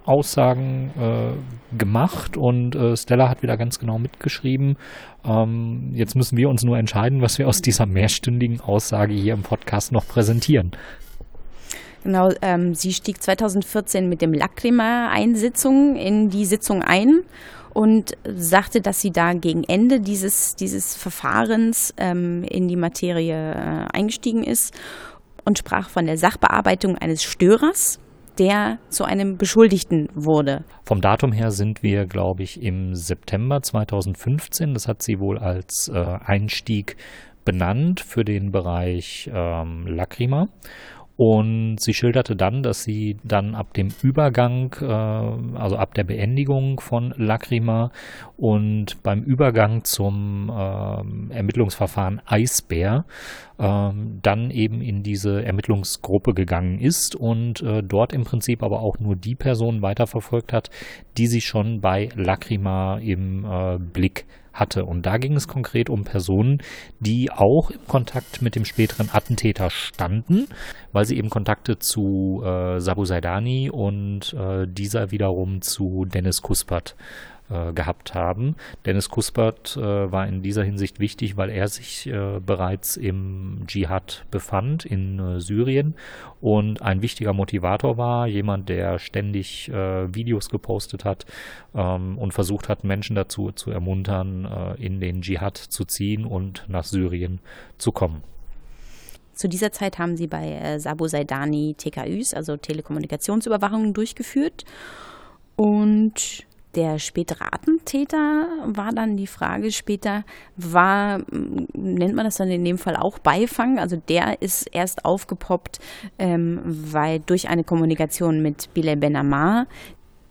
Aussagen 0.10 0.92
äh, 1.00 1.78
gemacht 1.78 2.36
und 2.36 2.76
äh, 2.76 2.98
Stella 2.98 3.30
hat 3.30 3.44
wieder 3.44 3.58
ganz 3.58 3.78
genau 3.78 4.00
mitgeschrieben. 4.00 4.76
Ähm, 5.24 5.92
jetzt 5.94 6.16
müssen 6.16 6.36
wir 6.36 6.50
uns 6.50 6.64
nur 6.64 6.80
entscheiden, 6.80 7.22
was 7.22 7.38
wir 7.38 7.48
aus 7.48 7.62
dieser 7.62 7.86
mehrstündigen 7.86 8.60
Aussage 8.60 9.14
hier 9.14 9.34
im 9.34 9.44
Podcast 9.44 9.92
noch 9.92 10.08
präsentieren. 10.08 10.72
Genau, 12.04 12.32
ähm, 12.42 12.74
sie 12.74 12.92
stieg 12.92 13.22
2014 13.22 14.10
mit 14.10 14.22
dem 14.22 14.34
Lacrima-Einsitzung 14.34 15.96
in 15.96 16.30
die 16.30 16.46
Sitzung 16.46 16.82
ein 16.82 17.22
und 17.74 18.14
sagte, 18.26 18.82
dass 18.82 19.02
sie 19.02 19.12
da 19.12 19.34
gegen 19.34 19.64
Ende 19.64 20.00
dieses, 20.00 20.56
dieses 20.56 20.96
Verfahrens 20.96 21.94
ähm, 21.98 22.44
in 22.46 22.68
die 22.68 22.78
Materie 22.78 23.54
äh, 23.54 23.86
eingestiegen 23.96 24.44
ist 24.44 24.74
und 25.46 25.60
sprach 25.60 25.90
von 25.90 26.08
der 26.08 26.18
Sachbearbeitung 26.18 26.98
eines 26.98 27.22
Störers 27.22 28.00
der 28.40 28.80
zu 28.90 29.04
einem 29.04 29.38
Beschuldigten 29.38 30.08
wurde. 30.16 30.64
Vom 30.84 31.02
Datum 31.02 31.32
her 31.32 31.52
sind 31.52 31.84
wir, 31.84 32.06
glaube 32.06 32.44
ich, 32.44 32.62
im 32.64 32.96
September 32.96 33.62
2015. 33.62 34.74
Das 34.74 34.88
hat 34.88 35.02
sie 35.04 35.20
wohl 35.20 35.38
als 35.38 35.92
äh, 35.94 36.00
Einstieg 36.00 36.96
benannt 37.46 38.00
für 38.00 38.24
den 38.24 38.52
Bereich 38.52 39.30
ähm, 39.34 39.86
Lacrima. 39.88 40.48
Und 41.20 41.82
sie 41.82 41.94
schilderte 41.94 42.38
dann, 42.38 42.64
dass 42.64 42.86
sie 42.86 43.18
dann 43.26 43.54
ab 43.54 43.74
dem 43.74 43.90
Übergang, 44.02 44.74
äh, 44.80 44.86
also 44.86 45.76
ab 45.76 45.94
der 45.94 46.06
Beendigung 46.06 46.80
von 46.80 47.14
Lacrima 47.18 47.92
und 48.38 49.04
beim 49.04 49.24
Übergang 49.24 49.84
zum 49.84 50.50
äh, 50.50 51.34
Ermittlungsverfahren 51.36 52.22
Eisbär 52.26 53.04
äh, 53.58 53.90
dann 54.22 54.50
eben 54.50 54.80
in 54.80 55.04
diese 55.04 55.44
Ermittlungsgruppe 55.44 56.34
gegangen 56.34 56.80
ist 56.80 57.16
und 57.16 57.62
äh, 57.64 57.84
dort 57.84 58.14
im 58.14 58.24
Prinzip 58.24 58.64
aber 58.64 58.80
auch 58.80 58.98
nur 59.00 59.18
die 59.18 59.36
Personen 59.36 59.82
weiterverfolgt 59.82 60.54
hat, 60.54 60.70
die 61.18 61.28
sie 61.28 61.42
schon 61.42 61.82
bei 61.82 62.08
Lacrima 62.16 62.98
im 62.98 63.44
äh, 63.44 63.78
Blick 63.78 64.26
hatte. 64.54 64.86
Und 64.86 65.06
da 65.06 65.18
ging 65.18 65.36
es 65.36 65.48
konkret 65.48 65.90
um 65.90 66.04
Personen, 66.04 66.62
die 67.00 67.32
auch 67.32 67.72
im 67.72 67.86
Kontakt 67.88 68.42
mit 68.42 68.56
dem 68.56 68.66
späteren 68.66 69.10
Attentäter 69.12 69.70
standen, 69.70 70.48
weil 70.92 71.06
sie 71.06 71.18
eben 71.18 71.30
Kontakte 71.30 71.80
zu 71.80 72.42
äh, 72.46 72.80
Sabu 72.80 73.06
Saidani 73.06 73.70
und 73.70 74.34
äh, 74.34 74.68
dieser 74.68 75.12
wiederum 75.12 75.62
zu 75.62 76.06
Dennis 76.06 76.42
Kuspat 76.42 76.96
äh, 77.50 77.74
gehabt 77.74 78.14
haben. 78.14 78.56
Dennis 78.86 79.10
Kuspert 79.10 79.78
äh, 79.78 80.12
war 80.12 80.28
in 80.28 80.42
dieser 80.42 80.64
Hinsicht 80.64 81.00
wichtig, 81.00 81.38
weil 81.38 81.50
er 81.50 81.68
sich 81.68 82.08
äh, 82.08 82.40
bereits 82.40 82.98
im 82.98 83.64
Dschihad 83.68 84.26
befand 84.32 84.86
in 84.86 85.20
äh, 85.20 85.40
Syrien 85.40 85.96
und 86.42 86.82
ein 86.82 87.02
wichtiger 87.02 87.34
Motivator 87.34 87.98
war, 87.98 88.28
jemand, 88.28 88.70
der 88.70 89.00
ständig 89.00 89.70
äh, 89.70 90.14
Videos 90.14 90.50
gepostet 90.50 91.06
hat 91.06 91.26
ähm, 91.76 92.18
und 92.18 92.34
versucht 92.34 92.70
hat, 92.70 92.84
Menschen 92.84 93.16
dazu 93.16 93.52
zu 93.52 93.72
ermuntern, 93.72 94.76
in 94.78 95.00
den 95.00 95.22
Dschihad 95.22 95.58
zu 95.58 95.86
ziehen 95.86 96.26
und 96.26 96.66
nach 96.68 96.84
Syrien 96.84 97.40
zu 97.78 97.92
kommen. 97.92 98.24
Zu 99.40 99.48
dieser 99.48 99.72
Zeit 99.72 100.00
haben 100.00 100.18
sie 100.18 100.28
bei 100.28 100.52
äh, 100.52 100.82
Sabo 100.82 101.08
Saidani 101.08 101.74
TKÜs, 101.78 102.34
also 102.34 102.58
Telekommunikationsüberwachungen, 102.58 103.94
durchgeführt. 103.94 104.66
Und 105.56 106.46
der 106.76 107.00
spätere 107.00 107.52
Attentäter 107.52 108.48
war 108.66 108.92
dann 108.92 109.18
die 109.18 109.28
Frage 109.28 109.72
später, 109.72 110.24
war, 110.56 111.20
nennt 111.74 112.16
man 112.16 112.26
das 112.26 112.38
dann 112.38 112.50
in 112.50 112.64
dem 112.64 112.78
Fall 112.78 112.96
auch 112.96 113.20
Beifang? 113.20 113.80
Also 113.80 113.96
der 113.96 114.42
ist 114.42 114.68
erst 114.72 115.06
aufgepoppt, 115.06 115.80
ähm, 116.20 116.62
weil 116.64 117.20
durch 117.20 117.50
eine 117.50 117.64
Kommunikation 117.64 118.42
mit 118.42 118.74
Bilal 118.74 118.98
Ben 118.98 119.16
Ammar, 119.16 119.68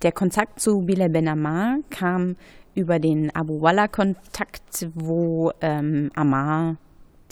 der 0.03 0.13
Kontakt 0.13 0.61
zu 0.61 0.83
Bilal 0.83 1.11
Ben 1.11 1.27
Ammar 1.27 1.79
kam 1.91 2.37
über 2.75 3.01
den 3.01 3.35
Abu 3.35 3.61
Walla-Kontakt, 3.61 4.89
wo 4.95 5.51
ähm, 5.61 6.11
Ammar 6.15 6.77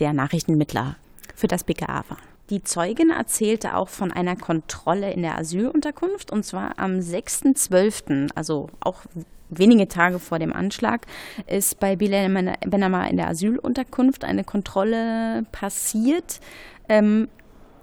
der 0.00 0.12
Nachrichtenmittler 0.12 0.96
für 1.36 1.46
das 1.46 1.62
BKA 1.62 2.02
war. 2.08 2.18
Die 2.50 2.62
Zeugin 2.62 3.10
erzählte 3.10 3.76
auch 3.76 3.88
von 3.88 4.12
einer 4.12 4.36
Kontrolle 4.36 5.12
in 5.12 5.22
der 5.22 5.36
Asylunterkunft 5.36 6.30
und 6.30 6.44
zwar 6.44 6.78
am 6.78 6.98
6.12., 7.00 8.30
also 8.34 8.68
auch 8.80 9.02
wenige 9.48 9.88
Tage 9.88 10.18
vor 10.18 10.38
dem 10.38 10.52
Anschlag, 10.52 11.06
ist 11.46 11.80
bei 11.80 11.96
Bilal 11.96 12.28
Benama 12.66 13.06
in 13.06 13.16
der 13.16 13.28
Asylunterkunft 13.28 14.24
eine 14.24 14.44
Kontrolle 14.44 15.44
passiert. 15.52 16.40
Ähm, 16.88 17.28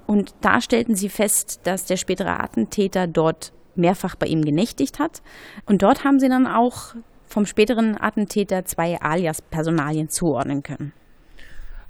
und 0.07 0.33
da 0.41 0.61
stellten 0.61 0.95
sie 0.95 1.09
fest, 1.09 1.61
dass 1.63 1.85
der 1.85 1.97
spätere 1.97 2.39
Attentäter 2.39 3.07
dort 3.07 3.53
mehrfach 3.75 4.15
bei 4.15 4.27
ihm 4.27 4.45
genächtigt 4.45 4.99
hat. 4.99 5.21
Und 5.65 5.81
dort 5.81 6.03
haben 6.03 6.19
sie 6.19 6.29
dann 6.29 6.47
auch 6.47 6.95
vom 7.25 7.45
späteren 7.45 7.99
Attentäter 7.99 8.65
zwei 8.65 9.01
Alias-Personalien 9.01 10.09
zuordnen 10.09 10.61
können. 10.61 10.93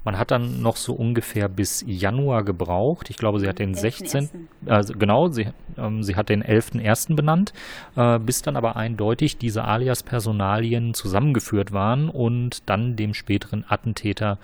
Man 0.04 0.18
hat 0.18 0.30
dann 0.30 0.60
noch 0.60 0.76
so 0.76 0.92
ungefähr 0.92 1.48
bis 1.48 1.82
Januar 1.86 2.44
gebraucht. 2.44 3.08
Ich 3.08 3.16
glaube, 3.16 3.40
sie 3.40 3.48
hat 3.48 3.58
den 3.58 3.74
16. 3.74 4.48
Also 4.66 4.94
genau, 4.94 5.28
sie, 5.28 5.48
ähm, 5.78 6.02
sie 6.02 6.14
hat 6.14 6.28
den 6.28 6.44
11.1. 6.44 7.16
benannt, 7.16 7.52
äh, 7.96 8.18
bis 8.18 8.42
dann 8.42 8.56
aber 8.56 8.76
eindeutig 8.76 9.38
diese 9.38 9.64
Alias-Personalien 9.64 10.92
zusammengeführt 10.92 11.72
waren 11.72 12.10
und 12.10 12.68
dann 12.68 12.96
dem 12.96 13.14
späteren 13.14 13.64
Attentäter 13.66 14.38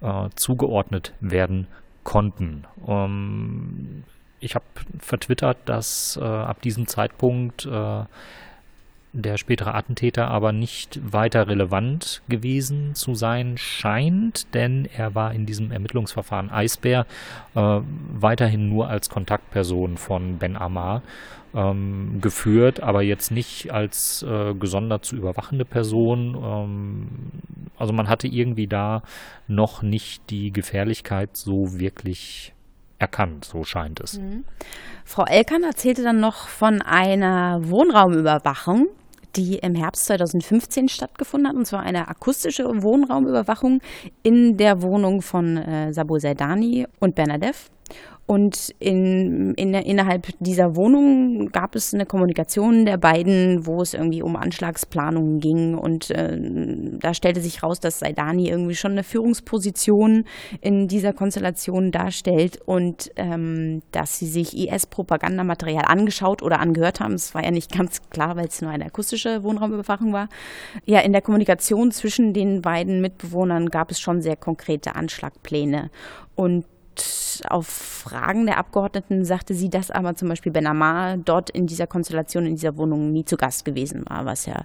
äh, 0.00 0.28
zugeordnet 0.34 1.12
werden 1.20 1.68
konnten. 2.02 2.64
Ähm, 2.86 4.04
ich 4.40 4.54
habe 4.54 4.64
vertwittert, 4.98 5.56
dass 5.64 6.18
äh, 6.20 6.24
ab 6.24 6.60
diesem 6.60 6.86
Zeitpunkt 6.86 7.66
äh, 7.66 8.02
der 9.14 9.36
spätere 9.38 9.74
Attentäter 9.74 10.28
aber 10.28 10.52
nicht 10.52 11.00
weiter 11.12 11.46
relevant 11.46 12.20
gewesen 12.28 12.94
zu 12.94 13.14
sein 13.14 13.56
scheint, 13.56 14.52
denn 14.54 14.88
er 14.96 15.14
war 15.14 15.32
in 15.32 15.46
diesem 15.46 15.70
Ermittlungsverfahren 15.70 16.50
Eisbär 16.50 17.06
äh, 17.54 17.80
weiterhin 18.12 18.68
nur 18.68 18.88
als 18.88 19.08
Kontaktperson 19.08 19.96
von 19.96 20.38
Ben 20.38 20.56
Amar 20.56 21.02
ähm, 21.54 22.18
geführt, 22.20 22.80
aber 22.80 23.02
jetzt 23.02 23.30
nicht 23.30 23.72
als 23.72 24.24
äh, 24.24 24.54
gesondert 24.54 25.04
zu 25.04 25.14
überwachende 25.14 25.64
Person. 25.64 26.36
Ähm, 26.42 27.08
also 27.78 27.92
man 27.92 28.08
hatte 28.08 28.26
irgendwie 28.26 28.66
da 28.66 29.02
noch 29.46 29.82
nicht 29.82 30.28
die 30.30 30.52
Gefährlichkeit 30.52 31.36
so 31.36 31.78
wirklich 31.78 32.52
erkannt, 32.98 33.44
so 33.44 33.64
scheint 33.64 34.00
es. 34.00 34.18
Mhm. 34.18 34.44
Frau 35.04 35.24
Elkan 35.24 35.62
erzählte 35.62 36.02
dann 36.02 36.20
noch 36.20 36.48
von 36.48 36.82
einer 36.82 37.60
Wohnraumüberwachung, 37.68 38.88
die 39.36 39.58
im 39.58 39.74
Herbst 39.74 40.06
2015 40.06 40.88
stattgefunden 40.88 41.48
hat, 41.48 41.56
und 41.56 41.66
zwar 41.66 41.82
eine 41.82 42.08
akustische 42.08 42.82
Wohnraumüberwachung 42.82 43.80
in 44.22 44.56
der 44.56 44.82
Wohnung 44.82 45.22
von 45.22 45.56
äh, 45.56 45.92
Sabo 45.92 46.18
Zaidani 46.18 46.86
und 47.00 47.14
Bernadev. 47.14 47.70
Und 48.26 48.70
in, 48.78 49.52
in, 49.56 49.74
innerhalb 49.74 50.28
dieser 50.38 50.76
Wohnung 50.76 51.50
gab 51.52 51.74
es 51.74 51.92
eine 51.92 52.06
Kommunikation 52.06 52.86
der 52.86 52.96
beiden, 52.96 53.66
wo 53.66 53.82
es 53.82 53.92
irgendwie 53.92 54.22
um 54.22 54.36
Anschlagsplanungen 54.36 55.40
ging. 55.40 55.74
Und 55.76 56.10
äh, 56.10 56.38
da 57.00 57.12
stellte 57.12 57.42
sich 57.42 57.62
raus, 57.62 57.80
dass 57.80 57.98
Saidani 57.98 58.48
irgendwie 58.48 58.76
schon 58.76 58.92
eine 58.92 59.02
Führungsposition 59.02 60.24
in 60.62 60.86
dieser 60.86 61.12
Konstellation 61.12 61.90
darstellt 61.90 62.60
und 62.64 63.10
ähm, 63.16 63.82
dass 63.92 64.18
sie 64.18 64.28
sich 64.28 64.56
IS-Propagandamaterial 64.56 65.84
angeschaut 65.86 66.42
oder 66.42 66.60
angehört 66.60 67.00
haben. 67.00 67.14
Es 67.14 67.34
war 67.34 67.44
ja 67.44 67.50
nicht 67.50 67.76
ganz 67.76 68.08
klar, 68.08 68.36
weil 68.36 68.46
es 68.46 68.62
nur 68.62 68.70
eine 68.70 68.86
akustische 68.86 69.42
Wohnraumüberwachung 69.42 70.14
war. 70.14 70.28
Ja, 70.86 71.00
in 71.00 71.12
der 71.12 71.20
Kommunikation 71.20 71.90
zwischen 71.90 72.32
den 72.32 72.62
beiden 72.62 73.02
Mitbewohnern 73.02 73.66
gab 73.66 73.90
es 73.90 74.00
schon 74.00 74.22
sehr 74.22 74.36
konkrete 74.36 74.96
Anschlagpläne. 74.96 75.90
Und 76.36 76.64
auf 77.48 77.66
Fragen 77.66 78.46
der 78.46 78.58
Abgeordneten 78.58 79.24
sagte 79.24 79.54
sie, 79.54 79.68
dass 79.68 79.90
aber 79.90 80.14
zum 80.14 80.28
Beispiel 80.28 80.52
Ben 80.52 80.66
Amar 80.66 81.16
dort 81.16 81.50
in 81.50 81.66
dieser 81.66 81.86
Konstellation, 81.86 82.46
in 82.46 82.54
dieser 82.54 82.76
Wohnung 82.76 83.10
nie 83.10 83.24
zu 83.24 83.36
Gast 83.36 83.64
gewesen 83.64 84.04
war, 84.08 84.24
was 84.24 84.46
ja 84.46 84.64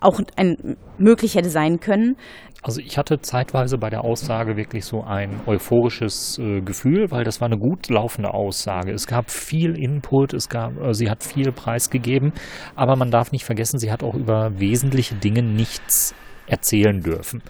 auch 0.00 0.20
ein 0.36 0.76
möglich 0.98 1.34
hätte 1.34 1.50
sein 1.50 1.80
können. 1.80 2.16
Also 2.62 2.80
ich 2.82 2.98
hatte 2.98 3.20
zeitweise 3.20 3.78
bei 3.78 3.88
der 3.88 4.04
Aussage 4.04 4.56
wirklich 4.56 4.84
so 4.84 5.02
ein 5.02 5.40
euphorisches 5.46 6.38
äh, 6.38 6.60
Gefühl, 6.60 7.10
weil 7.10 7.24
das 7.24 7.40
war 7.40 7.46
eine 7.46 7.56
gut 7.56 7.88
laufende 7.88 8.34
Aussage. 8.34 8.92
Es 8.92 9.06
gab 9.06 9.30
viel 9.30 9.78
Input, 9.78 10.34
es 10.34 10.48
gab, 10.50 10.78
äh, 10.78 10.92
sie 10.92 11.08
hat 11.08 11.24
viel 11.24 11.52
preisgegeben, 11.52 12.32
aber 12.76 12.96
man 12.96 13.10
darf 13.10 13.32
nicht 13.32 13.44
vergessen, 13.44 13.78
sie 13.78 13.90
hat 13.90 14.02
auch 14.02 14.14
über 14.14 14.60
wesentliche 14.60 15.14
Dinge 15.14 15.42
nichts 15.42 16.14
erzählen 16.50 17.00
dürfen 17.00 17.42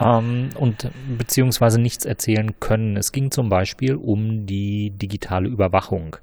ähm, 0.00 0.50
und 0.58 0.90
beziehungsweise 1.16 1.80
nichts 1.80 2.04
erzählen 2.04 2.58
können. 2.58 2.96
Es 2.96 3.12
ging 3.12 3.30
zum 3.30 3.48
Beispiel 3.48 3.94
um 3.94 4.46
die 4.46 4.90
digitale 4.90 5.48
Überwachung 5.48 6.16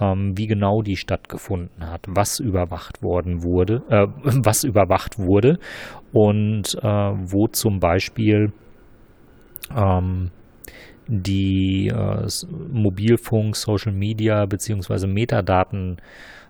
ähm, 0.00 0.36
wie 0.36 0.46
genau 0.46 0.82
die 0.82 0.96
stattgefunden 0.96 1.88
hat, 1.88 2.04
was 2.08 2.40
überwacht 2.40 3.02
worden 3.02 3.42
wurde, 3.42 3.82
äh, 3.88 4.06
was 4.44 4.64
überwacht 4.64 5.18
wurde 5.18 5.58
und 6.12 6.76
äh, 6.82 6.86
wo 6.86 7.48
zum 7.48 7.78
Beispiel 7.78 8.52
ähm, 9.74 10.30
die 11.08 11.88
äh, 11.88 12.26
Mobilfunk, 12.72 13.56
Social 13.56 13.92
Media 13.92 14.46
beziehungsweise 14.46 15.06
Metadaten 15.06 15.96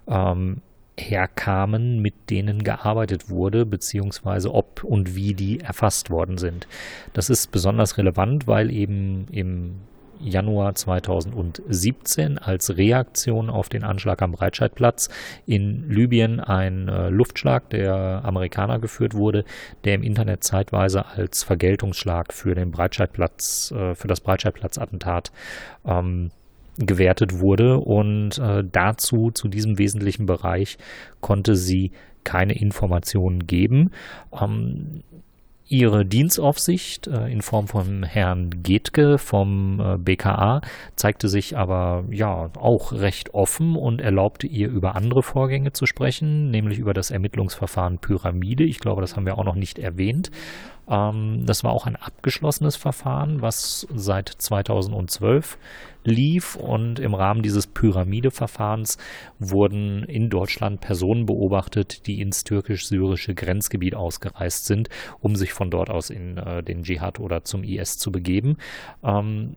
ähm, 0.08 0.62
herkamen, 0.98 2.00
mit 2.00 2.30
denen 2.30 2.64
gearbeitet 2.64 3.30
wurde, 3.30 3.64
beziehungsweise 3.66 4.52
ob 4.52 4.84
und 4.84 5.16
wie 5.16 5.34
die 5.34 5.60
erfasst 5.60 6.10
worden 6.10 6.38
sind. 6.38 6.66
Das 7.12 7.30
ist 7.30 7.50
besonders 7.50 7.98
relevant, 7.98 8.46
weil 8.46 8.70
eben 8.70 9.26
im 9.30 9.80
Januar 10.22 10.74
2017 10.74 12.38
als 12.38 12.76
Reaktion 12.76 13.50
auf 13.50 13.68
den 13.68 13.82
Anschlag 13.82 14.22
am 14.22 14.32
Breitscheidplatz 14.32 15.08
in 15.46 15.90
Libyen 15.90 16.40
ein 16.40 16.88
äh, 16.88 17.08
Luftschlag 17.08 17.68
der 17.70 18.22
Amerikaner 18.24 18.78
geführt 18.78 19.14
wurde, 19.14 19.44
der 19.84 19.94
im 19.94 20.02
Internet 20.02 20.44
zeitweise 20.44 21.06
als 21.06 21.42
Vergeltungsschlag 21.42 22.32
für 22.32 22.54
den 22.54 22.70
Breitscheidplatz, 22.70 23.72
äh, 23.72 23.94
für 23.94 24.08
das 24.08 24.20
Breitscheidplatz-Attentat 24.20 25.32
ähm, 25.84 26.30
gewertet 26.78 27.40
wurde 27.40 27.78
und 27.78 28.38
äh, 28.38 28.64
dazu, 28.70 29.30
zu 29.30 29.48
diesem 29.48 29.78
wesentlichen 29.78 30.26
Bereich, 30.26 30.78
konnte 31.20 31.56
sie 31.56 31.92
keine 32.24 32.54
Informationen 32.54 33.46
geben. 33.46 33.90
Ähm, 34.38 35.02
ihre 35.72 36.04
Dienstaufsicht 36.04 37.06
äh, 37.06 37.28
in 37.28 37.40
Form 37.40 37.66
von 37.66 38.02
Herrn 38.02 38.62
Getke 38.62 39.16
vom 39.16 39.80
äh, 39.80 39.96
BKA 39.96 40.60
zeigte 40.96 41.28
sich 41.28 41.56
aber 41.56 42.04
ja 42.10 42.50
auch 42.58 42.92
recht 42.92 43.32
offen 43.32 43.76
und 43.76 44.00
erlaubte 44.00 44.46
ihr 44.46 44.68
über 44.68 44.96
andere 44.96 45.22
Vorgänge 45.22 45.72
zu 45.72 45.86
sprechen, 45.86 46.50
nämlich 46.50 46.78
über 46.78 46.92
das 46.92 47.10
Ermittlungsverfahren 47.10 47.98
Pyramide. 47.98 48.64
Ich 48.64 48.80
glaube, 48.80 49.00
das 49.00 49.16
haben 49.16 49.24
wir 49.24 49.38
auch 49.38 49.44
noch 49.44 49.54
nicht 49.54 49.78
erwähnt. 49.78 50.30
Ähm, 50.88 51.44
das 51.46 51.64
war 51.64 51.72
auch 51.72 51.86
ein 51.86 51.96
abgeschlossenes 51.96 52.76
Verfahren, 52.76 53.42
was 53.42 53.86
seit 53.94 54.28
2012 54.28 55.58
lief 56.04 56.56
und 56.56 56.98
im 56.98 57.14
Rahmen 57.14 57.42
dieses 57.42 57.66
Pyramide-Verfahrens 57.66 58.98
wurden 59.38 60.02
in 60.04 60.30
Deutschland 60.30 60.80
Personen 60.80 61.26
beobachtet, 61.26 62.06
die 62.06 62.20
ins 62.20 62.44
türkisch-syrische 62.44 63.34
Grenzgebiet 63.34 63.94
ausgereist 63.94 64.66
sind, 64.66 64.88
um 65.20 65.36
sich 65.36 65.52
von 65.52 65.70
dort 65.70 65.90
aus 65.90 66.10
in 66.10 66.38
äh, 66.38 66.62
den 66.62 66.82
Dschihad 66.82 67.20
oder 67.20 67.44
zum 67.44 67.62
IS 67.62 67.98
zu 67.98 68.10
begeben. 68.10 68.56
Ähm, 69.04 69.56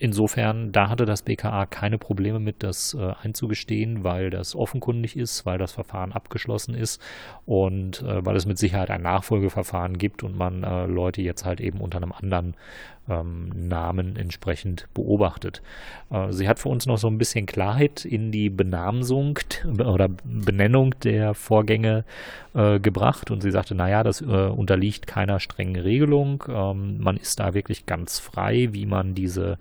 Insofern, 0.00 0.70
da 0.70 0.88
hatte 0.88 1.06
das 1.06 1.22
BKA 1.22 1.66
keine 1.66 1.98
Probleme 1.98 2.38
mit, 2.38 2.62
das 2.62 2.94
äh, 2.94 3.12
einzugestehen, 3.22 4.04
weil 4.04 4.30
das 4.30 4.54
offenkundig 4.54 5.16
ist, 5.16 5.44
weil 5.44 5.58
das 5.58 5.72
Verfahren 5.72 6.12
abgeschlossen 6.12 6.74
ist 6.74 7.02
und 7.46 8.02
äh, 8.02 8.24
weil 8.24 8.36
es 8.36 8.46
mit 8.46 8.58
Sicherheit 8.58 8.90
ein 8.90 9.02
Nachfolgeverfahren 9.02 9.98
gibt 9.98 10.22
und 10.22 10.36
man 10.36 10.62
äh, 10.62 10.86
Leute 10.86 11.20
jetzt 11.22 11.44
halt 11.44 11.60
eben 11.60 11.80
unter 11.80 11.98
einem 11.98 12.12
anderen 12.12 12.54
ähm, 13.08 13.50
Namen 13.54 14.16
entsprechend 14.16 14.86
beobachtet. 14.94 15.62
Äh, 16.10 16.32
sie 16.32 16.48
hat 16.48 16.58
für 16.58 16.68
uns 16.68 16.86
noch 16.86 16.98
so 16.98 17.08
ein 17.08 17.18
bisschen 17.18 17.46
Klarheit 17.46 18.04
in 18.04 18.32
die 18.32 18.50
Benamsung 18.50 19.38
oder 19.66 20.08
Benennung 20.24 20.94
der 21.00 21.34
Vorgänge 21.34 22.04
äh, 22.54 22.80
gebracht 22.80 23.30
und 23.30 23.42
sie 23.42 23.50
sagte, 23.50 23.74
naja, 23.74 24.02
das 24.02 24.20
äh, 24.20 24.24
unterliegt 24.24 25.06
keiner 25.06 25.40
strengen 25.40 25.76
Regelung. 25.76 26.44
Ähm, 26.48 26.98
man 26.98 27.16
ist 27.16 27.40
da 27.40 27.54
wirklich 27.54 27.86
ganz 27.86 28.18
frei, 28.18 28.68
wie 28.72 28.86
man 28.86 29.14
diese 29.14 29.58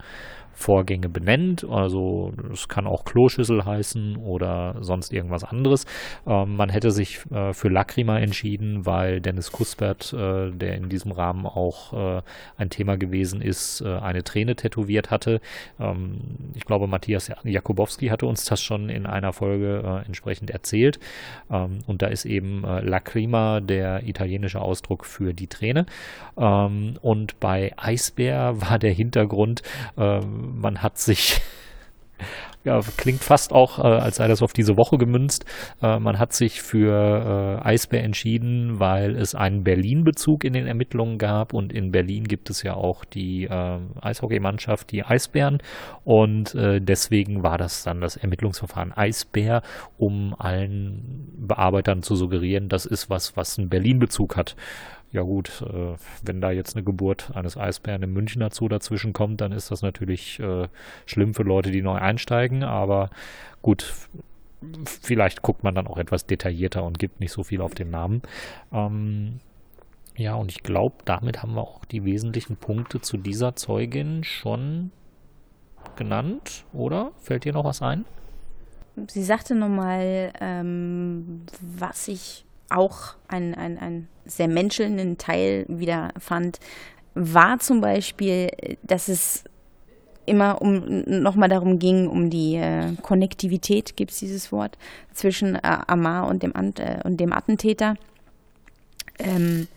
Vorgänge 0.57 1.07
benennt. 1.07 1.65
Also 1.69 2.33
es 2.51 2.67
kann 2.67 2.87
auch 2.87 3.05
Kloschüssel 3.05 3.63
heißen 3.63 4.17
oder 4.17 4.75
sonst 4.81 5.13
irgendwas 5.13 5.43
anderes. 5.43 5.85
Ähm, 6.25 6.55
man 6.55 6.69
hätte 6.69 6.89
sich 6.89 7.19
äh, 7.31 7.53
für 7.53 7.69
Lacrima 7.69 8.17
entschieden, 8.17 8.87
weil 8.87 9.21
Dennis 9.21 9.51
Kuspert, 9.51 10.13
äh, 10.13 10.49
der 10.49 10.75
in 10.75 10.89
diesem 10.89 11.11
Rahmen 11.11 11.45
auch 11.45 11.93
äh, 12.17 12.21
ein 12.57 12.71
Thema 12.71 12.97
gewesen 12.97 13.39
ist, 13.39 13.81
äh, 13.81 13.97
eine 13.99 14.23
Träne 14.23 14.55
tätowiert 14.55 15.11
hatte. 15.11 15.41
Ähm, 15.79 16.21
ich 16.55 16.65
glaube, 16.65 16.87
Matthias 16.87 17.31
Jakubowski 17.43 18.07
hatte 18.07 18.25
uns 18.25 18.43
das 18.45 18.59
schon 18.59 18.89
in 18.89 19.05
einer 19.05 19.33
Folge 19.33 19.83
äh, 19.85 20.07
entsprechend 20.07 20.49
erzählt. 20.49 20.99
Ähm, 21.51 21.79
und 21.85 22.01
da 22.01 22.07
ist 22.07 22.25
eben 22.25 22.63
äh, 22.63 22.81
Lacrima 22.81 23.59
der 23.59 24.07
italienische 24.07 24.59
Ausdruck 24.59 25.05
für 25.05 25.35
die 25.35 25.47
Träne. 25.47 25.85
Ähm, 26.35 26.95
und 27.03 27.39
bei 27.39 27.73
Eisbär 27.77 28.59
war 28.59 28.79
der 28.79 28.91
Hintergrund, 28.91 29.61
ähm, 29.97 30.46
man 30.47 30.81
hat 30.81 30.97
sich 30.97 31.41
ja, 32.63 32.81
klingt 32.97 33.23
fast 33.23 33.53
auch, 33.53 33.79
äh, 33.79 33.83
als 33.83 34.17
sei 34.17 34.27
das 34.27 34.41
auf 34.41 34.51
diese 34.51 34.75
Woche 34.77 34.97
gemünzt. 34.97 35.45
Äh, 35.81 35.99
man 35.99 36.19
hat 36.19 36.33
sich 36.33 36.61
für 36.61 37.61
äh, 37.63 37.65
Eisbär 37.65 38.03
entschieden, 38.03 38.79
weil 38.79 39.15
es 39.15 39.35
einen 39.35 39.63
Berlin-Bezug 39.63 40.43
in 40.43 40.53
den 40.53 40.67
Ermittlungen 40.67 41.17
gab. 41.17 41.53
Und 41.53 41.71
in 41.71 41.91
Berlin 41.91 42.25
gibt 42.25 42.49
es 42.49 42.63
ja 42.63 42.73
auch 42.73 43.05
die 43.05 43.45
äh, 43.45 43.79
Eishockeymannschaft, 44.01 44.91
die 44.91 45.03
Eisbären. 45.03 45.59
Und 46.03 46.55
äh, 46.55 46.81
deswegen 46.81 47.41
war 47.41 47.57
das 47.57 47.83
dann 47.83 48.01
das 48.01 48.17
Ermittlungsverfahren 48.17 48.91
Eisbär, 48.91 49.61
um 49.97 50.35
allen 50.37 51.31
Bearbeitern 51.37 52.01
zu 52.01 52.15
suggerieren, 52.15 52.67
das 52.67 52.85
ist 52.85 53.09
was, 53.09 53.37
was 53.37 53.57
einen 53.57 53.69
Berlin-Bezug 53.69 54.35
hat 54.35 54.55
ja 55.11 55.21
gut, 55.21 55.61
äh, 55.61 55.95
wenn 56.23 56.41
da 56.41 56.51
jetzt 56.51 56.75
eine 56.75 56.83
Geburt 56.83 57.31
eines 57.33 57.57
Eisbären 57.57 58.03
im 58.03 58.13
Münchner 58.13 58.49
Zoo 58.51 58.67
dazwischen 58.67 59.13
kommt, 59.13 59.41
dann 59.41 59.51
ist 59.51 59.71
das 59.71 59.81
natürlich 59.81 60.39
äh, 60.39 60.67
schlimm 61.05 61.33
für 61.33 61.43
Leute, 61.43 61.71
die 61.71 61.81
neu 61.81 61.95
einsteigen, 61.95 62.63
aber 62.63 63.09
gut, 63.61 63.93
vielleicht 64.85 65.41
guckt 65.41 65.63
man 65.63 65.75
dann 65.75 65.87
auch 65.87 65.97
etwas 65.97 66.25
detaillierter 66.25 66.83
und 66.83 66.99
gibt 66.99 67.19
nicht 67.19 67.31
so 67.31 67.43
viel 67.43 67.61
auf 67.61 67.73
den 67.73 67.89
Namen. 67.89 68.21
Ähm, 68.71 69.39
ja, 70.15 70.33
und 70.35 70.51
ich 70.51 70.63
glaube, 70.63 70.95
damit 71.05 71.43
haben 71.43 71.53
wir 71.53 71.61
auch 71.61 71.85
die 71.85 72.03
wesentlichen 72.03 72.57
Punkte 72.57 72.99
zu 73.01 73.17
dieser 73.17 73.55
Zeugin 73.55 74.23
schon 74.23 74.91
genannt, 75.95 76.65
oder? 76.73 77.11
Fällt 77.17 77.45
dir 77.45 77.53
noch 77.53 77.63
was 77.63 77.81
ein? 77.81 78.05
Sie 79.07 79.23
sagte 79.23 79.53
nochmal, 79.53 80.33
ähm, 80.41 81.43
was 81.61 82.07
ich 82.07 82.46
auch 82.69 83.15
einen, 83.27 83.55
einen, 83.55 83.77
einen 83.77 84.07
sehr 84.25 84.47
menschelnden 84.47 85.17
Teil 85.17 85.65
wieder 85.67 86.11
fand, 86.19 86.59
war 87.15 87.59
zum 87.59 87.81
Beispiel, 87.81 88.49
dass 88.83 89.07
es 89.07 89.43
immer 90.25 90.61
um 90.61 91.03
nochmal 91.05 91.49
darum 91.49 91.79
ging, 91.79 92.07
um 92.07 92.29
die 92.29 92.55
äh, 92.55 92.93
Konnektivität, 93.01 93.95
gibt 93.95 94.11
es 94.11 94.19
dieses 94.19 94.51
Wort, 94.51 94.77
zwischen 95.13 95.55
äh, 95.55 95.61
Amar 95.87 96.27
und 96.27 96.43
dem, 96.43 96.55
Ant, 96.55 96.79
äh, 96.79 96.99
und 97.03 97.17
dem 97.17 97.33
Attentäter. 97.33 97.95
Ähm, 99.17 99.67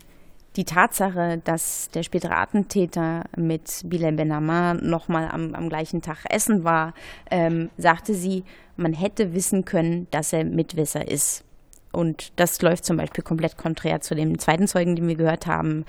die 0.57 0.65
Tatsache, 0.65 1.41
dass 1.45 1.91
der 1.91 2.03
spätere 2.03 2.37
Attentäter 2.37 3.25
mit 3.37 3.83
Bilal 3.85 4.13
Ben 4.13 4.33
Ammar 4.33 4.75
nochmal 4.75 5.29
am, 5.31 5.55
am 5.55 5.69
gleichen 5.69 6.03
Tag 6.03 6.25
essen 6.29 6.65
war, 6.65 6.93
ähm, 7.31 7.71
sagte 7.79 8.15
sie, 8.15 8.45
man 8.77 8.93
hätte 8.93 9.33
wissen 9.33 9.65
können, 9.65 10.09
dass 10.11 10.33
er 10.33 10.45
Mitwisser 10.45 11.07
ist. 11.09 11.45
Und 11.93 12.33
das 12.37 12.63
läuft 12.63 12.85
zum 12.85 12.97
Beispiel 12.97 13.25
komplett 13.25 13.57
konträr 13.57 14.01
zu 14.01 14.15
dem 14.15 14.39
zweiten 14.39 14.69
Zeugen, 14.69 14.97
den 14.97 15.09
wir 15.09 15.17
gehört 15.17 15.47
haben, 15.47 15.85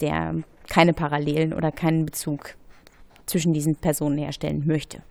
der 0.00 0.34
keine 0.68 0.92
Parallelen 0.92 1.52
oder 1.52 1.70
keinen 1.70 2.06
Bezug 2.06 2.54
zwischen 3.26 3.52
diesen 3.52 3.76
Personen 3.76 4.18
herstellen 4.18 4.66
möchte. 4.66 5.02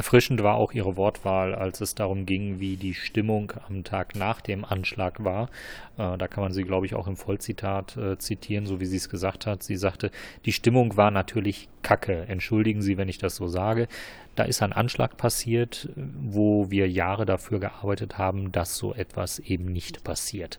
Erfrischend 0.00 0.42
war 0.42 0.54
auch 0.54 0.72
ihre 0.72 0.96
Wortwahl, 0.96 1.54
als 1.54 1.82
es 1.82 1.94
darum 1.94 2.24
ging, 2.24 2.58
wie 2.58 2.78
die 2.78 2.94
Stimmung 2.94 3.52
am 3.68 3.84
Tag 3.84 4.16
nach 4.16 4.40
dem 4.40 4.64
Anschlag 4.64 5.22
war. 5.22 5.50
Äh, 5.98 6.16
da 6.16 6.26
kann 6.26 6.42
man 6.42 6.54
sie, 6.54 6.62
glaube 6.62 6.86
ich, 6.86 6.94
auch 6.94 7.06
im 7.06 7.18
Vollzitat 7.18 7.98
äh, 7.98 8.16
zitieren, 8.16 8.64
so 8.64 8.80
wie 8.80 8.86
sie 8.86 8.96
es 8.96 9.10
gesagt 9.10 9.46
hat. 9.46 9.62
Sie 9.62 9.76
sagte, 9.76 10.10
die 10.46 10.54
Stimmung 10.54 10.96
war 10.96 11.10
natürlich 11.10 11.68
kacke. 11.82 12.24
Entschuldigen 12.28 12.80
Sie, 12.80 12.96
wenn 12.96 13.10
ich 13.10 13.18
das 13.18 13.36
so 13.36 13.46
sage. 13.46 13.88
Da 14.36 14.44
ist 14.44 14.62
ein 14.62 14.72
Anschlag 14.72 15.18
passiert, 15.18 15.90
wo 15.96 16.70
wir 16.70 16.88
Jahre 16.88 17.26
dafür 17.26 17.60
gearbeitet 17.60 18.16
haben, 18.16 18.52
dass 18.52 18.78
so 18.78 18.94
etwas 18.94 19.38
eben 19.38 19.66
nicht 19.66 20.02
passiert. 20.02 20.58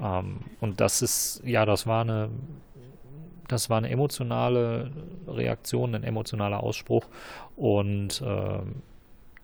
Ähm, 0.00 0.38
und 0.60 0.80
das 0.80 1.02
ist, 1.02 1.42
ja, 1.44 1.66
das 1.66 1.86
war 1.86 2.00
eine 2.00 2.30
das 3.48 3.70
war 3.70 3.78
eine 3.78 3.90
emotionale 3.90 4.90
Reaktion, 5.26 5.94
ein 5.94 6.04
emotionaler 6.04 6.62
Ausspruch. 6.62 7.06
Und 7.56 8.22
äh, 8.22 8.60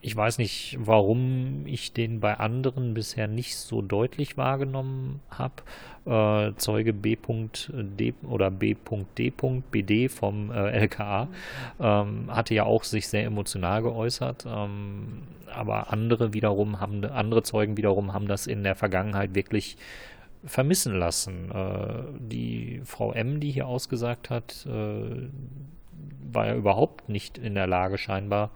ich 0.07 0.15
weiß 0.15 0.37
nicht, 0.37 0.77
warum 0.79 1.63
ich 1.65 1.95
den 1.95 2.21
bei 2.21 2.35
anderen 2.35 2.93
bisher 2.93 3.27
nicht 3.27 3.57
so 3.57 3.81
deutlich 3.81 4.37
wahrgenommen 4.37 5.21
habe. 5.31 5.63
Äh, 6.05 6.55
Zeuge 6.57 6.93
B.D 6.93 8.13
oder 8.29 8.51
B.D. 8.51 9.33
BD 9.71 10.09
vom 10.11 10.51
äh, 10.51 10.73
LKA 10.73 11.29
ähm, 11.81 12.27
hatte 12.29 12.53
ja 12.53 12.65
auch 12.65 12.85
sich 12.85 13.09
sehr 13.09 13.25
emotional 13.25 13.81
geäußert. 13.81 14.45
Ähm, 14.47 15.23
aber 15.51 15.91
andere 15.91 16.35
wiederum 16.35 16.81
haben, 16.81 17.03
andere 17.07 17.43
Zeugen 17.43 17.79
wiederum 17.79 18.13
haben 18.13 18.29
das 18.29 18.47
in 18.47 18.63
der 18.63 18.75
Vergangenheit 18.75 19.35
wirklich 19.35 19.79
vermissen 20.45 20.95
lassen. 20.95 21.51
Äh, 21.51 22.03
die 22.19 22.81
Frau 22.85 23.13
M, 23.13 23.41
die 23.41 23.51
hier 23.51 23.67
ausgesagt 23.67 24.31
hat, 24.31 24.67
äh, 24.67 25.29
war 26.33 26.47
ja 26.47 26.55
überhaupt 26.55 27.09
nicht 27.09 27.39
in 27.39 27.55
der 27.55 27.67
Lage, 27.67 27.99
scheinbar 27.99 28.51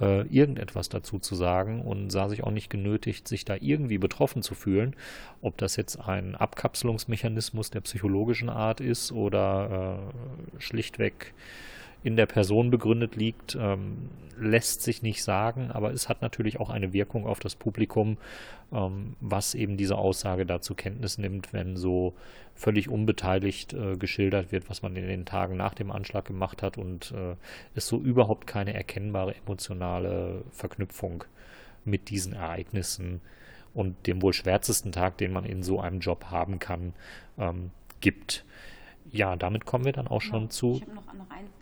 äh, 0.00 0.26
irgendetwas 0.28 0.88
dazu 0.88 1.18
zu 1.18 1.34
sagen 1.34 1.80
und 1.82 2.10
sah 2.10 2.28
sich 2.28 2.44
auch 2.44 2.50
nicht 2.50 2.68
genötigt, 2.68 3.26
sich 3.26 3.44
da 3.44 3.56
irgendwie 3.58 3.98
betroffen 3.98 4.42
zu 4.42 4.54
fühlen. 4.54 4.94
Ob 5.40 5.56
das 5.56 5.76
jetzt 5.76 5.96
ein 5.96 6.34
Abkapselungsmechanismus 6.34 7.70
der 7.70 7.80
psychologischen 7.80 8.50
Art 8.50 8.80
ist 8.80 9.12
oder 9.12 10.12
schlichtweg 10.58 11.32
in 12.04 12.16
der 12.16 12.26
Person 12.26 12.70
begründet 12.70 13.16
liegt, 13.16 13.56
ähm, 13.58 14.10
lässt 14.38 14.82
sich 14.82 15.02
nicht 15.02 15.22
sagen, 15.22 15.70
aber 15.70 15.92
es 15.92 16.08
hat 16.08 16.20
natürlich 16.22 16.60
auch 16.60 16.68
eine 16.68 16.92
Wirkung 16.92 17.26
auf 17.26 17.40
das 17.40 17.54
Publikum, 17.56 18.18
ähm, 18.72 19.16
was 19.20 19.54
eben 19.54 19.76
diese 19.76 19.96
Aussage 19.96 20.44
da 20.44 20.60
zur 20.60 20.76
Kenntnis 20.76 21.18
nimmt, 21.18 21.52
wenn 21.52 21.76
so 21.76 22.14
völlig 22.54 22.88
unbeteiligt 22.88 23.72
äh, 23.72 23.96
geschildert 23.96 24.52
wird, 24.52 24.68
was 24.68 24.82
man 24.82 24.96
in 24.96 25.06
den 25.06 25.24
Tagen 25.24 25.56
nach 25.56 25.74
dem 25.74 25.90
Anschlag 25.90 26.26
gemacht 26.26 26.62
hat 26.62 26.76
und 26.78 27.12
äh, 27.12 27.36
es 27.74 27.88
so 27.88 27.98
überhaupt 27.98 28.46
keine 28.46 28.74
erkennbare 28.74 29.34
emotionale 29.34 30.42
Verknüpfung 30.50 31.24
mit 31.84 32.10
diesen 32.10 32.34
Ereignissen 32.34 33.22
und 33.72 34.06
dem 34.06 34.20
wohl 34.20 34.34
schwärzesten 34.34 34.92
Tag, 34.92 35.16
den 35.18 35.32
man 35.32 35.44
in 35.44 35.62
so 35.62 35.80
einem 35.80 36.00
Job 36.00 36.26
haben 36.30 36.58
kann, 36.58 36.92
ähm, 37.38 37.70
gibt 38.00 38.44
ja, 39.10 39.36
damit 39.36 39.64
kommen 39.64 39.84
wir 39.84 39.92
dann 39.92 40.08
auch 40.08 40.20
schon 40.20 40.40
genau. 40.40 40.50
zu. 40.50 40.80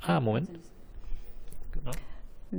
Ah, 0.01 0.21
Moment. 0.21 0.49
Genau. 1.73 1.91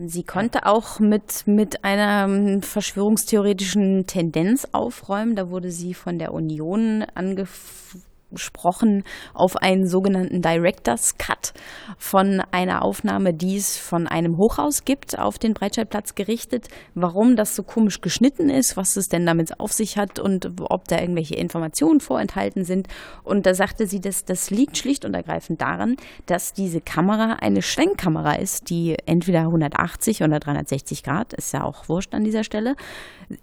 Sie 0.07 0.23
konnte 0.23 0.65
auch 0.65 0.99
mit, 0.99 1.45
mit 1.45 1.83
einer 1.83 2.25
ähm, 2.25 2.61
verschwörungstheoretischen 2.63 4.07
Tendenz 4.07 4.67
aufräumen. 4.71 5.35
Da 5.35 5.49
wurde 5.49 5.71
sie 5.71 5.93
von 5.93 6.17
der 6.17 6.33
Union 6.33 7.05
angefangen 7.13 8.12
gesprochen 8.33 9.03
auf 9.33 9.55
einen 9.57 9.87
sogenannten 9.87 10.41
Director's 10.41 11.17
Cut 11.17 11.53
von 11.97 12.41
einer 12.51 12.83
Aufnahme, 12.83 13.33
die 13.33 13.57
es 13.57 13.77
von 13.77 14.07
einem 14.07 14.37
Hochhaus 14.37 14.85
gibt, 14.85 15.17
auf 15.17 15.39
den 15.39 15.53
Breitscheidplatz 15.53 16.15
gerichtet. 16.15 16.67
Warum 16.95 17.35
das 17.35 17.55
so 17.55 17.63
komisch 17.63 18.01
geschnitten 18.01 18.49
ist, 18.49 18.77
was 18.77 18.95
es 18.97 19.07
denn 19.07 19.25
damit 19.25 19.59
auf 19.59 19.71
sich 19.71 19.97
hat 19.97 20.19
und 20.19 20.51
ob 20.69 20.87
da 20.87 20.99
irgendwelche 20.99 21.35
Informationen 21.35 21.99
vorenthalten 21.99 22.63
sind. 22.65 22.87
Und 23.23 23.45
da 23.45 23.53
sagte 23.53 23.87
sie, 23.87 23.99
dass 23.99 24.25
das 24.25 24.49
liegt 24.49 24.77
schlicht 24.77 25.05
und 25.05 25.13
ergreifend 25.13 25.61
daran, 25.61 25.95
dass 26.25 26.53
diese 26.53 26.81
Kamera 26.81 27.37
eine 27.41 27.61
Schwenkkamera 27.61 28.35
ist, 28.35 28.69
die 28.69 28.95
entweder 29.05 29.41
180 29.41 30.23
oder 30.23 30.39
360 30.39 31.03
Grad, 31.03 31.33
ist 31.33 31.53
ja 31.53 31.63
auch 31.63 31.89
wurscht 31.89 32.13
an 32.13 32.23
dieser 32.23 32.43
Stelle, 32.43 32.75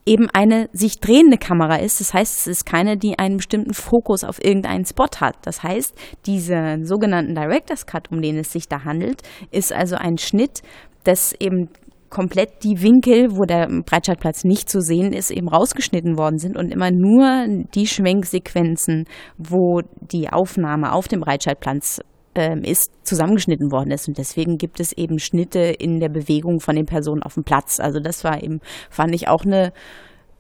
eben 0.07 0.29
eine 0.31 0.69
sich 0.73 1.01
drehende 1.01 1.39
Kamera 1.39 1.77
ist. 1.77 2.01
Das 2.01 2.15
heißt, 2.15 2.41
es 2.41 2.47
ist 2.47 2.67
keine, 2.67 2.97
die 2.97 3.19
einen 3.19 3.39
bestimmten 3.39 3.75
Fokus 3.75 4.25
auf 4.25 4.43
irgendeinen 4.43 4.80
Spot 4.85 5.09
hat. 5.21 5.37
Das 5.43 5.63
heißt, 5.63 5.95
diesen 6.27 6.85
sogenannten 6.85 7.35
Director's 7.35 7.87
Cut, 7.87 8.11
um 8.11 8.21
den 8.21 8.39
es 8.39 8.53
sich 8.53 8.69
da 8.69 8.85
handelt, 8.85 9.23
ist 9.51 9.73
also 9.73 9.97
ein 9.97 10.19
Schnitt, 10.19 10.63
das 11.05 11.35
eben 11.39 11.69
komplett 12.11 12.65
die 12.65 12.83
Winkel, 12.83 13.29
wo 13.31 13.45
der 13.45 13.69
Breitscheidplatz 13.87 14.45
nicht 14.45 14.69
zu 14.69 14.81
sehen 14.81 15.13
ist, 15.13 15.31
eben 15.31 15.49
rausgeschnitten 15.49 16.19
worden 16.19 16.39
sind 16.39 16.57
und 16.57 16.73
immer 16.73 16.91
nur 16.91 17.47
die 17.75 17.87
Schwenksequenzen, 17.87 19.05
wo 19.39 19.81
die 20.01 20.29
Aufnahme 20.29 20.93
auf 20.93 21.07
dem 21.07 21.21
Breitscheidplatz 21.21 22.01
ähm, 22.35 22.63
ist, 22.63 22.93
zusammengeschnitten 23.05 23.73
worden 23.73 23.93
ist. 23.93 24.09
Und 24.09 24.19
deswegen 24.19 24.57
gibt 24.57 24.81
es 24.81 24.93
eben 24.93 25.19
Schnitte 25.19 25.61
in 25.61 26.01
der 26.01 26.09
Bewegung 26.09 26.61
von 26.61 26.75
den 26.75 26.87
Personen 26.87 27.23
auf 27.23 27.35
dem 27.35 27.45
Platz. 27.45 27.81
Also 27.81 28.01
das 28.01 28.25
war 28.25 28.43
eben, 28.43 28.61
fand 28.91 29.15
ich 29.15 29.29
auch 29.29 29.45
eine 29.45 29.73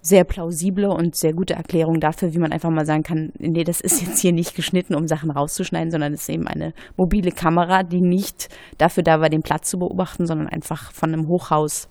sehr 0.03 0.25
plausible 0.25 0.91
und 0.91 1.15
sehr 1.15 1.33
gute 1.33 1.55
Erklärung 1.55 2.01
dafür, 2.01 2.33
wie 2.33 2.39
man 2.39 2.53
einfach 2.53 2.71
mal 2.71 2.87
sagen 2.87 3.03
kann, 3.03 3.33
nee, 3.39 3.65
das 3.65 3.81
ist 3.81 4.01
jetzt 4.01 4.21
hier 4.21 4.33
nicht 4.33 4.55
geschnitten, 4.55 4.95
um 4.95 5.07
Sachen 5.07 5.31
rauszuschneiden, 5.31 5.91
sondern 5.91 6.15
es 6.15 6.23
ist 6.23 6.31
eben 6.31 6.47
eine 6.47 6.73
mobile 6.97 7.33
Kamera, 7.33 7.83
die 7.83 8.01
nicht 8.01 8.49
dafür 8.79 9.03
da 9.03 9.21
war, 9.21 9.29
den 9.29 9.43
Platz 9.43 9.69
zu 9.69 9.79
beobachten, 9.79 10.27
sondern 10.27 10.49
einfach 10.49 10.93
von 10.93 11.13
einem 11.13 11.29
Hochhaus 11.29 11.89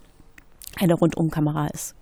eine 0.80 0.96
Rundumkamera 0.96 1.68
ist. 1.68 1.96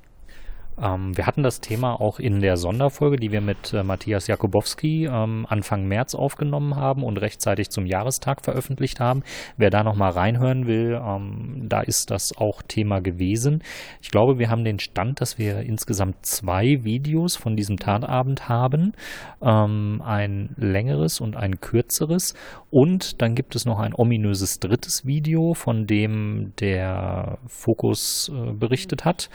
Ähm, 0.80 1.18
wir 1.18 1.26
hatten 1.26 1.44
das 1.44 1.60
Thema 1.60 2.00
auch 2.00 2.20
in 2.20 2.40
der 2.40 2.58
Sonderfolge, 2.58 3.18
die 3.18 3.32
wir 3.32 3.42
mit 3.42 3.74
äh, 3.74 3.84
Matthias 3.84 4.28
Jakubowski 4.28 5.06
ähm, 5.06 5.46
Anfang 5.50 5.88
März 5.88 6.14
aufgenommen 6.14 6.76
haben 6.76 7.04
und 7.04 7.18
rechtzeitig 7.18 7.70
zum 7.70 7.86
Jahrestag 7.86 8.44
veröffentlicht 8.44 9.00
haben. 9.00 9.24
Wer 9.58 9.70
da 9.70 9.84
nochmal 9.84 10.12
reinhören 10.12 10.68
will, 10.68 11.02
ähm, 11.04 11.66
da 11.68 11.82
ist 11.82 12.12
das 12.12 12.38
auch 12.38 12.62
Thema 12.62 13.00
gewesen. 13.00 13.64
Ich 14.02 14.12
glaube, 14.12 14.38
wir 14.38 14.50
haben 14.50 14.64
den 14.64 14.80
Stand, 14.80 15.20
dass 15.20 15.38
wir 15.38 15.62
insgesamt 15.62 16.26
zwei 16.26 16.84
Videos 16.84 17.36
von 17.36 17.56
diesem 17.56 17.78
Tatabend 17.78 18.48
haben. 18.48 18.94
Ähm, 19.42 20.02
ein 20.06 20.50
längeres 20.58 21.20
und 21.20 21.36
ein 21.36 21.60
kürzeres. 21.60 22.36
Und 22.70 23.22
dann 23.22 23.34
gibt 23.34 23.56
es 23.56 23.66
noch 23.66 23.80
ein 23.80 23.94
ominöses 23.96 24.60
drittes 24.60 25.06
Video, 25.06 25.54
von 25.56 25.88
dem 25.88 26.54
der 26.60 27.40
Fokus 27.48 28.32
äh, 28.34 28.54
berichtet 28.54 29.06
hat 29.06 29.30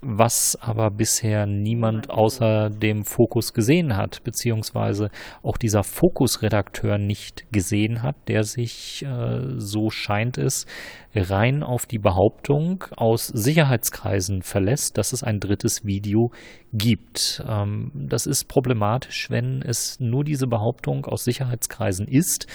was 0.00 0.56
aber 0.60 0.90
bisher 0.90 1.46
niemand 1.46 2.10
außer 2.10 2.70
dem 2.70 3.04
Fokus 3.04 3.52
gesehen 3.52 3.96
hat, 3.96 4.22
beziehungsweise 4.24 5.10
auch 5.42 5.56
dieser 5.56 5.82
Fokus-Redakteur 5.82 6.98
nicht 6.98 7.46
gesehen 7.52 8.02
hat, 8.02 8.16
der 8.28 8.44
sich, 8.44 9.04
äh, 9.04 9.40
so 9.56 9.90
scheint 9.90 10.38
es, 10.38 10.66
rein 11.14 11.62
auf 11.62 11.86
die 11.86 11.98
Behauptung 11.98 12.84
aus 12.96 13.26
Sicherheitskreisen 13.26 14.42
verlässt, 14.42 14.98
dass 14.98 15.12
es 15.12 15.22
ein 15.22 15.40
drittes 15.40 15.84
Video 15.84 16.30
gibt. 16.72 17.42
Ähm, 17.48 17.90
das 17.94 18.26
ist 18.26 18.48
problematisch, 18.48 19.30
wenn 19.30 19.62
es 19.62 19.98
nur 20.00 20.24
diese 20.24 20.46
Behauptung 20.46 21.06
aus 21.06 21.24
Sicherheitskreisen 21.24 22.06
ist, 22.06 22.46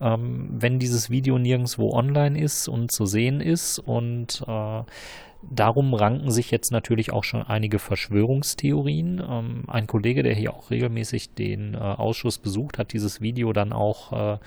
ähm, 0.00 0.48
wenn 0.52 0.78
dieses 0.78 1.10
Video 1.10 1.38
nirgendwo 1.38 1.92
online 1.92 2.40
ist 2.40 2.68
und 2.68 2.90
zu 2.90 3.04
sehen 3.04 3.40
ist 3.40 3.78
und 3.78 4.42
äh, 4.46 4.82
Darum 5.42 5.94
ranken 5.94 6.30
sich 6.30 6.50
jetzt 6.50 6.70
natürlich 6.70 7.12
auch 7.12 7.24
schon 7.24 7.42
einige 7.42 7.78
Verschwörungstheorien. 7.78 9.22
Ähm, 9.26 9.64
ein 9.68 9.86
Kollege, 9.86 10.22
der 10.22 10.34
hier 10.34 10.52
auch 10.52 10.70
regelmäßig 10.70 11.34
den 11.34 11.74
äh, 11.74 11.78
Ausschuss 11.78 12.38
besucht, 12.38 12.78
hat 12.78 12.92
dieses 12.92 13.20
Video 13.20 13.52
dann 13.52 13.72
auch 13.72 14.34
äh, 14.34 14.38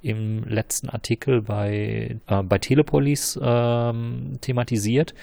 im 0.00 0.44
letzten 0.44 0.88
Artikel 0.88 1.42
bei, 1.42 2.18
äh, 2.26 2.42
bei 2.42 2.58
Telepolis 2.58 3.38
ähm, 3.42 4.38
thematisiert 4.40 5.14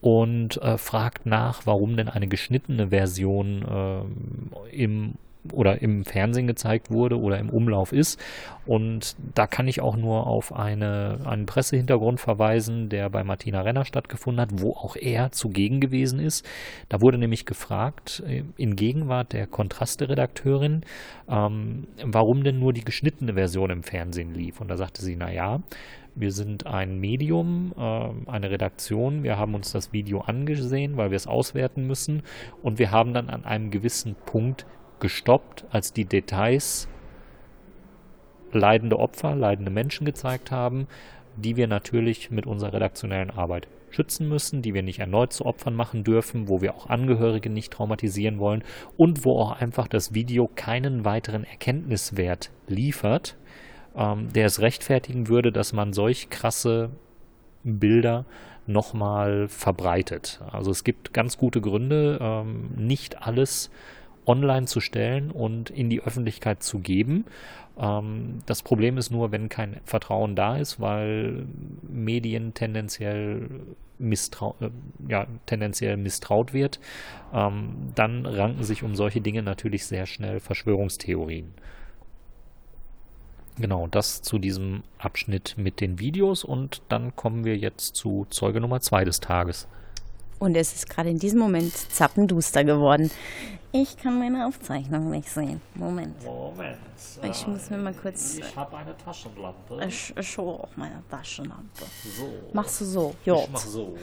und 0.00 0.60
äh, 0.60 0.78
fragt 0.78 1.26
nach, 1.26 1.64
warum 1.64 1.96
denn 1.96 2.08
eine 2.08 2.26
geschnittene 2.26 2.88
Version 2.88 3.62
äh, 3.62 4.76
im 4.76 5.14
oder 5.50 5.82
im 5.82 6.04
Fernsehen 6.04 6.46
gezeigt 6.46 6.90
wurde 6.90 7.18
oder 7.18 7.38
im 7.38 7.50
Umlauf 7.50 7.92
ist. 7.92 8.20
Und 8.64 9.16
da 9.34 9.46
kann 9.46 9.66
ich 9.66 9.80
auch 9.80 9.96
nur 9.96 10.26
auf 10.26 10.54
eine, 10.54 11.18
einen 11.24 11.46
Pressehintergrund 11.46 12.20
verweisen, 12.20 12.88
der 12.88 13.10
bei 13.10 13.24
Martina 13.24 13.62
Renner 13.62 13.84
stattgefunden 13.84 14.40
hat, 14.40 14.50
wo 14.60 14.70
auch 14.72 14.94
er 14.94 15.32
zugegen 15.32 15.80
gewesen 15.80 16.20
ist. 16.20 16.48
Da 16.88 17.00
wurde 17.00 17.18
nämlich 17.18 17.44
gefragt, 17.44 18.22
äh, 18.26 18.44
in 18.56 18.76
Gegenwart 18.76 19.32
der 19.32 19.46
Kontraste-Redakteurin, 19.46 20.82
ähm, 21.28 21.88
warum 22.04 22.44
denn 22.44 22.60
nur 22.60 22.72
die 22.72 22.84
geschnittene 22.84 23.34
Version 23.34 23.70
im 23.70 23.82
Fernsehen 23.82 24.34
lief. 24.34 24.60
Und 24.60 24.68
da 24.68 24.76
sagte 24.76 25.02
sie, 25.02 25.16
na 25.16 25.32
ja, 25.32 25.60
wir 26.14 26.30
sind 26.30 26.66
ein 26.66 26.98
Medium, 26.98 27.72
äh, 27.76 28.30
eine 28.30 28.50
Redaktion. 28.50 29.22
Wir 29.22 29.38
haben 29.38 29.54
uns 29.54 29.72
das 29.72 29.92
Video 29.92 30.20
angesehen, 30.20 30.96
weil 30.96 31.10
wir 31.10 31.16
es 31.16 31.26
auswerten 31.26 31.86
müssen. 31.86 32.22
Und 32.62 32.78
wir 32.78 32.90
haben 32.90 33.14
dann 33.14 33.30
an 33.30 33.44
einem 33.44 33.70
gewissen 33.70 34.14
Punkt 34.26 34.66
gestoppt, 35.02 35.66
als 35.70 35.92
die 35.92 36.06
Details 36.06 36.88
leidende 38.52 38.98
Opfer, 38.98 39.34
leidende 39.34 39.70
Menschen 39.70 40.04
gezeigt 40.06 40.50
haben, 40.50 40.86
die 41.36 41.56
wir 41.56 41.66
natürlich 41.66 42.30
mit 42.30 42.46
unserer 42.46 42.74
redaktionellen 42.74 43.30
Arbeit 43.30 43.66
schützen 43.90 44.28
müssen, 44.28 44.62
die 44.62 44.72
wir 44.72 44.82
nicht 44.82 45.00
erneut 45.00 45.32
zu 45.32 45.44
Opfern 45.44 45.74
machen 45.74 46.04
dürfen, 46.04 46.48
wo 46.48 46.62
wir 46.62 46.74
auch 46.74 46.88
Angehörige 46.88 47.50
nicht 47.50 47.72
traumatisieren 47.72 48.38
wollen 48.38 48.64
und 48.96 49.24
wo 49.24 49.38
auch 49.38 49.52
einfach 49.52 49.88
das 49.88 50.14
Video 50.14 50.48
keinen 50.54 51.04
weiteren 51.04 51.44
Erkenntniswert 51.44 52.50
liefert, 52.68 53.36
ähm, 53.94 54.32
der 54.32 54.46
es 54.46 54.60
rechtfertigen 54.60 55.28
würde, 55.28 55.52
dass 55.52 55.72
man 55.72 55.92
solch 55.92 56.30
krasse 56.30 56.90
Bilder 57.64 58.24
nochmal 58.66 59.48
verbreitet. 59.48 60.40
Also 60.50 60.70
es 60.70 60.84
gibt 60.84 61.12
ganz 61.12 61.36
gute 61.36 61.60
Gründe, 61.60 62.18
ähm, 62.20 62.70
nicht 62.76 63.22
alles 63.26 63.70
online 64.26 64.66
zu 64.66 64.80
stellen 64.80 65.30
und 65.30 65.70
in 65.70 65.90
die 65.90 66.02
Öffentlichkeit 66.02 66.62
zu 66.62 66.78
geben. 66.78 67.24
Ähm, 67.78 68.38
das 68.46 68.62
Problem 68.62 68.98
ist 68.98 69.10
nur, 69.10 69.32
wenn 69.32 69.48
kein 69.48 69.80
Vertrauen 69.84 70.36
da 70.36 70.56
ist, 70.56 70.80
weil 70.80 71.46
Medien 71.82 72.54
tendenziell, 72.54 73.48
misstrau 73.98 74.56
äh, 74.60 74.70
ja, 75.08 75.26
tendenziell 75.46 75.96
misstraut 75.96 76.52
wird, 76.52 76.80
ähm, 77.32 77.92
dann 77.94 78.26
ranken 78.26 78.62
sich 78.62 78.82
um 78.82 78.94
solche 78.94 79.20
Dinge 79.20 79.42
natürlich 79.42 79.86
sehr 79.86 80.06
schnell 80.06 80.40
Verschwörungstheorien. 80.40 81.54
Genau, 83.58 83.86
das 83.86 84.22
zu 84.22 84.38
diesem 84.38 84.82
Abschnitt 84.98 85.56
mit 85.58 85.80
den 85.80 85.98
Videos 85.98 86.42
und 86.42 86.80
dann 86.88 87.14
kommen 87.16 87.44
wir 87.44 87.56
jetzt 87.56 87.96
zu 87.96 88.26
Zeuge 88.30 88.60
Nummer 88.60 88.80
2 88.80 89.04
des 89.04 89.20
Tages. 89.20 89.68
Und 90.42 90.56
es 90.56 90.74
ist 90.74 90.90
gerade 90.90 91.08
in 91.08 91.20
diesem 91.20 91.38
Moment 91.38 91.72
zappenduster 91.72 92.64
geworden. 92.64 93.12
Ich 93.70 93.96
kann 93.96 94.18
meine 94.18 94.44
Aufzeichnung 94.44 95.08
nicht 95.10 95.28
sehen. 95.28 95.60
Moment. 95.76 96.16
Moment. 96.24 96.78
Ich 97.22 97.46
muss 97.46 97.70
mir 97.70 97.76
mal 97.76 97.94
kurz. 97.94 98.38
Ich 98.38 98.56
habe 98.56 98.76
eine 98.76 98.96
Taschenlampe. 98.96 99.80
Ich, 99.86 100.12
ich 100.18 100.38
hole 100.38 100.58
auch 100.58 100.68
meine 100.74 101.00
Taschenlampe. 101.08 101.84
So. 102.18 102.28
Machst 102.52 102.80
du 102.80 102.84
so? 102.84 103.14
Ja. 103.24 103.36
Ich 103.36 103.50
mach 103.52 103.60
so. 103.60 103.96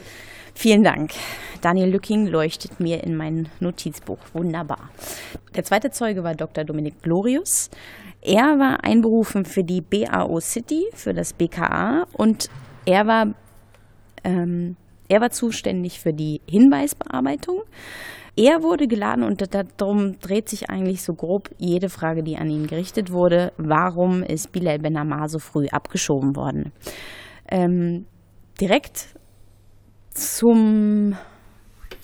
Vielen 0.54 0.82
Dank. 0.82 1.12
Daniel 1.60 1.90
Lücking 1.90 2.26
leuchtet 2.26 2.80
mir 2.80 3.04
in 3.04 3.18
mein 3.18 3.50
Notizbuch. 3.60 4.20
Wunderbar. 4.32 4.88
Der 5.54 5.64
zweite 5.64 5.90
Zeuge 5.90 6.24
war 6.24 6.34
Dr. 6.34 6.64
Dominik 6.64 7.02
Glorius. 7.02 7.68
Er 8.22 8.58
war 8.58 8.82
einberufen 8.82 9.44
für 9.44 9.62
die 9.62 9.82
BAO 9.82 10.40
City, 10.40 10.86
für 10.94 11.12
das 11.12 11.34
BKA 11.34 12.06
und 12.14 12.48
er 12.86 13.06
war 13.06 13.26
ähm, 14.24 14.76
er 15.10 15.20
war 15.20 15.30
zuständig 15.30 16.00
für 16.00 16.12
die 16.12 16.40
Hinweisbearbeitung. 16.48 17.62
Er 18.36 18.62
wurde 18.62 18.86
geladen 18.86 19.24
und 19.24 19.44
darum 19.76 20.18
dreht 20.20 20.48
sich 20.48 20.70
eigentlich 20.70 21.02
so 21.02 21.12
grob 21.14 21.50
jede 21.58 21.88
Frage, 21.88 22.22
die 22.22 22.36
an 22.36 22.48
ihn 22.48 22.68
gerichtet 22.68 23.10
wurde. 23.10 23.52
Warum 23.58 24.22
ist 24.22 24.52
Bilal 24.52 24.78
Ben 24.78 24.96
Ammar 24.96 25.28
so 25.28 25.40
früh 25.40 25.66
abgeschoben 25.66 26.36
worden? 26.36 26.72
Ähm, 27.50 28.06
direkt 28.60 29.08
zum 30.10 31.16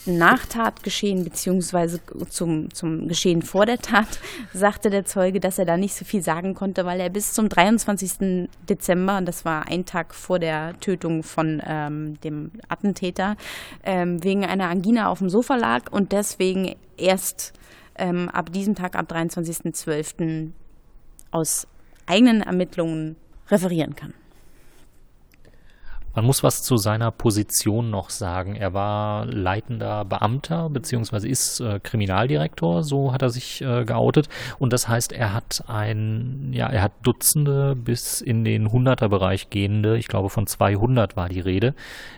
Nachtatgeschehen 0.07 1.25
beziehungsweise 1.25 2.01
zum, 2.29 2.73
zum 2.73 3.09
Geschehen 3.09 3.43
vor 3.43 3.67
der 3.67 3.79
Tat 3.79 4.07
sagte 4.53 4.91
der 4.91 5.05
Zeuge, 5.05 5.41
dass 5.41 5.59
er 5.59 5.65
da 5.65 5.77
nicht 5.77 5.95
so 5.95 6.05
viel 6.05 6.23
sagen 6.23 6.55
konnte, 6.55 6.85
weil 6.85 7.01
er 7.01 7.11
bis 7.11 7.33
zum 7.33 7.49
23. 7.49 8.49
Dezember, 8.69 9.21
das 9.23 9.45
war 9.45 9.69
ein 9.69 9.85
Tag 9.85 10.15
vor 10.15 10.39
der 10.39 10.79
Tötung 10.81 11.23
von 11.23 11.63
ähm, 11.67 12.21
dem 12.21 12.53
Attentäter, 12.69 13.37
ähm, 13.85 14.23
wegen 14.23 14.45
einer 14.45 14.69
Angina 14.69 15.09
auf 15.09 15.19
dem 15.19 15.31
Sofa 15.31 15.57
lag 15.57 15.91
und 15.91 16.13
deswegen 16.13 16.77
erst 16.97 17.53
ähm, 17.97 18.29
ab 18.29 18.53
diesem 18.53 18.75
Tag, 18.75 18.97
ab 18.97 19.11
23.12. 19.11 20.51
aus 21.31 21.67
eigenen 22.07 22.43
Ermittlungen 22.43 23.17
referieren 23.49 23.97
kann. 23.97 24.15
Man 26.17 26.25
muss 26.25 26.43
was 26.43 26.63
zu 26.63 26.79
seiner 26.79 27.11
Position 27.11 27.91
noch 27.91 28.09
sagen. 28.09 28.57
Er 28.57 28.73
war 28.73 29.27
leitender 29.27 30.07
Beamter 30.07 30.71
beziehungsweise 30.71 31.29
ist 31.29 31.61
äh, 31.61 31.79
Kriminaldirektor, 31.79 32.85
so 32.85 33.13
hat 33.13 33.21
er 33.21 33.29
sich 33.29 33.61
äh, 33.61 33.85
geoutet. 33.85 34.31
Und 34.59 34.73
das 34.73 34.89
heißt, 34.89 35.13
er 35.13 35.35
hat 35.35 35.65
ein, 35.67 36.53
ja, 36.55 36.69
er 36.69 36.81
hat 36.81 36.93
Dutzende 37.03 37.77
bis 37.77 38.23
in 38.23 38.45
den 38.45 38.73
Hunderterbereich 38.73 39.51
gehende, 39.51 39.99
ich 39.99 40.09
glaube 40.09 40.31
von 40.31 40.47
200 40.47 41.19
war 41.19 41.29
die 41.29 41.41
Rede, 41.41 41.75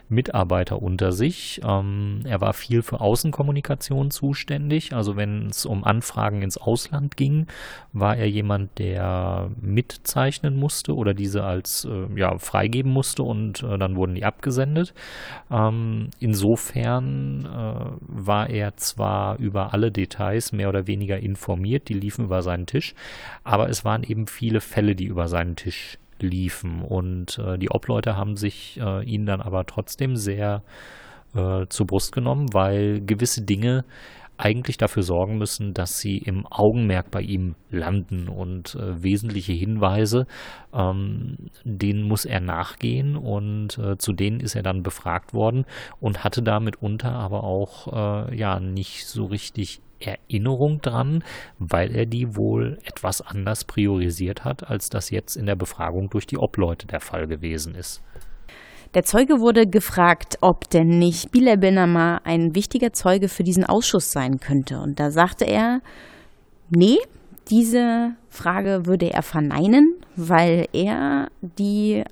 Mitarbeiter 0.09 0.81
unter 0.81 1.11
sich. 1.11 1.61
Ähm, 1.65 2.21
er 2.25 2.41
war 2.41 2.53
viel 2.53 2.83
für 2.83 3.01
Außenkommunikation 3.01 4.13
zuständig. 4.13 4.93
Also 4.95 5.17
wenn 5.17 5.49
es 5.49 5.67
um 5.67 5.83
Anfragen 5.83 6.43
ins 6.43 6.57
Ausland 6.57 7.17
ging, 7.17 7.49
war 7.93 8.17
er 8.17 8.29
jemand, 8.31 8.79
der 8.79 9.51
mitzeichnen 9.61 10.57
musste 10.57 10.95
oder 10.95 11.15
diese 11.15 11.43
als 11.43 11.85
äh, 11.85 12.19
ja, 12.19 12.39
freigeben 12.39 12.93
musste 12.93 13.25
und 13.25 13.65
äh, 13.65 13.77
dann 13.89 13.97
wurden 13.97 14.15
die 14.15 14.25
abgesendet. 14.25 14.95
Ähm, 15.51 16.11
insofern 16.21 17.45
äh, 17.45 17.91
war 18.01 18.51
er 18.51 18.77
zwar 18.77 19.39
über 19.39 19.73
alle 19.73 19.91
Details 19.91 20.53
mehr 20.53 20.69
oder 20.69 20.87
weniger 20.87 21.19
informiert, 21.19 21.89
die 21.89 21.95
liefen 21.95 22.27
über 22.27 22.43
seinen 22.43 22.67
Tisch, 22.67 22.95
aber 23.45 23.69
es 23.69 23.85
waren 23.85 24.03
eben 24.03 24.27
viele 24.27 24.61
Fälle, 24.61 24.95
die 24.95 25.07
über 25.07 25.29
seinen 25.29 25.57
Tisch 25.57 25.99
liefen. 26.21 26.83
Und 26.83 27.39
äh, 27.39 27.59
die 27.59 27.71
Obleute 27.71 28.17
haben 28.17 28.37
sich 28.37 28.79
äh, 28.81 29.05
ihn 29.05 29.27
dann 29.27 29.41
aber 29.41 29.67
trotzdem 29.67 30.17
sehr 30.17 30.63
äh, 31.35 31.67
zur 31.69 31.87
Brust 31.87 32.13
genommen, 32.13 32.53
weil 32.53 33.01
gewisse 33.01 33.43
Dinge 33.43 33.85
eigentlich 34.39 34.79
dafür 34.79 35.03
sorgen 35.03 35.37
müssen, 35.37 35.75
dass 35.75 35.99
sie 35.99 36.19
im 36.19 36.47
Augenmerk 36.47 37.11
bei 37.11 37.21
ihm 37.21 37.57
landen 37.71 38.29
und 38.29 38.77
äh, 38.77 39.03
wesentliche 39.03 39.53
Hinweise, 39.53 40.27
ähm, 40.73 41.51
denen 41.65 42.03
muss 42.03 42.25
er 42.25 42.41
nachgehen 42.41 43.17
und 43.17 43.79
äh, 43.79 43.99
zu 43.99 44.13
denen 44.13 44.41
ist 44.41 44.55
er 44.55 44.63
dann 44.63 44.83
befragt 44.83 45.35
worden 45.35 45.65
und 46.01 46.25
hatte 46.25 46.43
da 46.43 46.61
mitunter 46.61 47.13
aber 47.13 47.45
auch 47.45 48.29
äh, 48.29 48.37
ja 48.37 48.61
nicht 48.61 49.07
so 49.07 49.27
richtig 49.27 49.81
Erinnerung 50.01 50.81
dran, 50.81 51.25
weil 51.59 51.95
er 51.95 52.07
die 52.07 52.37
wohl 52.37 52.79
etwas 52.85 53.21
anders 53.21 53.65
priorisiert 53.65 54.45
hat, 54.45 54.71
als 54.71 54.89
das 54.89 55.11
jetzt 55.11 55.37
in 55.37 55.47
der 55.47 55.57
Befragung 55.57 56.09
durch 56.11 56.27
die 56.27 56.39
Obleute 56.39 56.87
der 56.87 57.01
Fall 57.01 57.27
gewesen 57.27 57.75
ist. 57.75 58.03
Der 58.95 59.05
Zeuge 59.05 59.41
wurde 59.41 59.67
gefragt, 59.67 60.39
ob 60.41 60.71
denn 60.71 60.99
nicht 60.99 61.31
Bilal 61.31 61.59
Benama 61.59 62.21
ein 62.25 62.55
wichtiger 62.55 62.93
Zeuge 62.93 63.29
für 63.29 63.43
diesen 63.43 63.65
Ausschuss 63.65 64.13
sein 64.13 64.41
könnte. 64.41 64.81
Und 64.81 64.99
da 64.99 65.11
sagte 65.11 65.45
er, 65.45 65.81
nee, 66.71 66.97
diese 67.51 68.17
Frage 68.29 68.87
würde 68.87 69.13
er 69.13 69.23
verneinen, 69.23 69.95
weil 70.17 70.67
er 70.73 71.29
die 71.41 72.03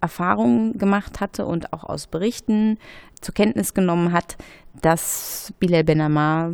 Erfahrung 0.00 0.74
gemacht 0.74 1.20
hatte 1.20 1.46
und 1.46 1.72
auch 1.72 1.84
aus 1.84 2.06
Berichten 2.06 2.78
zur 3.20 3.34
Kenntnis 3.34 3.72
genommen 3.72 4.12
hat, 4.12 4.36
dass 4.82 5.54
Bilal 5.58 5.84
Benamar 5.84 6.52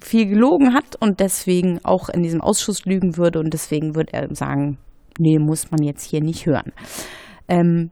viel 0.00 0.26
gelogen 0.26 0.74
hat 0.74 0.96
und 1.00 1.20
deswegen 1.20 1.80
auch 1.82 2.10
in 2.10 2.22
diesem 2.22 2.42
Ausschuss 2.42 2.84
lügen 2.84 3.16
würde 3.16 3.40
und 3.40 3.54
deswegen 3.54 3.94
würde 3.94 4.12
er 4.12 4.34
sagen, 4.34 4.76
nee, 5.18 5.38
muss 5.38 5.70
man 5.70 5.82
jetzt 5.82 6.04
hier 6.04 6.20
nicht 6.20 6.44
hören. 6.44 6.72
Ähm, 7.48 7.90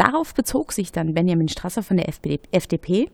darauf 0.00 0.34
bezog 0.34 0.72
sich 0.72 0.92
dann 0.92 1.14
Benjamin 1.14 1.48
Strasser 1.48 1.82
von 1.82 1.98
der 1.98 2.08
FDP 2.08 3.10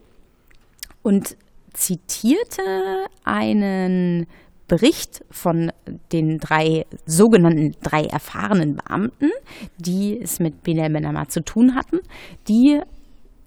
und 1.02 1.36
zitierte 1.72 3.06
einen 3.24 4.26
Bericht 4.68 5.24
von 5.30 5.70
den 6.12 6.38
drei 6.38 6.86
sogenannten 7.04 7.72
drei 7.82 8.04
erfahrenen 8.04 8.76
Beamten, 8.76 9.30
die 9.78 10.18
es 10.20 10.40
mit 10.40 10.62
Bilal 10.62 10.90
Benamar 10.90 11.28
zu 11.28 11.44
tun 11.44 11.74
hatten, 11.74 12.00
die 12.48 12.80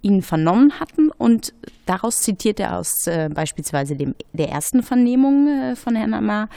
ihn 0.02 0.22
vernommen 0.22 0.80
hatten 0.80 1.12
und 1.12 1.54
daraus 1.86 2.22
zitiert 2.22 2.60
er 2.60 2.78
aus 2.78 3.06
äh, 3.08 3.30
beispielsweise 3.34 3.96
dem, 3.96 4.16
der 4.32 4.50
ersten 4.50 4.82
Vernehmung 4.82 5.48
äh, 5.48 5.76
von 5.76 5.96
Herrn 5.96 6.14
Amar, 6.14 6.48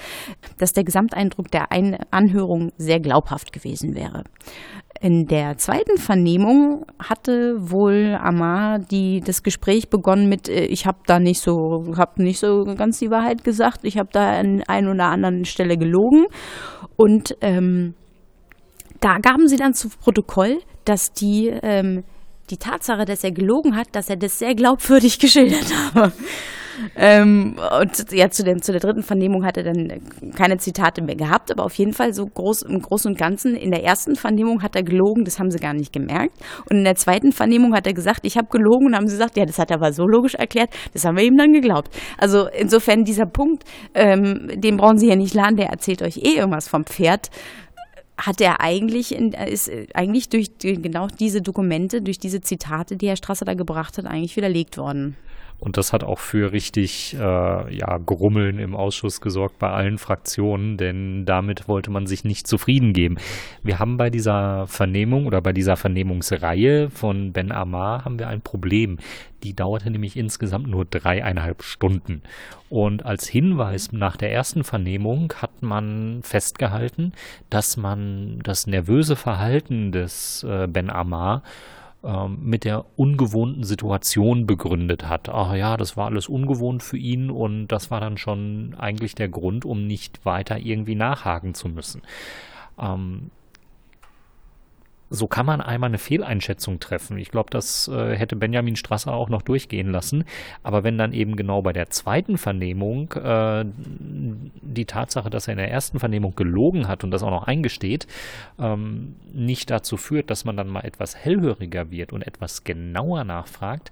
dass 0.58 0.72
der 0.72 0.84
Gesamteindruck 0.84 1.50
der 1.50 1.72
Ein 1.72 1.98
Anhörung 2.12 2.70
sehr 2.76 3.00
glaubhaft 3.00 3.52
gewesen 3.52 3.96
wäre. 3.96 4.22
In 5.02 5.26
der 5.26 5.56
zweiten 5.56 5.98
Vernehmung 5.98 6.86
hatte 6.96 7.56
wohl 7.58 8.16
Amar 8.20 8.78
die, 8.78 9.18
das 9.18 9.42
Gespräch 9.42 9.90
begonnen 9.90 10.28
mit, 10.28 10.48
äh, 10.48 10.66
ich 10.66 10.86
habe 10.86 10.98
da 11.06 11.18
nicht 11.18 11.40
so, 11.40 11.82
habe 11.96 12.22
nicht 12.22 12.38
so 12.38 12.62
ganz 12.76 13.00
die 13.00 13.10
Wahrheit 13.10 13.42
gesagt, 13.42 13.80
ich 13.82 13.98
habe 13.98 14.10
da 14.12 14.38
an 14.38 14.62
ein 14.68 14.86
oder 14.86 15.06
anderen 15.06 15.44
Stelle 15.44 15.76
gelogen. 15.76 16.26
Und 16.94 17.36
ähm, 17.40 17.94
da 19.00 19.18
gaben 19.18 19.48
sie 19.48 19.56
dann 19.56 19.74
zu 19.74 19.88
Protokoll, 19.88 20.60
dass 20.84 21.12
die 21.12 21.48
ähm, 21.48 22.04
die 22.50 22.58
Tatsache, 22.58 23.04
dass 23.04 23.24
er 23.24 23.32
gelogen 23.32 23.74
hat, 23.74 23.88
dass 23.92 24.08
er 24.08 24.16
das 24.16 24.38
sehr 24.38 24.54
glaubwürdig 24.54 25.18
geschildert 25.18 25.66
habe. 25.94 26.12
Ähm, 26.96 27.56
und 27.80 28.12
ja, 28.12 28.30
zu, 28.30 28.44
den, 28.44 28.62
zu 28.62 28.72
der 28.72 28.80
dritten 28.80 29.02
Vernehmung 29.02 29.44
hat 29.44 29.56
er 29.56 29.64
dann 29.64 30.00
keine 30.36 30.56
Zitate 30.58 31.02
mehr 31.02 31.16
gehabt, 31.16 31.50
aber 31.50 31.64
auf 31.64 31.74
jeden 31.74 31.92
Fall 31.92 32.12
so 32.12 32.26
groß 32.26 32.62
im 32.62 32.80
Großen 32.80 33.10
und 33.10 33.18
Ganzen. 33.18 33.54
In 33.54 33.70
der 33.70 33.84
ersten 33.84 34.16
Vernehmung 34.16 34.62
hat 34.62 34.76
er 34.76 34.82
gelogen, 34.82 35.24
das 35.24 35.38
haben 35.38 35.50
sie 35.50 35.58
gar 35.58 35.74
nicht 35.74 35.92
gemerkt. 35.92 36.38
Und 36.70 36.78
in 36.78 36.84
der 36.84 36.96
zweiten 36.96 37.32
Vernehmung 37.32 37.74
hat 37.74 37.86
er 37.86 37.94
gesagt, 37.94 38.20
ich 38.24 38.36
habe 38.36 38.48
gelogen 38.48 38.88
und 38.88 38.96
haben 38.96 39.06
sie 39.06 39.16
gesagt, 39.16 39.36
ja, 39.36 39.44
das 39.44 39.58
hat 39.58 39.70
er 39.70 39.76
aber 39.76 39.92
so 39.92 40.06
logisch 40.06 40.34
erklärt, 40.34 40.70
das 40.92 41.04
haben 41.04 41.16
wir 41.16 41.24
ihm 41.24 41.36
dann 41.36 41.52
geglaubt. 41.52 41.94
Also 42.18 42.48
insofern 42.48 43.04
dieser 43.04 43.26
Punkt, 43.26 43.64
ähm, 43.94 44.50
den 44.54 44.76
brauchen 44.76 44.98
Sie 44.98 45.08
ja 45.08 45.16
nicht 45.16 45.34
laden, 45.34 45.56
der 45.56 45.66
erzählt 45.66 46.02
euch 46.02 46.18
eh 46.18 46.36
irgendwas 46.36 46.68
vom 46.68 46.84
Pferd 46.84 47.30
hat 48.16 48.40
er 48.40 48.60
eigentlich, 48.60 49.14
in, 49.14 49.32
ist 49.32 49.70
eigentlich 49.94 50.28
durch 50.28 50.50
genau 50.58 51.08
diese 51.08 51.40
Dokumente, 51.40 52.02
durch 52.02 52.18
diese 52.18 52.40
Zitate, 52.40 52.96
die 52.96 53.08
Herr 53.08 53.16
Strasser 53.16 53.44
da 53.44 53.54
gebracht 53.54 53.98
hat, 53.98 54.06
eigentlich 54.06 54.36
widerlegt 54.36 54.78
worden. 54.78 55.16
Und 55.62 55.76
das 55.76 55.92
hat 55.92 56.02
auch 56.02 56.18
für 56.18 56.50
richtig 56.50 57.14
äh, 57.14 57.20
ja, 57.20 57.98
Grummeln 57.98 58.58
im 58.58 58.74
Ausschuss 58.74 59.20
gesorgt 59.20 59.60
bei 59.60 59.70
allen 59.70 59.96
Fraktionen, 59.96 60.76
denn 60.76 61.24
damit 61.24 61.68
wollte 61.68 61.92
man 61.92 62.08
sich 62.08 62.24
nicht 62.24 62.48
zufrieden 62.48 62.92
geben. 62.92 63.16
Wir 63.62 63.78
haben 63.78 63.96
bei 63.96 64.10
dieser 64.10 64.66
Vernehmung 64.66 65.24
oder 65.24 65.40
bei 65.40 65.52
dieser 65.52 65.76
Vernehmungsreihe 65.76 66.90
von 66.90 67.32
Ben 67.32 67.52
Amar 67.52 68.04
haben 68.04 68.18
wir 68.18 68.26
ein 68.26 68.40
Problem. 68.40 68.98
Die 69.44 69.54
dauerte 69.54 69.88
nämlich 69.88 70.16
insgesamt 70.16 70.66
nur 70.66 70.84
dreieinhalb 70.84 71.62
Stunden. 71.62 72.22
Und 72.68 73.06
als 73.06 73.28
Hinweis 73.28 73.92
nach 73.92 74.16
der 74.16 74.32
ersten 74.32 74.64
Vernehmung 74.64 75.32
hat 75.40 75.62
man 75.62 76.22
festgehalten, 76.24 77.12
dass 77.50 77.76
man 77.76 78.40
das 78.42 78.66
nervöse 78.66 79.14
Verhalten 79.14 79.92
des 79.92 80.42
äh, 80.42 80.66
Ben 80.66 80.90
Amar 80.90 81.44
ähm, 82.04 82.38
mit 82.42 82.64
der 82.64 82.84
ungewohnten 82.96 83.64
Situation 83.64 84.46
begründet 84.46 85.08
hat. 85.08 85.28
Ach 85.28 85.54
ja, 85.54 85.76
das 85.76 85.96
war 85.96 86.06
alles 86.06 86.28
ungewohnt 86.28 86.82
für 86.82 86.96
ihn 86.96 87.30
und 87.30 87.68
das 87.68 87.90
war 87.90 88.00
dann 88.00 88.16
schon 88.16 88.74
eigentlich 88.78 89.14
der 89.14 89.28
Grund, 89.28 89.64
um 89.64 89.86
nicht 89.86 90.24
weiter 90.24 90.58
irgendwie 90.58 90.94
nachhaken 90.94 91.54
zu 91.54 91.68
müssen. 91.68 92.02
Ähm, 92.78 93.30
so 95.12 95.26
kann 95.26 95.44
man 95.44 95.60
einmal 95.60 95.90
eine 95.90 95.98
Fehleinschätzung 95.98 96.80
treffen. 96.80 97.18
Ich 97.18 97.30
glaube, 97.30 97.50
das 97.50 97.86
äh, 97.88 98.16
hätte 98.16 98.34
Benjamin 98.34 98.76
Strasser 98.76 99.12
auch 99.12 99.28
noch 99.28 99.42
durchgehen 99.42 99.92
lassen. 99.92 100.24
Aber 100.62 100.84
wenn 100.84 100.96
dann 100.96 101.12
eben 101.12 101.36
genau 101.36 101.60
bei 101.60 101.74
der 101.74 101.90
zweiten 101.90 102.38
Vernehmung 102.38 103.12
äh, 103.12 103.66
die 103.68 104.86
Tatsache, 104.86 105.28
dass 105.28 105.48
er 105.48 105.52
in 105.52 105.58
der 105.58 105.70
ersten 105.70 105.98
Vernehmung 105.98 106.34
gelogen 106.34 106.88
hat 106.88 107.04
und 107.04 107.10
das 107.10 107.22
auch 107.22 107.30
noch 107.30 107.46
eingesteht, 107.46 108.06
ähm, 108.58 109.16
nicht 109.34 109.70
dazu 109.70 109.98
führt, 109.98 110.30
dass 110.30 110.46
man 110.46 110.56
dann 110.56 110.68
mal 110.68 110.80
etwas 110.80 111.14
hellhöriger 111.14 111.90
wird 111.90 112.14
und 112.14 112.26
etwas 112.26 112.64
genauer 112.64 113.24
nachfragt, 113.24 113.90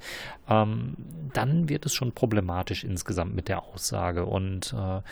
ähm, 0.49 0.97
dann 1.35 1.69
wird 1.69 1.85
es 1.85 1.93
schon 1.93 2.13
problematisch 2.13 2.83
insgesamt 2.83 3.35
mit 3.35 3.49
der 3.49 3.63
Aussage. 3.63 4.25
Und 4.25 4.75
äh, 4.75 5.03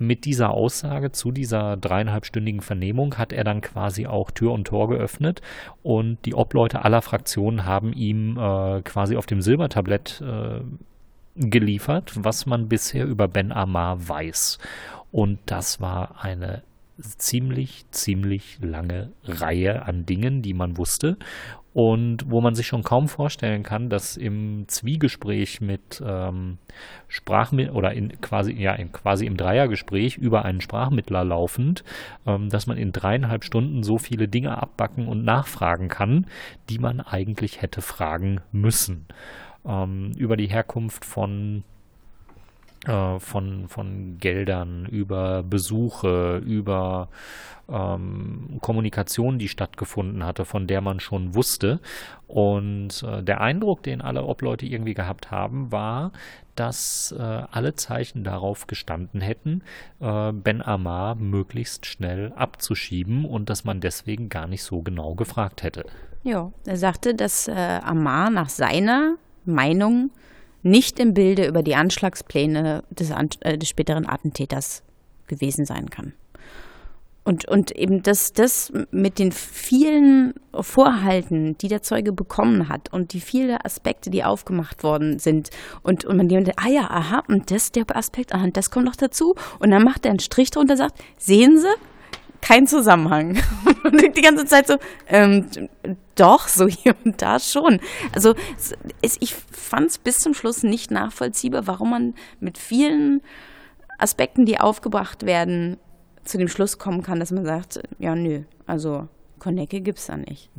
mit 0.00 0.24
dieser 0.24 0.50
Aussage 0.50 1.12
zu 1.12 1.32
dieser 1.32 1.76
dreieinhalbstündigen 1.76 2.60
Vernehmung 2.60 3.16
hat 3.18 3.32
er 3.32 3.44
dann 3.44 3.60
quasi 3.60 4.06
auch 4.06 4.30
Tür 4.30 4.52
und 4.52 4.66
Tor 4.66 4.88
geöffnet 4.88 5.42
und 5.82 6.18
die 6.24 6.34
Obleute 6.34 6.84
aller 6.84 7.02
Fraktionen 7.02 7.64
haben 7.64 7.92
ihm 7.92 8.36
äh, 8.36 8.82
quasi 8.82 9.16
auf 9.16 9.26
dem 9.26 9.40
Silbertablett 9.40 10.22
äh, 10.22 10.60
geliefert, 11.34 12.12
was 12.16 12.46
man 12.46 12.68
bisher 12.68 13.06
über 13.06 13.28
Ben 13.28 13.52
Amar 13.52 14.08
weiß. 14.08 14.58
Und 15.10 15.38
das 15.46 15.80
war 15.80 16.22
eine 16.22 16.62
ziemlich, 16.98 17.84
ziemlich 17.90 18.58
lange 18.60 19.12
Reihe 19.24 19.82
an 19.82 20.06
Dingen, 20.06 20.42
die 20.42 20.54
man 20.54 20.76
wusste 20.76 21.16
und 21.78 22.28
wo 22.28 22.40
man 22.40 22.56
sich 22.56 22.66
schon 22.66 22.82
kaum 22.82 23.08
vorstellen 23.08 23.62
kann, 23.62 23.88
dass 23.88 24.16
im 24.16 24.64
Zwiegespräch 24.66 25.60
mit 25.60 26.02
ähm, 26.04 26.58
Sprachmittler 27.06 27.74
oder 27.74 27.92
in 27.92 28.20
quasi 28.20 28.52
ja 28.52 28.72
in, 28.72 28.90
quasi 28.90 29.26
im 29.26 29.36
Dreiergespräch 29.36 30.16
über 30.16 30.44
einen 30.44 30.60
Sprachmittler 30.60 31.24
laufend, 31.24 31.84
ähm, 32.26 32.48
dass 32.48 32.66
man 32.66 32.78
in 32.78 32.90
dreieinhalb 32.90 33.44
Stunden 33.44 33.84
so 33.84 33.98
viele 33.98 34.26
Dinge 34.26 34.60
abbacken 34.60 35.06
und 35.06 35.24
nachfragen 35.24 35.86
kann, 35.88 36.26
die 36.68 36.80
man 36.80 37.00
eigentlich 37.00 37.62
hätte 37.62 37.80
fragen 37.80 38.40
müssen. 38.50 39.06
Ähm, 39.64 40.10
über 40.16 40.36
die 40.36 40.48
Herkunft 40.48 41.04
von 41.04 41.62
äh, 42.86 43.18
von, 43.18 43.68
von 43.68 44.18
Geldern, 44.18 44.86
über 44.86 45.42
Besuche, 45.42 46.38
über 46.38 47.08
ähm, 47.68 48.58
Kommunikation, 48.60 49.38
die 49.38 49.48
stattgefunden 49.48 50.24
hatte, 50.24 50.44
von 50.44 50.66
der 50.66 50.80
man 50.80 51.00
schon 51.00 51.34
wusste. 51.34 51.80
Und 52.26 53.02
äh, 53.02 53.22
der 53.22 53.40
Eindruck, 53.40 53.82
den 53.82 54.00
alle 54.00 54.24
Obleute 54.24 54.66
irgendwie 54.66 54.94
gehabt 54.94 55.30
haben, 55.30 55.70
war, 55.72 56.12
dass 56.54 57.14
äh, 57.16 57.22
alle 57.22 57.74
Zeichen 57.74 58.24
darauf 58.24 58.66
gestanden 58.66 59.20
hätten, 59.20 59.62
äh, 60.00 60.32
Ben 60.32 60.62
Amar 60.62 61.14
möglichst 61.14 61.86
schnell 61.86 62.32
abzuschieben 62.34 63.24
und 63.24 63.48
dass 63.50 63.64
man 63.64 63.80
deswegen 63.80 64.28
gar 64.28 64.46
nicht 64.46 64.62
so 64.62 64.82
genau 64.82 65.14
gefragt 65.14 65.62
hätte. 65.62 65.84
Ja, 66.24 66.52
er 66.66 66.76
sagte, 66.76 67.14
dass 67.14 67.48
äh, 67.48 67.52
Amar 67.52 68.30
nach 68.30 68.48
seiner 68.48 69.16
Meinung 69.44 70.10
nicht 70.62 70.98
im 70.98 71.14
Bilde 71.14 71.46
über 71.46 71.62
die 71.62 71.74
Anschlagspläne 71.74 72.82
des, 72.90 73.10
äh, 73.40 73.58
des 73.58 73.68
späteren 73.68 74.08
Attentäters 74.08 74.82
gewesen 75.26 75.64
sein 75.64 75.90
kann. 75.90 76.14
Und, 77.28 77.46
und 77.46 77.72
eben 77.72 78.02
das, 78.02 78.32
das 78.32 78.72
mit 78.90 79.18
den 79.18 79.32
vielen 79.32 80.32
Vorhalten, 80.58 81.58
die 81.58 81.68
der 81.68 81.82
Zeuge 81.82 82.10
bekommen 82.10 82.70
hat 82.70 82.90
und 82.90 83.12
die 83.12 83.20
vielen 83.20 83.58
Aspekte, 83.62 84.08
die 84.08 84.24
aufgemacht 84.24 84.82
worden 84.82 85.18
sind 85.18 85.50
und, 85.82 86.06
und 86.06 86.16
man 86.16 86.28
denkt, 86.28 86.50
ah 86.56 86.70
ja, 86.70 86.88
aha, 86.88 87.22
und 87.28 87.50
das 87.50 87.70
der 87.70 87.84
Aspekt, 87.94 88.34
aha, 88.34 88.46
das 88.50 88.70
kommt 88.70 88.86
noch 88.86 88.96
dazu. 88.96 89.34
Und 89.58 89.70
dann 89.72 89.84
macht 89.84 90.06
er 90.06 90.12
einen 90.12 90.20
Strich 90.20 90.50
drunter 90.50 90.72
und 90.72 90.78
sagt, 90.78 90.98
sehen 91.18 91.58
Sie, 91.58 91.68
kein 92.40 92.66
Zusammenhang. 92.66 93.38
Und 93.84 94.16
die 94.16 94.22
ganze 94.22 94.44
Zeit 94.46 94.66
so, 94.66 94.76
ähm, 95.06 95.46
doch, 96.14 96.48
so 96.48 96.66
hier 96.66 96.94
und 97.04 97.22
da 97.22 97.38
schon. 97.38 97.80
Also 98.12 98.34
es, 99.00 99.16
ich 99.20 99.34
fand 99.34 99.90
es 99.90 99.98
bis 99.98 100.18
zum 100.18 100.34
Schluss 100.34 100.62
nicht 100.62 100.90
nachvollziehbar, 100.90 101.66
warum 101.66 101.90
man 101.90 102.14
mit 102.40 102.58
vielen 102.58 103.22
Aspekten, 103.98 104.44
die 104.44 104.60
aufgebracht 104.60 105.24
werden, 105.24 105.78
zu 106.24 106.36
dem 106.36 106.48
Schluss 106.48 106.78
kommen 106.78 107.02
kann, 107.02 107.20
dass 107.20 107.30
man 107.30 107.44
sagt, 107.44 107.80
ja, 107.98 108.14
nö, 108.14 108.42
also 108.66 109.08
Konecke 109.38 109.80
gibt's 109.80 110.06
da 110.06 110.16
nicht. 110.16 110.50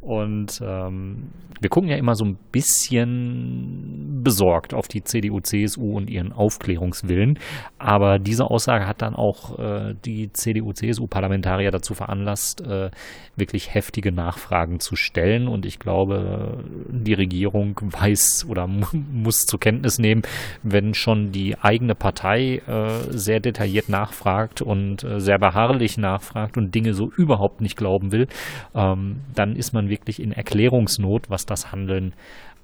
Und 0.00 0.60
ähm, 0.64 1.30
wir 1.62 1.70
gucken 1.70 1.88
ja 1.88 1.96
immer 1.96 2.16
so 2.16 2.24
ein 2.24 2.36
bisschen 2.50 4.20
besorgt 4.24 4.74
auf 4.74 4.88
die 4.88 5.04
CDU, 5.04 5.40
CSU 5.40 5.96
und 5.96 6.10
ihren 6.10 6.32
Aufklärungswillen. 6.32 7.38
Aber 7.78 8.18
diese 8.18 8.50
Aussage 8.50 8.86
hat 8.86 9.00
dann 9.00 9.14
auch 9.14 9.58
äh, 9.58 9.94
die 10.04 10.32
CDU, 10.32 10.72
CSU-Parlamentarier 10.72 11.70
dazu 11.70 11.94
veranlasst, 11.94 12.60
äh, 12.62 12.90
wirklich 13.36 13.74
heftige 13.74 14.10
Nachfragen 14.10 14.80
zu 14.80 14.96
stellen. 14.96 15.46
Und 15.46 15.64
ich 15.64 15.78
glaube, 15.78 16.64
die 16.88 17.14
Regierung 17.14 17.78
weiß 17.80 18.46
oder 18.48 18.66
mu 18.66 18.86
muss 19.12 19.46
zur 19.46 19.60
Kenntnis 19.60 19.98
nehmen, 19.98 20.22
wenn 20.62 20.94
schon 20.94 21.30
die 21.32 21.56
eigene 21.58 21.94
Partei 21.94 22.60
äh, 22.66 22.90
sehr 23.10 23.40
detailliert 23.40 23.88
nachfragt 23.88 24.62
und 24.62 25.04
äh, 25.04 25.20
sehr 25.20 25.38
beharrlich 25.38 25.96
nachfragt 25.96 26.56
und 26.56 26.74
Dinge 26.74 26.94
so 26.94 27.10
überhaupt 27.16 27.60
nicht 27.60 27.76
glauben 27.76 28.10
will, 28.12 28.26
ähm, 28.74 29.20
dann 29.34 29.51
ist 29.56 29.72
man 29.72 29.88
wirklich 29.88 30.20
in 30.20 30.32
Erklärungsnot, 30.32 31.30
was 31.30 31.46
das 31.46 31.72
Handeln 31.72 32.14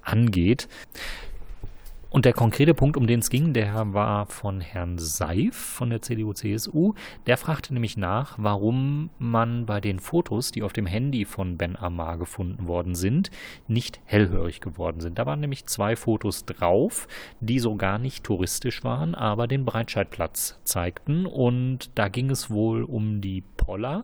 angeht. 0.01 0.67
Und 2.11 2.25
der 2.25 2.33
konkrete 2.33 2.73
Punkt, 2.73 2.97
um 2.97 3.05
den 3.05 3.19
es 3.19 3.29
ging, 3.29 3.53
der 3.53 3.93
war 3.93 4.25
von 4.25 4.61
Herrn 4.61 4.97
Seif 4.97 5.55
von 5.55 5.91
der 5.91 6.01
CDU-CSU. 6.01 6.95
Der 7.27 7.37
fragte 7.37 7.71
nämlich 7.71 7.97
nach, 7.97 8.33
warum 8.39 9.11
man 9.19 9.67
bei 9.67 9.79
den 9.79 9.99
Fotos, 9.99 10.51
die 10.51 10.63
auf 10.63 10.73
dem 10.73 10.87
Handy 10.87 11.25
von 11.25 11.57
Ben 11.57 11.75
Amar 11.75 12.17
gefunden 12.17 12.65
worden 12.65 12.95
sind, 12.95 13.29
nicht 13.67 14.01
hellhörig 14.05 14.59
geworden 14.59 15.01
sind. 15.01 15.19
Da 15.19 15.27
waren 15.27 15.39
nämlich 15.39 15.67
zwei 15.67 15.95
Fotos 15.95 16.45
drauf, 16.45 17.07
die 17.41 17.59
so 17.59 17.75
gar 17.75 17.99
nicht 17.99 18.23
touristisch 18.23 18.83
waren, 18.83 19.13
aber 19.13 19.47
den 19.47 19.63
Breitscheidplatz 19.63 20.59
zeigten. 20.63 21.27
Und 21.27 21.91
da 21.93 22.07
ging 22.07 22.31
es 22.31 22.49
wohl 22.49 22.85
um 22.85 23.21
die 23.21 23.43
Poller 23.55 24.03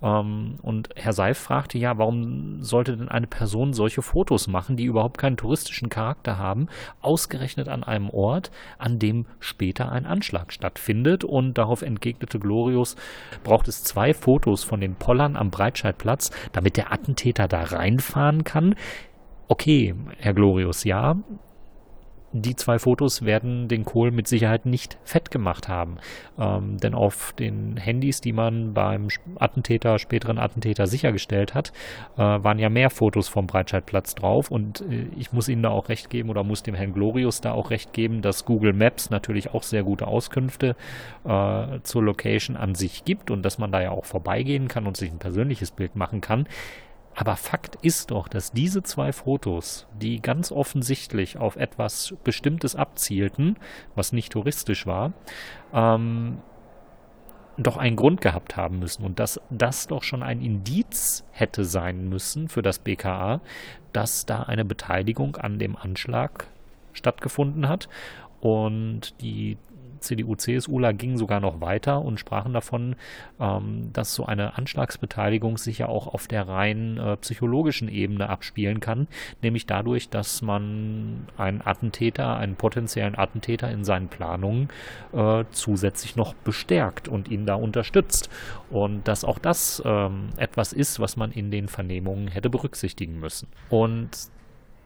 und 0.00 0.88
Herr 0.96 1.12
Seif 1.12 1.38
fragte 1.38 1.76
ja, 1.76 1.98
warum 1.98 2.62
sollte 2.62 2.96
denn 2.96 3.10
eine 3.10 3.26
Person 3.26 3.74
solche 3.74 4.00
Fotos 4.00 4.48
machen, 4.48 4.76
die 4.76 4.84
überhaupt 4.84 5.18
keinen 5.18 5.36
touristischen 5.36 5.90
Charakter 5.90 6.38
haben, 6.38 6.68
ausgerechnet 7.02 7.68
an 7.68 7.84
einem 7.84 8.08
Ort, 8.08 8.50
an 8.78 8.98
dem 8.98 9.26
später 9.40 9.92
ein 9.92 10.06
Anschlag 10.06 10.54
stattfindet. 10.54 11.22
Und 11.22 11.58
darauf 11.58 11.82
entgegnete 11.82 12.38
Glorius, 12.38 12.96
braucht 13.44 13.68
es 13.68 13.84
zwei 13.84 14.14
Fotos 14.14 14.64
von 14.64 14.80
den 14.80 14.94
Pollern 14.94 15.36
am 15.36 15.50
Breitscheidplatz, 15.50 16.30
damit 16.52 16.78
der 16.78 16.92
Attentäter 16.92 17.46
da 17.46 17.62
reinfahren 17.62 18.44
kann. 18.44 18.76
Okay, 19.48 19.94
Herr 20.16 20.32
Glorius, 20.32 20.84
ja, 20.84 21.16
die 22.32 22.54
zwei 22.54 22.78
Fotos 22.78 23.24
werden 23.24 23.66
den 23.68 23.84
Kohl 23.84 24.12
mit 24.12 24.28
Sicherheit 24.28 24.64
nicht 24.64 24.98
fett 25.02 25.30
gemacht 25.30 25.68
haben. 25.68 25.96
Ähm, 26.38 26.78
denn 26.78 26.94
auf 26.94 27.32
den 27.38 27.76
Handys, 27.76 28.20
die 28.20 28.32
man 28.32 28.72
beim 28.72 29.08
Attentäter, 29.36 29.98
späteren 29.98 30.38
Attentäter 30.38 30.86
sichergestellt 30.86 31.54
hat, 31.54 31.72
äh, 32.16 32.20
waren 32.20 32.58
ja 32.58 32.68
mehr 32.68 32.90
Fotos 32.90 33.28
vom 33.28 33.46
Breitscheidplatz 33.46 34.14
drauf. 34.14 34.50
Und 34.50 34.82
äh, 34.82 35.06
ich 35.16 35.32
muss 35.32 35.48
Ihnen 35.48 35.62
da 35.62 35.70
auch 35.70 35.88
recht 35.88 36.08
geben 36.08 36.30
oder 36.30 36.44
muss 36.44 36.62
dem 36.62 36.74
Herrn 36.74 36.92
Glorius 36.92 37.40
da 37.40 37.52
auch 37.52 37.70
recht 37.70 37.92
geben, 37.92 38.22
dass 38.22 38.44
Google 38.44 38.72
Maps 38.72 39.10
natürlich 39.10 39.52
auch 39.52 39.64
sehr 39.64 39.82
gute 39.82 40.06
Auskünfte 40.06 40.76
äh, 41.24 41.80
zur 41.82 42.02
Location 42.04 42.56
an 42.56 42.74
sich 42.76 43.04
gibt 43.04 43.30
und 43.30 43.42
dass 43.42 43.58
man 43.58 43.72
da 43.72 43.82
ja 43.82 43.90
auch 43.90 44.04
vorbeigehen 44.04 44.68
kann 44.68 44.86
und 44.86 44.96
sich 44.96 45.10
ein 45.10 45.18
persönliches 45.18 45.72
Bild 45.72 45.96
machen 45.96 46.20
kann. 46.20 46.46
Aber 47.20 47.36
Fakt 47.36 47.76
ist 47.82 48.12
doch, 48.12 48.28
dass 48.28 48.50
diese 48.50 48.82
zwei 48.82 49.12
Fotos, 49.12 49.86
die 50.00 50.22
ganz 50.22 50.50
offensichtlich 50.50 51.36
auf 51.36 51.56
etwas 51.56 52.14
Bestimmtes 52.24 52.74
abzielten, 52.76 53.58
was 53.94 54.12
nicht 54.12 54.32
touristisch 54.32 54.86
war, 54.86 55.12
ähm, 55.74 56.38
doch 57.58 57.76
einen 57.76 57.96
Grund 57.96 58.22
gehabt 58.22 58.56
haben 58.56 58.78
müssen 58.78 59.04
und 59.04 59.18
dass 59.18 59.38
das 59.50 59.86
doch 59.86 60.02
schon 60.02 60.22
ein 60.22 60.40
Indiz 60.40 61.26
hätte 61.30 61.66
sein 61.66 62.08
müssen 62.08 62.48
für 62.48 62.62
das 62.62 62.78
BKA, 62.78 63.42
dass 63.92 64.24
da 64.24 64.44
eine 64.44 64.64
Beteiligung 64.64 65.36
an 65.36 65.58
dem 65.58 65.76
Anschlag 65.76 66.46
stattgefunden 66.94 67.68
hat 67.68 67.90
und 68.40 69.20
die 69.20 69.58
CDU-CSUler 70.00 70.92
gingen 70.92 71.16
sogar 71.16 71.40
noch 71.40 71.60
weiter 71.60 72.02
und 72.02 72.18
sprachen 72.18 72.52
davon, 72.52 72.96
ähm, 73.38 73.90
dass 73.92 74.14
so 74.14 74.26
eine 74.26 74.56
Anschlagsbeteiligung 74.56 75.58
sich 75.58 75.78
ja 75.78 75.88
auch 75.88 76.06
auf 76.06 76.28
der 76.28 76.48
rein 76.48 76.98
äh, 76.98 77.16
psychologischen 77.18 77.88
Ebene 77.88 78.28
abspielen 78.28 78.80
kann, 78.80 79.08
nämlich 79.42 79.66
dadurch, 79.66 80.08
dass 80.08 80.42
man 80.42 81.26
einen 81.36 81.62
Attentäter, 81.64 82.36
einen 82.36 82.56
potenziellen 82.56 83.16
Attentäter 83.16 83.70
in 83.70 83.84
seinen 83.84 84.08
Planungen 84.08 84.68
äh, 85.12 85.44
zusätzlich 85.50 86.16
noch 86.16 86.34
bestärkt 86.34 87.08
und 87.08 87.28
ihn 87.28 87.46
da 87.46 87.54
unterstützt. 87.54 88.30
Und 88.70 89.08
dass 89.08 89.24
auch 89.24 89.38
das 89.38 89.82
ähm, 89.84 90.28
etwas 90.36 90.72
ist, 90.72 91.00
was 91.00 91.16
man 91.16 91.32
in 91.32 91.50
den 91.50 91.68
Vernehmungen 91.68 92.28
hätte 92.28 92.50
berücksichtigen 92.50 93.18
müssen. 93.18 93.48
Und 93.68 94.10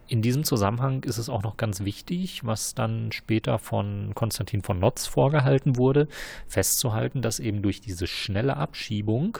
in 0.07 0.22
diesem 0.22 0.44
Zusammenhang 0.44 1.02
ist 1.05 1.18
es 1.18 1.28
auch 1.28 1.42
noch 1.42 1.57
ganz 1.57 1.80
wichtig, 1.80 2.44
was 2.44 2.74
dann 2.74 3.12
später 3.12 3.59
von 3.59 4.12
Konstantin 4.14 4.62
von 4.62 4.78
Notz 4.78 5.07
vorgehalten 5.07 5.76
wurde, 5.76 6.09
festzuhalten, 6.46 7.22
dass 7.22 7.40
eben 7.40 7.62
durch 7.62 7.80
diese 7.80 8.07
schnelle 8.07 8.57
Abschiebung 8.57 9.38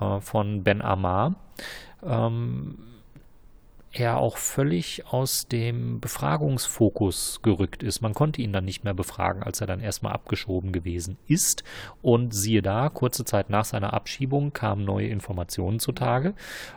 äh, 0.00 0.20
von 0.20 0.64
Ben 0.64 0.82
Amar 0.82 1.34
ähm, 2.02 2.78
er 3.92 4.18
auch 4.18 4.36
völlig 4.36 5.04
aus 5.08 5.48
dem 5.48 5.98
Befragungsfokus 6.00 7.40
gerückt 7.42 7.82
ist. 7.82 8.00
Man 8.00 8.14
konnte 8.14 8.40
ihn 8.40 8.52
dann 8.52 8.64
nicht 8.64 8.84
mehr 8.84 8.94
befragen, 8.94 9.42
als 9.42 9.60
er 9.60 9.66
dann 9.66 9.80
erstmal 9.80 10.12
abgeschoben 10.12 10.70
gewesen 10.70 11.18
ist. 11.26 11.64
Und 12.00 12.32
siehe 12.32 12.62
da, 12.62 12.88
kurze 12.88 13.24
Zeit 13.24 13.50
nach 13.50 13.64
seiner 13.64 13.92
Abschiebung 13.92 14.52
kamen 14.52 14.84
neue 14.84 15.08
Informationen 15.08 15.80
zutage, 15.80 16.34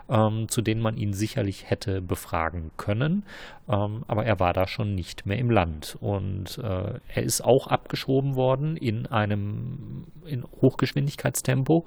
ähm, 0.08 0.48
zu 0.48 0.60
denen 0.60 0.80
man 0.80 0.96
ihn 0.96 1.12
sicherlich 1.12 1.70
hätte 1.70 2.02
befragen 2.02 2.72
können. 2.76 3.24
Ähm, 3.68 4.04
aber 4.08 4.24
er 4.24 4.40
war 4.40 4.52
da 4.52 4.66
schon 4.66 4.96
nicht 4.96 5.24
mehr 5.24 5.38
im 5.38 5.50
Land. 5.50 5.96
Und 6.00 6.58
äh, 6.58 6.98
er 7.14 7.22
ist 7.22 7.42
auch 7.42 7.68
abgeschoben 7.68 8.34
worden 8.34 8.76
in 8.76 9.06
einem 9.06 10.06
in 10.26 10.44
Hochgeschwindigkeitstempo, 10.60 11.84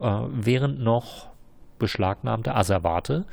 äh, 0.00 0.20
während 0.32 0.80
noch 0.80 1.30
beschlagnahmte 1.78 2.54
Asservate 2.54 3.26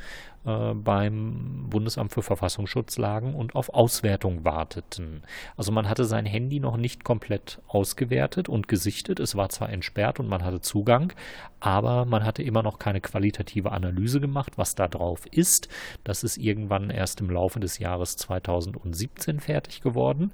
äh, 0.44 0.74
beim 0.74 1.66
Bundesamt 1.70 2.12
für 2.12 2.22
Verfassungsschutz 2.22 2.98
lagen 2.98 3.34
und 3.34 3.54
auf 3.54 3.72
Auswertung 3.72 4.44
warteten. 4.44 5.22
Also 5.56 5.72
man 5.72 5.88
hatte 5.88 6.04
sein 6.04 6.26
Handy 6.26 6.60
noch 6.60 6.76
nicht 6.76 7.04
komplett 7.04 7.60
ausgewertet 7.66 8.48
und 8.48 8.68
gesichtet. 8.68 9.20
Es 9.20 9.36
war 9.36 9.48
zwar 9.48 9.70
entsperrt 9.70 10.20
und 10.20 10.28
man 10.28 10.44
hatte 10.44 10.60
Zugang, 10.60 11.12
aber 11.60 12.04
man 12.04 12.24
hatte 12.24 12.42
immer 12.42 12.62
noch 12.62 12.78
keine 12.78 13.00
qualitative 13.00 13.72
Analyse 13.72 14.20
gemacht, 14.20 14.52
was 14.56 14.74
da 14.74 14.86
drauf 14.86 15.26
ist. 15.30 15.68
Das 16.04 16.22
ist 16.22 16.36
irgendwann 16.36 16.90
erst 16.90 17.20
im 17.20 17.30
Laufe 17.30 17.60
des 17.60 17.78
Jahres 17.78 18.16
2017 18.16 19.40
fertig 19.40 19.80
geworden. 19.80 20.32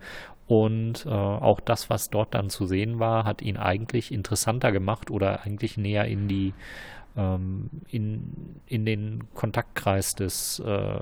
Und 0.49 1.07
äh, 1.07 1.11
auch 1.11 1.61
das, 1.61 1.91
was 1.91 2.11
dort 2.11 2.35
dann 2.35 2.51
zu 2.51 2.67
sehen 2.67 2.99
war, 2.99 3.25
hat 3.25 3.41
ihn 3.41 3.57
eigentlich 3.57 4.11
interessanter 4.11 4.73
gemacht 4.73 5.09
oder 5.13 5.45
eigentlich 5.45 5.77
näher 5.77 6.07
in 6.07 6.27
die 6.27 6.55
ähm, 7.21 7.69
in, 7.91 8.57
in 8.67 8.87
den 8.87 9.25
Kontaktkreis 9.35 10.15
des, 10.15 10.59
äh, 10.61 11.01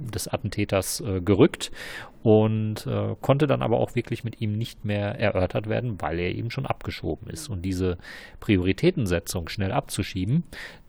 des 0.00 0.26
Attentäters 0.28 1.00
äh, 1.00 1.20
gerückt 1.20 1.70
und 2.22 2.86
äh, 2.86 3.14
konnte 3.20 3.46
dann 3.46 3.62
aber 3.62 3.78
auch 3.78 3.94
wirklich 3.94 4.24
mit 4.24 4.40
ihm 4.40 4.58
nicht 4.58 4.84
mehr 4.84 5.18
erörtert 5.18 5.68
werden, 5.68 6.00
weil 6.00 6.18
er 6.18 6.34
eben 6.34 6.50
schon 6.50 6.66
abgeschoben 6.66 7.28
ist. 7.28 7.48
Und 7.48 7.62
diese 7.62 7.98
Prioritätensetzung 8.40 9.48
schnell 9.48 9.72
abzuschieben, 9.72 10.44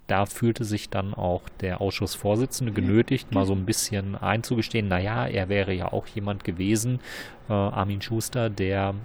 da 0.07 0.25
fühlte 0.25 0.65
sich 0.65 0.89
dann 0.89 1.13
auch 1.13 1.47
der 1.61 1.79
Ausschussvorsitzende 1.79 2.73
genötigt, 2.73 3.31
mal 3.31 3.45
so 3.45 3.53
ein 3.53 3.65
bisschen 3.65 4.15
einzugestehen, 4.15 4.87
naja, 4.87 5.27
er 5.27 5.49
wäre 5.49 5.73
ja 5.73 5.93
auch 5.93 6.07
jemand 6.07 6.43
gewesen, 6.43 6.99
äh, 7.47 7.53
Armin 7.53 8.01
Schuster, 8.01 8.49
der 8.49 8.95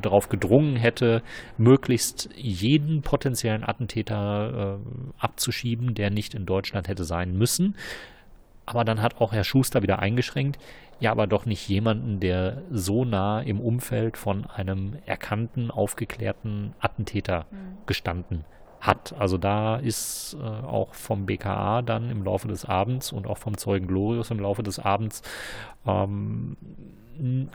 darauf 0.00 0.28
gedrungen 0.28 0.76
hätte, 0.76 1.22
möglichst 1.58 2.28
jeden 2.36 3.02
potenziellen 3.02 3.64
Attentäter 3.64 4.78
äh, 4.78 5.22
abzuschieben, 5.22 5.94
der 5.94 6.10
nicht 6.10 6.34
in 6.34 6.46
Deutschland 6.46 6.88
hätte 6.88 7.04
sein 7.04 7.36
müssen. 7.36 7.76
Aber 8.66 8.84
dann 8.84 9.02
hat 9.02 9.20
auch 9.20 9.32
Herr 9.32 9.44
Schuster 9.44 9.82
wieder 9.82 9.98
eingeschränkt, 9.98 10.58
ja, 11.00 11.10
aber 11.10 11.26
doch 11.26 11.46
nicht 11.46 11.66
jemanden, 11.68 12.20
der 12.20 12.62
so 12.70 13.04
nah 13.04 13.40
im 13.40 13.58
Umfeld 13.58 14.16
von 14.16 14.44
einem 14.46 14.96
erkannten, 15.06 15.70
aufgeklärten 15.70 16.74
Attentäter 16.78 17.46
mhm. 17.50 17.78
gestanden 17.86 18.44
hat. 18.80 19.14
Also 19.18 19.38
da 19.38 19.76
ist 19.76 20.36
äh, 20.40 20.44
auch 20.44 20.94
vom 20.94 21.26
BKA 21.26 21.82
dann 21.82 22.10
im 22.10 22.22
Laufe 22.22 22.48
des 22.48 22.64
Abends 22.64 23.12
und 23.12 23.26
auch 23.26 23.38
vom 23.38 23.56
Zeugen 23.56 23.86
Glorius 23.86 24.30
im 24.30 24.40
Laufe 24.40 24.62
des 24.62 24.78
Abends 24.78 25.22
ähm, 25.86 26.56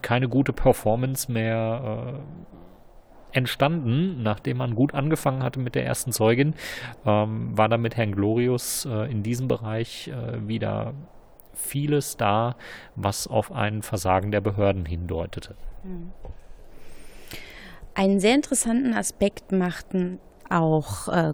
keine 0.02 0.30
gute 0.30 0.54
Performance 0.54 1.32
mehr 1.32 2.16
äh, 2.16 3.38
entstanden, 3.38 4.24
nachdem 4.24 4.58
man 4.58 4.76
gut 4.76 4.94
angefangen 4.94 5.44
hatte 5.44 5.60
mit 5.60 5.76
der 5.76 5.86
ersten 5.86 6.12
Zeugin, 6.12 6.54
ähm, 7.06 7.58
war 7.58 7.68
dann 7.68 7.82
mit 7.82 7.98
Herrn 7.98 8.14
Glorius 8.14 8.86
äh, 8.86 9.12
in 9.12 9.24
diesem 9.24 9.48
Bereich 9.48 10.08
äh, 10.08 10.48
wieder 10.48 10.94
vieles 11.54 12.18
da, 12.18 12.56
was 12.96 13.28
auf 13.28 13.52
ein 13.52 13.82
Versagen 13.82 14.32
der 14.32 14.42
Behörden 14.42 14.86
hindeutete. 14.86 15.56
Hm. 15.84 16.12
Einen 17.94 18.20
sehr 18.20 18.36
interessanten 18.36 18.94
Aspekt 18.94 19.52
machten 19.52 20.20
auch 20.50 21.08
äh, 21.08 21.34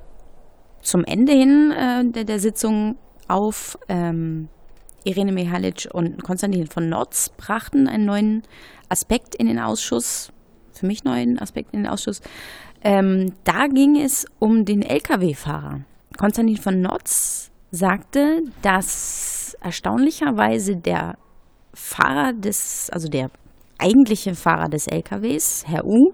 zum 0.82 1.04
Ende 1.06 1.34
hin 1.34 1.72
äh, 1.72 2.06
der, 2.12 2.24
der, 2.24 2.40
Sitzung 2.40 2.98
auf. 3.28 3.78
Ähm, 3.90 4.50
Irene 5.04 5.32
Mihalic 5.32 5.88
und 5.92 6.24
Konstantin 6.24 6.68
von 6.68 6.90
Notz 6.90 7.30
brachten 7.30 7.88
einen 7.88 8.06
neuen 8.06 8.44
Aspekt 8.90 9.36
in 9.36 9.48
den 9.48 9.60
Ausschuss, 9.60 10.32
für 10.74 10.86
mich 10.86 11.04
neuen 11.04 11.40
Aspekt 11.40 11.74
in 11.74 11.84
den 11.84 11.92
Ausschuss. 11.92 12.22
Ähm, 12.84 13.34
da 13.44 13.68
ging 13.68 14.00
es 14.00 14.26
um 14.40 14.66
den 14.66 14.82
Lkw-Fahrer. 14.82 15.82
Konstantin 16.18 16.58
von 16.58 16.82
Notz 16.82 17.52
sagte, 17.72 18.42
dass 18.62 19.56
erstaunlicherweise 19.62 20.76
der 20.76 21.18
Fahrer 21.74 22.34
des, 22.34 22.90
also 22.92 23.08
der 23.08 23.32
eigentliche 23.78 24.36
Fahrer 24.36 24.70
des 24.70 24.88
LKWs, 24.88 25.64
Herr 25.68 25.86
U, 25.86 26.12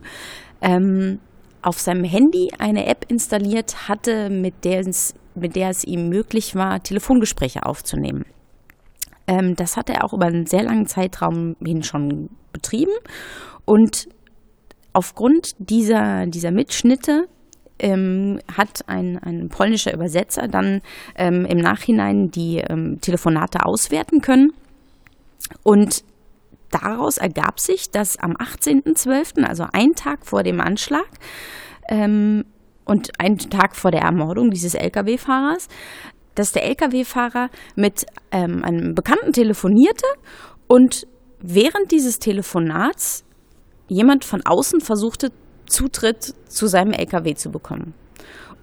ähm, 0.61 1.19
auf 1.61 1.79
seinem 1.79 2.03
Handy 2.03 2.49
eine 2.59 2.85
App 2.85 3.05
installiert 3.09 3.89
hatte, 3.89 4.29
mit 4.29 4.63
der, 4.63 4.81
es, 4.81 5.13
mit 5.35 5.55
der 5.55 5.69
es 5.69 5.83
ihm 5.83 6.07
möglich 6.09 6.55
war, 6.55 6.81
Telefongespräche 6.81 7.65
aufzunehmen. 7.65 8.25
Ähm, 9.27 9.55
das 9.55 9.77
hat 9.77 9.89
er 9.89 10.03
auch 10.03 10.13
über 10.13 10.25
einen 10.25 10.45
sehr 10.45 10.63
langen 10.63 10.87
Zeitraum 10.87 11.55
hin 11.63 11.83
schon 11.83 12.29
betrieben. 12.53 12.93
Und 13.65 14.07
aufgrund 14.93 15.55
dieser, 15.59 16.25
dieser 16.25 16.51
Mitschnitte 16.51 17.27
ähm, 17.79 18.39
hat 18.55 18.87
ein, 18.87 19.19
ein 19.19 19.49
polnischer 19.49 19.93
Übersetzer 19.93 20.47
dann 20.47 20.81
ähm, 21.15 21.45
im 21.45 21.59
Nachhinein 21.59 22.31
die 22.31 22.57
ähm, 22.57 22.99
Telefonate 23.01 23.65
auswerten 23.65 24.21
können. 24.21 24.53
Und 25.63 26.03
daraus 26.71 27.17
ergab 27.17 27.59
sich, 27.59 27.91
dass 27.91 28.17
am 28.17 28.33
18.12., 28.33 29.43
also 29.43 29.65
ein 29.71 29.93
Tag 29.93 30.25
vor 30.25 30.43
dem 30.43 30.59
Anschlag, 30.59 31.07
ähm, 31.89 32.45
und 32.87 33.19
einen 33.19 33.37
Tag 33.37 33.75
vor 33.75 33.91
der 33.91 34.01
Ermordung 34.01 34.49
dieses 34.49 34.73
Lkw-Fahrers, 34.73 35.67
dass 36.37 36.51
der 36.51 36.65
Lkw-Fahrer 36.65 37.49
mit 37.75 38.05
ähm, 38.31 38.63
einem 38.63 38.93
Bekannten 38.93 39.33
telefonierte 39.33 40.05
und 40.67 41.07
während 41.39 41.91
dieses 41.91 42.19
Telefonats 42.19 43.23
jemand 43.87 44.25
von 44.25 44.41
außen 44.45 44.81
versuchte, 44.81 45.31
Zutritt 45.65 46.33
zu 46.47 46.67
seinem 46.67 46.93
LKW 46.93 47.33
zu 47.35 47.49
bekommen. 47.49 47.93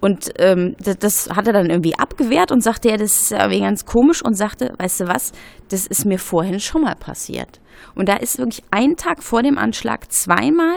Und 0.01 0.33
ähm, 0.39 0.75
das, 0.81 0.99
das, 0.99 1.31
hat 1.31 1.47
er 1.47 1.55
dann 1.55 1.71
irgendwie 1.71 1.99
abgewehrt 1.99 2.53
und 2.53 2.63
sagte, 2.63 2.91
ja, 2.91 2.97
das 2.97 3.23
ist 3.23 3.33
irgendwie 3.33 3.61
ganz 3.61 3.87
komisch 3.87 4.23
und 4.23 4.35
sagte, 4.35 4.75
weißt 4.79 5.01
du 5.01 5.09
was, 5.09 5.33
das 5.71 5.87
ist 5.87 6.05
mir 6.05 6.19
vorhin 6.19 6.61
schon 6.61 6.83
mal 6.83 6.95
passiert. 6.95 7.61
Und 7.95 8.09
da 8.09 8.17
ist 8.17 8.39
wirklich 8.39 8.63
ein 8.71 8.97
Tag 8.97 9.23
vor 9.23 9.43
dem 9.43 9.57
Anschlag 9.57 10.13
zweimal 10.13 10.77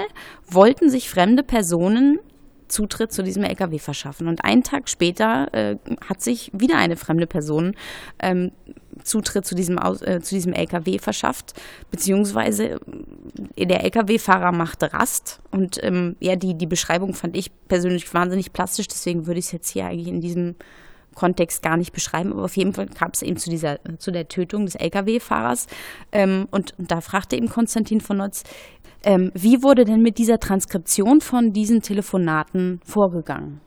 wollten 0.50 0.90
sich 0.90 1.10
fremde 1.10 1.44
Personen 1.44 2.20
Zutritt 2.68 3.12
zu 3.12 3.24
diesem 3.24 3.44
LKW 3.44 3.80
verschaffen. 3.80 4.28
Und 4.28 4.44
einen 4.44 4.64
Tag 4.64 4.90
später 4.90 5.54
äh, 5.54 5.78
hat 6.08 6.22
sich 6.22 6.52
wieder 6.54 6.78
eine 6.78 6.98
fremde 6.98 7.28
Person 7.28 7.76
ähm, 8.20 8.52
Zutritt 9.04 9.46
zu 9.46 9.56
diesem, 9.56 9.78
äh, 9.78 10.22
zu 10.22 10.36
diesem 10.36 10.54
LKW 10.54 11.00
verschafft, 11.00 11.54
beziehungsweise 11.92 12.80
äh, 13.56 13.66
der 13.66 13.84
LKW-Fahrer 13.84 14.52
machte 14.52 14.94
Rast. 14.94 15.40
Und 15.52 15.84
ähm, 15.84 16.16
ja, 16.20 16.36
die, 16.36 16.56
die 16.56 16.68
Beschreibung 16.68 17.14
fand 17.14 17.36
ich 17.38 17.52
persönlich 17.68 18.14
wahnsinnig 18.14 18.54
plastisch, 18.54 18.88
deswegen 18.88 19.28
würde 19.28 19.40
ich 19.40 19.46
es 19.46 19.52
jetzt 19.52 19.70
hier 19.70 19.86
eigentlich 19.86 20.08
in 20.08 20.22
diesem 20.22 20.56
Kontext 21.18 21.64
gar 21.64 21.78
nicht 21.78 21.94
beschreiben, 21.94 22.32
aber 22.32 22.44
auf 22.44 22.56
jeden 22.58 22.74
Fall 22.74 22.86
kam 22.86 23.10
es 23.12 23.24
eben 23.24 23.38
zu 23.38 23.50
dieser, 23.50 23.80
zu 23.98 24.12
der 24.12 24.28
Tötung 24.28 24.66
des 24.66 24.76
Lkw-Fahrers. 24.76 25.66
Ähm, 26.12 26.48
und, 26.52 26.78
und, 26.78 26.92
da 26.92 27.02
fragte 27.02 27.36
eben 27.36 27.50
Konstantin 27.50 28.02
von 28.02 28.18
Notz, 28.18 28.44
ähm, 29.04 29.32
wie 29.34 29.64
wurde 29.64 29.86
denn 29.86 30.02
mit 30.02 30.18
dieser 30.18 30.40
Transkription 30.40 31.22
von 31.22 31.52
diesen 31.52 31.82
Telefonaten 31.82 32.80
vorgegangen? 32.84 33.62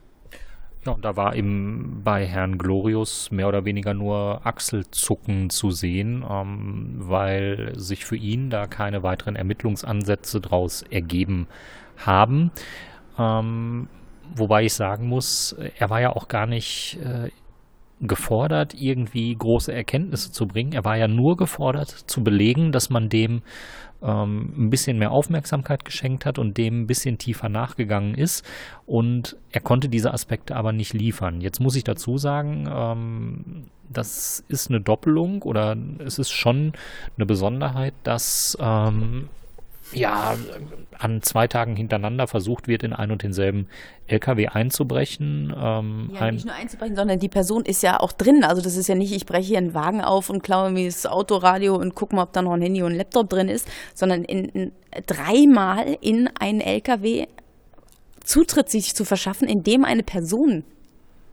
Ja, 0.85 0.93
und 0.93 1.05
da 1.05 1.15
war 1.15 1.35
eben 1.35 2.01
bei 2.03 2.25
Herrn 2.25 2.57
Glorius 2.57 3.29
mehr 3.29 3.47
oder 3.47 3.65
weniger 3.65 3.93
nur 3.93 4.45
Achselzucken 4.45 5.51
zu 5.51 5.69
sehen, 5.69 6.25
ähm, 6.27 6.95
weil 6.97 7.73
sich 7.75 8.03
für 8.03 8.15
ihn 8.15 8.49
da 8.49 8.65
keine 8.65 9.03
weiteren 9.03 9.35
Ermittlungsansätze 9.35 10.41
daraus 10.41 10.81
ergeben 10.89 11.47
haben. 11.97 12.49
Ähm, 13.19 13.89
wobei 14.35 14.63
ich 14.63 14.73
sagen 14.73 15.07
muss, 15.07 15.55
er 15.77 15.91
war 15.91 16.01
ja 16.01 16.15
auch 16.15 16.27
gar 16.27 16.47
nicht 16.47 16.97
äh, 17.03 17.29
gefordert, 18.01 18.73
irgendwie 18.73 19.35
große 19.35 19.73
Erkenntnisse 19.73 20.31
zu 20.31 20.47
bringen. 20.47 20.73
Er 20.73 20.85
war 20.85 20.97
ja 20.97 21.07
nur 21.07 21.37
gefordert, 21.37 21.89
zu 21.89 22.23
belegen, 22.23 22.71
dass 22.71 22.89
man 22.89 23.09
dem 23.09 23.41
ähm, 24.01 24.53
ein 24.57 24.69
bisschen 24.69 24.97
mehr 24.97 25.11
Aufmerksamkeit 25.11 25.85
geschenkt 25.85 26.25
hat 26.25 26.39
und 26.39 26.57
dem 26.57 26.81
ein 26.81 26.87
bisschen 26.87 27.17
tiefer 27.17 27.49
nachgegangen 27.49 28.15
ist. 28.15 28.45
Und 28.85 29.37
er 29.51 29.61
konnte 29.61 29.89
diese 29.89 30.13
Aspekte 30.13 30.55
aber 30.55 30.71
nicht 30.71 30.93
liefern. 30.93 31.41
Jetzt 31.41 31.59
muss 31.59 31.75
ich 31.75 31.83
dazu 31.83 32.17
sagen, 32.17 32.67
ähm, 32.71 33.65
das 33.89 34.43
ist 34.47 34.69
eine 34.69 34.81
Doppelung 34.81 35.41
oder 35.43 35.75
es 35.99 36.17
ist 36.17 36.31
schon 36.31 36.73
eine 37.17 37.25
Besonderheit, 37.25 37.93
dass 38.03 38.57
ähm, 38.59 39.29
ja, 39.93 40.35
an 40.97 41.21
zwei 41.21 41.47
Tagen 41.47 41.75
hintereinander 41.75 42.27
versucht 42.27 42.67
wird, 42.67 42.83
in 42.83 42.93
ein 42.93 43.11
und 43.11 43.23
denselben 43.23 43.67
LKW 44.07 44.47
einzubrechen. 44.47 45.53
Ähm, 45.55 46.11
ja, 46.13 46.21
ein 46.21 46.35
nicht 46.35 46.45
nur 46.45 46.55
einzubrechen, 46.55 46.95
sondern 46.95 47.19
die 47.19 47.29
Person 47.29 47.63
ist 47.65 47.83
ja 47.83 47.99
auch 47.99 48.11
drin. 48.11 48.43
Also 48.43 48.61
das 48.61 48.75
ist 48.75 48.87
ja 48.87 48.95
nicht, 48.95 49.13
ich 49.13 49.25
breche 49.25 49.47
hier 49.47 49.57
einen 49.57 49.73
Wagen 49.73 50.01
auf 50.01 50.29
und 50.29 50.43
klaue 50.43 50.71
mir 50.71 50.85
das 50.85 51.05
Autoradio 51.05 51.75
und 51.75 51.95
gucke 51.95 52.15
mal, 52.15 52.23
ob 52.23 52.33
da 52.33 52.41
noch 52.41 52.53
ein 52.53 52.61
Handy 52.61 52.83
und 52.83 52.93
ein 52.93 52.97
Laptop 52.97 53.29
drin 53.29 53.49
ist, 53.49 53.67
sondern 53.93 54.23
in, 54.23 54.45
in, 54.45 54.71
dreimal 55.05 55.97
in 56.01 56.29
einen 56.39 56.61
LKW 56.61 57.27
Zutritt 58.23 58.69
sich 58.69 58.95
zu 58.95 59.03
verschaffen, 59.03 59.47
in 59.47 59.63
dem 59.63 59.83
eine 59.83 60.03
Person 60.03 60.63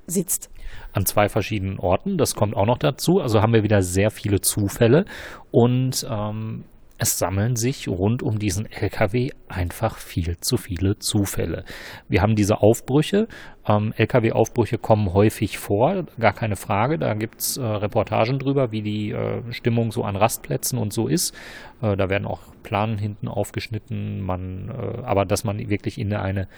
sitzt. 0.07 0.51
An 0.93 1.05
zwei 1.07 1.29
verschiedenen 1.29 1.79
Orten, 1.79 2.17
das 2.17 2.35
kommt 2.35 2.57
auch 2.57 2.67
noch 2.67 2.79
dazu. 2.79 3.21
Also 3.21 3.41
haben 3.41 3.53
wir 3.53 3.63
wieder 3.63 3.83
sehr 3.83 4.11
viele 4.11 4.41
Zufälle 4.41 5.05
und 5.51 6.07
ähm, 6.11 6.65
es 6.99 7.17
sammeln 7.19 7.55
sich 7.55 7.89
rund 7.89 8.23
um 8.23 8.39
diesen 8.41 8.71
LKW 8.71 9.31
einfach 9.49 9.97
viel 9.99 10.39
zu 10.41 10.57
viele 10.57 10.99
Zufälle. 10.99 11.65
Wir 12.09 12.23
haben 12.23 12.35
diese 12.35 12.61
Aufbrüche. 12.61 13.29
Ähm, 13.67 13.95
LKW-Aufbrüche 13.97 14.79
kommen 14.79 15.13
häufig 15.15 15.59
vor, 15.59 16.07
gar 16.19 16.33
keine 16.33 16.57
Frage. 16.57 16.99
Da 16.99 17.15
gibt's 17.15 17.57
äh, 17.57 17.63
Reportagen 17.63 18.41
drüber, 18.41 18.73
wie 18.73 18.83
die 18.83 19.13
äh, 19.13 19.43
Stimmung 19.53 19.93
so 19.93 20.03
an 20.03 20.17
Rastplätzen 20.17 20.77
und 20.79 20.93
so 20.93 21.07
ist. 21.07 21.35
Äh, 21.81 21.97
da 21.97 22.11
werden 22.11 22.27
auch 22.27 22.41
Planen 22.65 22.99
hinten 22.99 23.29
aufgeschnitten. 23.29 24.21
Man, 24.21 24.69
äh, 24.69 25.03
aber 25.05 25.25
dass 25.25 25.45
man 25.45 25.71
wirklich 25.71 25.99
in 25.99 26.13
eine 26.13 26.49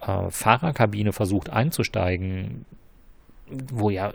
äh, 0.00 0.30
Fahrerkabine 0.30 1.12
versucht 1.12 1.50
einzusteigen, 1.50 2.64
wo 3.72 3.90
ja 3.90 4.12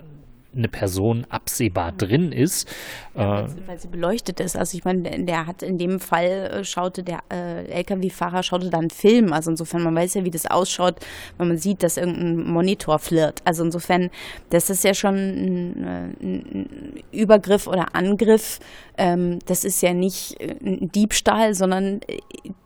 eine 0.56 0.68
Person 0.68 1.26
absehbar 1.30 1.92
drin 1.92 2.32
ist. 2.32 2.68
Ja, 3.16 3.44
weil, 3.44 3.68
weil, 3.68 3.80
sie 3.80 3.88
beleuchtet 3.88 4.40
ist. 4.40 4.58
Also 4.58 4.78
ich 4.78 4.84
meine, 4.84 5.26
der 5.26 5.48
hat 5.48 5.64
in 5.64 5.78
dem 5.78 6.00
Fall 6.00 6.26
äh, 6.26 6.64
schaute 6.64 7.04
der 7.04 7.20
äh, 7.32 7.66
LKW-Fahrer 7.66 8.44
schaute 8.44 8.70
dann 8.70 8.90
Film. 8.90 9.34
Also 9.34 9.52
insofern, 9.52 9.84
man 9.84 9.96
weiß 9.96 10.16
ja, 10.16 10.26
wie 10.26 10.32
das 10.32 10.46
ausschaut, 10.46 10.96
wenn 11.38 11.48
man 11.48 11.58
sieht, 11.58 11.84
dass 11.84 11.98
irgendein 11.98 12.52
Monitor 12.52 13.00
flirrt. 13.00 13.42
Also 13.46 13.64
insofern, 13.64 14.10
das 14.50 14.70
ist 14.70 14.84
ja 14.84 14.94
schon 14.94 15.16
ein, 15.16 15.84
äh, 15.84 16.24
ein 16.24 17.04
Übergriff 17.12 17.68
oder 17.68 17.96
Angriff. 17.96 18.60
Ähm, 19.02 19.40
das 19.48 19.64
ist 19.64 19.82
ja 19.82 19.96
nicht 19.96 20.40
äh, 20.40 20.56
ein 20.64 20.92
Diebstahl, 20.92 21.56
sondern 21.56 22.02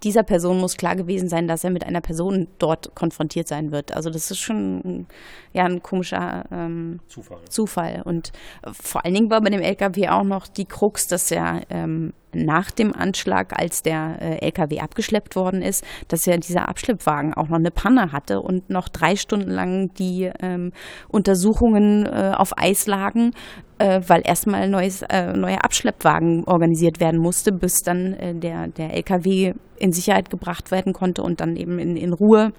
dieser 0.04 0.24
Person 0.24 0.60
muss 0.60 0.76
klar 0.76 0.98
gewesen 0.98 1.30
sein, 1.30 1.48
dass 1.48 1.64
er 1.64 1.72
mit 1.72 1.86
einer 1.86 2.02
Person 2.02 2.50
dort 2.60 2.94
konfrontiert 2.94 3.48
sein 3.48 3.72
wird. 3.72 3.96
Also 3.96 4.10
das 4.10 4.30
ist 4.32 4.40
schon 4.40 5.08
ja 5.54 5.64
ein 5.64 5.82
komischer 5.82 6.44
ähm, 6.52 7.00
Zufall. 7.08 7.40
Zufall. 7.50 8.02
Und 8.04 8.34
vor 8.74 9.06
allen 9.06 9.14
Dingen 9.14 9.30
war 9.30 9.40
bei 9.40 9.50
dem 9.50 9.62
LKW 9.62 10.10
auch 10.10 10.26
noch 10.26 10.48
die 10.48 10.66
Krux, 10.66 11.08
dass 11.08 11.32
er 11.32 11.62
ähm, 11.70 12.12
nach 12.36 12.72
dem 12.72 12.94
Anschlag, 12.94 13.54
als 13.58 13.82
der 13.82 14.18
äh, 14.22 14.46
LKW 14.46 14.80
abgeschleppt 14.80 15.36
worden 15.36 15.62
ist, 15.62 15.84
dass 16.08 16.26
ja 16.26 16.38
dieser 16.38 16.70
Abschleppwagen 16.70 17.34
auch 17.34 17.48
noch 17.48 17.58
eine 17.58 17.72
Panne 17.72 18.12
hatte 18.12 18.42
und 18.42 18.70
noch 18.70 18.90
drei 18.90 19.16
Stunden 19.16 19.50
lang 19.50 19.94
die 19.98 20.32
ähm, 20.42 20.72
Untersuchungen 21.10 22.06
äh, 22.06 22.34
auf 22.36 22.58
Eis 22.58 22.88
lagen, 22.88 23.32
äh, 23.78 24.02
weil 24.08 24.22
erstmal 24.26 24.70
neues, 24.70 25.02
äh, 25.04 25.34
neuer 25.34 25.64
Abschleppwagen 25.64 26.44
organisiert 26.46 27.00
werden 27.00 27.20
musste, 27.20 27.52
bis 27.52 27.82
dann 27.82 28.14
äh, 28.14 28.36
der, 28.36 28.68
der 28.68 28.94
LKW 28.94 29.54
in 29.78 29.92
Sicherheit 29.92 30.30
gebracht 30.30 30.72
werden 30.72 30.94
konnte 30.94 31.22
und 31.24 31.42
dann 31.42 31.56
eben 31.56 31.80
in, 31.80 31.96
in 31.98 32.14
Ruhe 32.14 32.52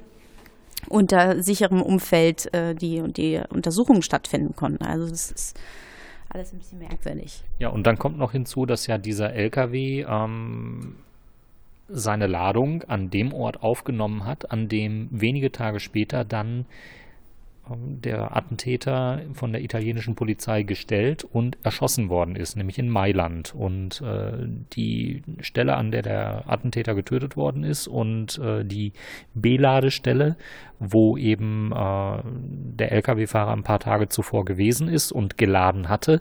unter 0.88 1.42
sicherem 1.42 1.82
Umfeld 1.82 2.52
äh, 2.54 2.74
die, 2.74 3.02
die 3.08 3.40
Untersuchungen 3.50 4.02
stattfinden 4.02 4.54
konnten. 4.54 4.84
Also 4.84 5.08
das 5.08 5.30
ist 5.30 5.60
alles 6.36 6.52
ein 6.52 6.58
bisschen 6.58 6.78
merkwürdig. 6.78 7.42
Ja, 7.58 7.68
und 7.68 7.86
dann 7.86 7.98
kommt 7.98 8.18
noch 8.18 8.32
hinzu, 8.32 8.66
dass 8.66 8.86
ja 8.86 8.98
dieser 8.98 9.32
LKW 9.32 10.04
ähm, 10.08 10.96
seine 11.88 12.26
Ladung 12.26 12.82
an 12.84 13.10
dem 13.10 13.32
Ort 13.32 13.62
aufgenommen 13.62 14.24
hat, 14.24 14.50
an 14.50 14.68
dem 14.68 15.08
wenige 15.10 15.52
Tage 15.52 15.80
später 15.80 16.24
dann 16.24 16.66
der 17.68 18.36
Attentäter 18.36 19.22
von 19.32 19.52
der 19.52 19.62
italienischen 19.62 20.14
Polizei 20.14 20.62
gestellt 20.62 21.24
und 21.24 21.58
erschossen 21.64 22.08
worden 22.08 22.36
ist, 22.36 22.56
nämlich 22.56 22.78
in 22.78 22.88
Mailand. 22.88 23.54
Und 23.54 24.00
äh, 24.02 24.32
die 24.72 25.22
Stelle, 25.40 25.76
an 25.76 25.90
der 25.90 26.02
der 26.02 26.44
Attentäter 26.46 26.94
getötet 26.94 27.36
worden 27.36 27.64
ist 27.64 27.88
und 27.88 28.38
äh, 28.38 28.64
die 28.64 28.92
B-Ladestelle, 29.34 30.36
wo 30.78 31.16
eben 31.16 31.72
äh, 31.72 32.22
der 32.24 32.92
Lkw-Fahrer 32.92 33.52
ein 33.52 33.62
paar 33.62 33.80
Tage 33.80 34.08
zuvor 34.08 34.44
gewesen 34.44 34.88
ist 34.88 35.10
und 35.12 35.38
geladen 35.38 35.88
hatte, 35.88 36.20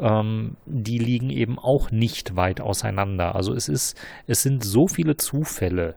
ähm, 0.00 0.56
die 0.66 0.98
liegen 0.98 1.30
eben 1.30 1.58
auch 1.58 1.90
nicht 1.90 2.36
weit 2.36 2.60
auseinander. 2.60 3.34
Also 3.34 3.54
es 3.54 3.68
ist, 3.68 4.00
es 4.26 4.42
sind 4.42 4.64
so 4.64 4.88
viele 4.88 5.16
Zufälle. 5.16 5.94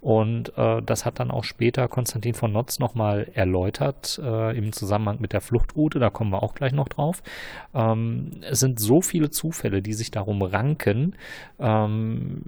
Und 0.00 0.52
äh, 0.58 0.82
das 0.82 1.06
hat 1.06 1.18
dann 1.18 1.30
auch 1.30 1.44
später 1.44 1.88
Konstantin 1.88 2.34
von 2.34 2.52
Notz 2.52 2.78
nochmal 2.78 3.26
erläutert 3.32 4.20
äh, 4.22 4.54
im 4.54 4.70
Zusammenhang 4.72 5.16
mit 5.18 5.32
der 5.32 5.40
Fluchtroute, 5.40 5.98
da 5.98 6.10
kommen 6.10 6.30
wir 6.30 6.42
auch 6.42 6.54
gleich 6.54 6.72
noch 6.72 6.88
drauf. 6.88 7.22
Ähm, 7.72 8.32
es 8.42 8.60
sind 8.60 8.78
so 8.78 9.00
viele 9.00 9.30
Zufälle, 9.30 9.80
die 9.80 9.94
sich 9.94 10.10
darum 10.10 10.42
ranken, 10.42 11.14
ähm, 11.58 12.42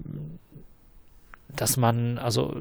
dass 1.48 1.78
man, 1.78 2.18
also 2.18 2.54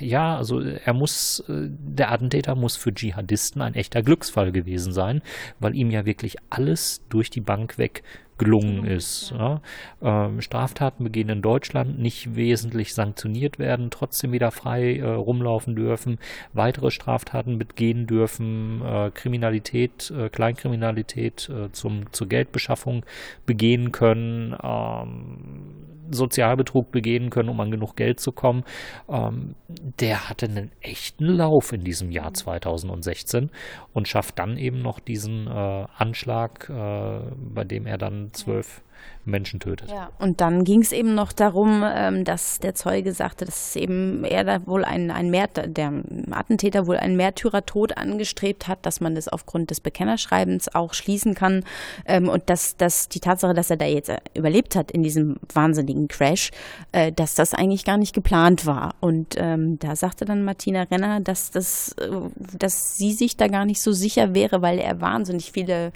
ja, 0.00 0.36
also 0.36 0.60
er 0.60 0.94
muss, 0.94 1.40
äh, 1.48 1.68
der 1.68 2.10
Attentäter 2.12 2.54
muss 2.54 2.76
für 2.76 2.92
Dschihadisten 2.92 3.62
ein 3.62 3.74
echter 3.74 4.02
Glücksfall 4.02 4.52
gewesen 4.52 4.92
sein, 4.92 5.22
weil 5.58 5.76
ihm 5.76 5.90
ja 5.90 6.04
wirklich 6.04 6.36
alles 6.50 7.02
durch 7.08 7.30
die 7.30 7.40
Bank 7.40 7.78
weg 7.78 8.02
gelungen 8.40 8.86
ist. 8.86 9.32
Ja. 9.38 9.60
Ähm, 10.00 10.40
Straftaten 10.40 11.04
begehen 11.04 11.28
in 11.28 11.42
Deutschland 11.42 11.98
nicht 11.98 12.34
wesentlich 12.34 12.94
sanktioniert 12.94 13.58
werden, 13.58 13.90
trotzdem 13.90 14.32
wieder 14.32 14.50
frei 14.50 14.96
äh, 14.96 15.04
rumlaufen 15.04 15.76
dürfen, 15.76 16.18
weitere 16.54 16.90
Straftaten 16.90 17.58
begehen 17.58 18.06
dürfen, 18.06 18.80
äh, 18.82 19.10
Kriminalität, 19.12 20.10
äh, 20.10 20.30
Kleinkriminalität 20.30 21.50
äh, 21.50 21.70
zum, 21.72 22.10
zur 22.12 22.28
Geldbeschaffung 22.28 23.04
begehen 23.44 23.92
können. 23.92 24.56
Ähm, 24.62 25.90
Sozialbetrug 26.10 26.90
begehen 26.90 27.30
können, 27.30 27.48
um 27.48 27.60
an 27.60 27.70
genug 27.70 27.96
Geld 27.96 28.20
zu 28.20 28.32
kommen. 28.32 28.64
Ähm, 29.08 29.54
der 29.68 30.28
hatte 30.28 30.46
einen 30.46 30.70
echten 30.80 31.26
Lauf 31.26 31.72
in 31.72 31.84
diesem 31.84 32.10
Jahr 32.10 32.34
2016 32.34 33.50
und 33.92 34.08
schafft 34.08 34.38
dann 34.38 34.56
eben 34.56 34.82
noch 34.82 35.00
diesen 35.00 35.46
äh, 35.46 35.50
Anschlag, 35.96 36.68
äh, 36.68 37.20
bei 37.54 37.64
dem 37.64 37.86
er 37.86 37.98
dann 37.98 38.30
zwölf 38.32 38.82
Menschen 39.24 39.60
tötet. 39.60 39.90
Ja, 39.90 40.10
und 40.18 40.40
dann 40.40 40.64
ging 40.64 40.80
es 40.80 40.92
eben 40.92 41.14
noch 41.14 41.32
darum, 41.32 41.84
ähm, 41.84 42.24
dass 42.24 42.58
der 42.58 42.74
Zeuge 42.74 43.12
sagte, 43.12 43.44
dass 43.44 43.76
eben 43.76 44.24
er 44.24 44.44
da 44.44 44.66
wohl 44.66 44.84
ein, 44.84 45.10
ein 45.10 45.30
Mehr, 45.30 45.46
der 45.48 45.92
Attentäter 46.30 46.86
wohl 46.86 46.96
einen 46.96 47.16
Märtyrertod 47.16 47.96
angestrebt 47.96 48.66
hat, 48.66 48.84
dass 48.86 49.00
man 49.00 49.14
das 49.14 49.28
aufgrund 49.28 49.70
des 49.70 49.80
Bekennerschreibens 49.80 50.74
auch 50.74 50.94
schließen 50.94 51.34
kann 51.34 51.64
ähm, 52.06 52.28
und 52.28 52.48
dass, 52.48 52.76
dass 52.76 53.08
die 53.08 53.20
Tatsache, 53.20 53.54
dass 53.54 53.70
er 53.70 53.76
da 53.76 53.84
jetzt 53.84 54.10
überlebt 54.34 54.74
hat 54.74 54.90
in 54.90 55.02
diesem 55.02 55.36
wahnsinnigen 55.52 56.08
Crash, 56.08 56.50
äh, 56.92 57.12
dass 57.12 57.34
das 57.34 57.54
eigentlich 57.54 57.84
gar 57.84 57.98
nicht 57.98 58.14
geplant 58.14 58.66
war. 58.66 58.94
Und 59.00 59.34
ähm, 59.36 59.78
da 59.78 59.96
sagte 59.96 60.24
dann 60.24 60.44
Martina 60.44 60.82
Renner, 60.84 61.20
dass, 61.20 61.50
das, 61.50 61.92
äh, 62.00 62.08
dass 62.56 62.96
sie 62.96 63.12
sich 63.12 63.36
da 63.36 63.48
gar 63.48 63.66
nicht 63.66 63.82
so 63.82 63.92
sicher 63.92 64.34
wäre, 64.34 64.62
weil 64.62 64.78
er 64.78 65.00
wahnsinnig 65.00 65.52
viele 65.52 65.92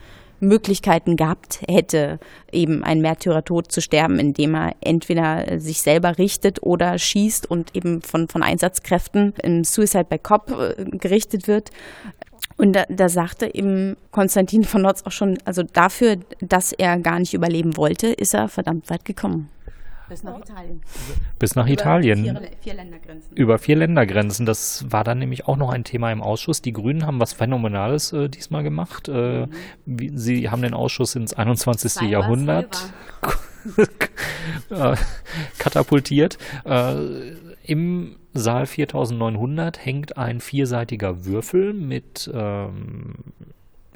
Möglichkeiten 0.47 1.17
gehabt 1.17 1.61
hätte, 1.69 2.19
eben 2.53 2.85
ein 2.85 3.01
Märtyrertod 3.01 3.71
zu 3.71 3.81
sterben, 3.81 4.19
indem 4.19 4.55
er 4.55 4.75
entweder 4.81 5.61
sich 5.61 5.83
selber 5.83 6.19
richtet 6.19 6.63
oder 6.63 6.99
schießt 6.99 7.51
und 7.51 7.75
eben 7.75 8.03
von, 8.03 8.29
von 8.29 8.43
Einsatzkräften 8.43 9.35
im 9.43 9.65
Suicide 9.65 10.05
by 10.05 10.19
Cop 10.19 10.51
äh, 10.51 10.85
gerichtet 10.97 11.49
wird. 11.49 11.71
Und 12.57 12.75
da, 12.75 12.85
da 12.89 13.09
sagte 13.09 13.53
eben 13.53 13.97
Konstantin 14.11 14.65
von 14.65 14.83
Notz 14.83 15.03
auch 15.05 15.13
schon, 15.13 15.39
also 15.45 15.63
dafür, 15.63 16.17
dass 16.41 16.73
er 16.73 16.99
gar 16.99 17.19
nicht 17.19 17.35
überleben 17.35 17.77
wollte, 17.77 18.09
ist 18.09 18.35
er 18.35 18.49
verdammt 18.49 18.89
weit 18.91 19.05
gekommen. 19.05 19.51
Bis 20.09 20.23
nach 20.23 20.39
Italien. 20.39 20.81
Bis 21.39 21.55
nach 21.55 21.65
Über 21.65 21.73
Italien. 21.73 22.25
Vier, 22.25 22.51
vier, 22.61 22.75
Ländergrenzen. 22.75 23.37
Über 23.37 23.59
vier 23.59 23.77
Ländergrenzen. 23.77 24.47
Das 24.47 24.85
war 24.91 25.03
dann 25.05 25.19
nämlich 25.19 25.47
auch 25.47 25.57
noch 25.57 25.71
ein 25.71 25.85
Thema 25.85 26.13
im 26.13 26.21
Ausschuss. 26.21 26.61
Die 26.61 26.73
Grünen 26.73 27.07
haben 27.07 27.21
was 27.21 27.33
Phänomenales 27.33 28.13
äh, 28.13 28.29
diesmal 28.29 28.63
gemacht. 28.63 29.09
Äh, 29.09 29.47
wie, 29.87 30.17
sie 30.17 30.51
haben 30.51 30.63
den 30.63 30.75
Ausschuss 30.75 31.15
ins 31.15 31.33
21. 31.33 31.93
Zwei 31.93 32.07
Jahrhundert 32.07 32.93
äh, 34.71 34.97
katapultiert. 35.59 36.39
Äh, 36.65 37.33
Im 37.65 38.17
Saal 38.35 38.67
4900 38.67 39.85
hängt 39.85 40.19
ein 40.19 40.41
vierseitiger 40.41 41.25
Würfel 41.25 41.73
mit 41.73 42.31
ähm, 42.35 43.15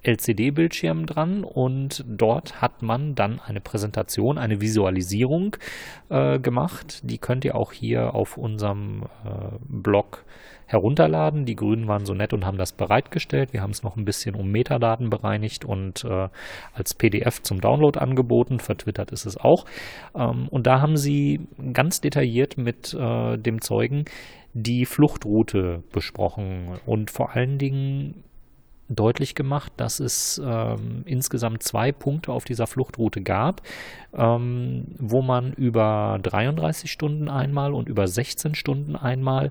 LCD-Bildschirm 0.09 1.07
dran 1.07 1.45
und 1.45 2.05
dort 2.09 2.63
hat 2.63 2.83
man 2.83 3.15
dann 3.15 3.41
eine 3.41 3.61
Präsentation, 3.61 4.39
eine 4.39 4.61
Visualisierung 4.61 5.57
äh, 6.09 6.39
gemacht. 6.39 7.01
Die 7.03 7.19
könnt 7.19 7.45
ihr 7.45 7.55
auch 7.55 7.73
hier 7.73 8.15
auf 8.15 8.39
unserem 8.39 9.03
äh, 9.25 9.59
Blog 9.69 10.25
herunterladen. 10.67 11.45
Die 11.45 11.57
Grünen 11.57 11.89
waren 11.89 12.05
so 12.05 12.15
nett 12.15 12.33
und 12.33 12.45
haben 12.47 12.59
das 12.59 12.73
bereitgestellt. 12.73 13.53
Wir 13.53 13.63
haben 13.63 13.71
es 13.71 13.83
noch 13.83 13.97
ein 13.97 14.05
bisschen 14.05 14.35
um 14.35 14.51
Metadaten 14.51 15.11
bereinigt 15.11 15.65
und 15.65 16.05
äh, 16.05 16.29
als 16.73 16.95
PDF 16.95 17.43
zum 17.43 17.61
Download 17.61 17.99
angeboten. 17.99 18.61
Vertwittert 18.61 19.11
ist 19.11 19.27
es 19.27 19.37
auch. 19.37 19.65
Ähm, 20.15 20.49
und 20.51 20.67
da 20.67 20.81
haben 20.81 20.97
sie 20.97 21.41
ganz 21.73 22.01
detailliert 22.01 22.59
mit 22.59 22.95
äh, 22.95 23.37
dem 23.37 23.61
Zeugen 23.61 24.05
die 24.55 24.87
Fluchtroute 24.87 25.83
besprochen 25.93 26.79
und 26.87 27.11
vor 27.11 27.35
allen 27.35 27.59
Dingen 27.59 28.25
deutlich 28.89 29.35
gemacht, 29.35 29.73
dass 29.77 30.01
es 30.01 30.41
ähm, 30.45 31.03
insgesamt 31.05 31.63
zwei 31.63 31.93
Punkte 31.93 32.33
auf 32.33 32.45
dieser 32.45 32.67
Fluchtroute 32.67 33.23
gab, 33.23 33.63
ähm, 34.15 34.87
wo 34.99 35.23
man 35.23 35.53
über 35.53 36.19
33 36.23 36.91
Stunden 36.91 37.29
einmal 37.29 37.75
und 37.75 37.89
über 37.89 38.07
16 38.07 38.55
Stunden 38.55 38.97
einmal 38.97 39.51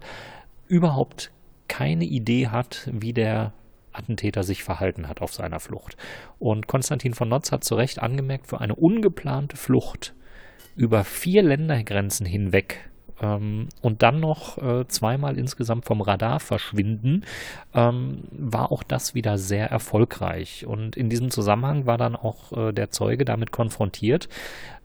überhaupt 0.67 1.31
keine 1.67 2.05
Idee 2.05 2.47
hat, 2.47 2.89
wie 2.91 3.13
der 3.13 3.53
Attentäter 3.91 4.43
sich 4.43 4.63
verhalten 4.63 5.07
hat 5.07 5.21
auf 5.21 5.33
seiner 5.33 5.59
Flucht. 5.59 5.97
Und 6.39 6.67
Konstantin 6.67 7.13
von 7.13 7.29
Notz 7.29 7.51
hat 7.51 7.63
zu 7.63 7.75
Recht 7.75 8.01
angemerkt, 8.01 8.47
für 8.47 8.61
eine 8.61 8.75
ungeplante 8.75 9.57
Flucht 9.57 10.13
über 10.75 11.03
vier 11.03 11.43
Ländergrenzen 11.43 12.25
hinweg 12.25 12.89
ähm, 13.21 13.67
und 13.81 14.03
dann 14.03 14.19
noch 14.19 14.57
äh, 14.57 14.87
zweimal 14.87 15.37
insgesamt 15.37 15.85
vom 15.85 16.01
Radar 16.01 16.39
verschwinden, 16.39 17.23
ähm, 17.73 18.23
war 18.31 18.71
auch 18.71 18.83
das 18.83 19.15
wieder 19.15 19.37
sehr 19.37 19.69
erfolgreich. 19.69 20.65
Und 20.65 20.95
in 20.95 21.09
diesem 21.09 21.31
Zusammenhang 21.31 21.85
war 21.85 21.97
dann 21.97 22.15
auch 22.15 22.51
äh, 22.51 22.71
der 22.73 22.91
Zeuge 22.91 23.25
damit 23.25 23.51
konfrontiert, 23.51 24.29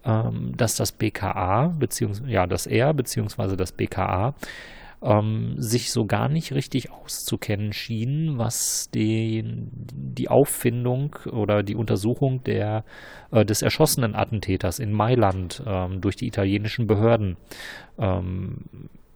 ähm, 0.05 0.55
dass 0.57 0.77
das 0.77 0.93
BKA, 0.93 1.75
beziehungsweise 1.79 2.31
ja, 2.31 2.47
das 2.47 2.67
er 2.67 2.95
beziehungsweise 2.95 3.57
das 3.57 3.73
BKA 3.73 4.35
ähm, 5.03 5.55
sich 5.59 5.91
so 5.91 6.07
gar 6.07 6.29
nicht 6.29 6.53
richtig 6.53 6.93
auszukennen 6.93 7.73
schienen, 7.73 8.39
was 8.39 8.91
den, 8.91 9.71
die 9.73 10.29
Auffindung 10.29 11.17
oder 11.31 11.63
die 11.63 11.75
Untersuchung 11.75 12.43
der, 12.45 12.85
äh, 13.31 13.45
des 13.45 13.63
erschossenen 13.63 14.15
Attentäters 14.15 14.79
in 14.79 14.93
Mailand 14.93 15.63
ähm, 15.67 16.01
durch 16.01 16.17
die 16.17 16.27
italienischen 16.27 16.87
Behörden 16.87 17.37
ähm, 17.99 18.65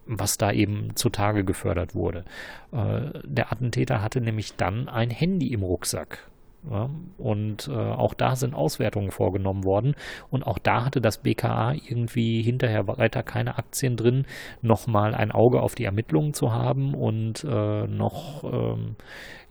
was 0.07 0.39
da 0.39 0.53
eben 0.53 0.95
zutage 0.95 1.45
gefördert 1.45 1.95
wurde. 1.95 2.25
Äh, 2.73 3.11
der 3.25 3.53
Attentäter 3.53 4.03
hatte 4.03 4.21
nämlich 4.21 4.55
dann 4.55 4.89
ein 4.89 5.11
Handy 5.11 5.53
im 5.53 5.63
Rucksack. 5.63 6.31
Ja, 6.69 6.91
und 7.19 7.69
äh, 7.69 7.73
auch 7.73 8.13
da 8.15 8.35
sind 8.35 8.55
Auswertungen 8.55 9.13
vorgenommen 9.13 9.65
worden. 9.65 9.95
Und 10.31 10.47
auch 10.47 10.59
da 10.59 10.85
hatte 10.85 11.01
das 11.01 11.19
BKA 11.19 11.75
irgendwie 11.75 12.43
hinterher 12.43 12.89
weiter 12.89 13.23
keine 13.23 13.57
Aktien 13.57 13.97
drin, 13.97 14.27
nochmal 14.63 15.15
ein 15.15 15.31
Auge 15.31 15.61
auf 15.63 15.77
die 15.77 15.85
Ermittlungen 15.85 16.35
zu 16.35 16.53
haben 16.53 16.95
und 16.95 17.45
äh, 17.45 17.87
noch 17.87 18.43
ähm, 18.45 18.97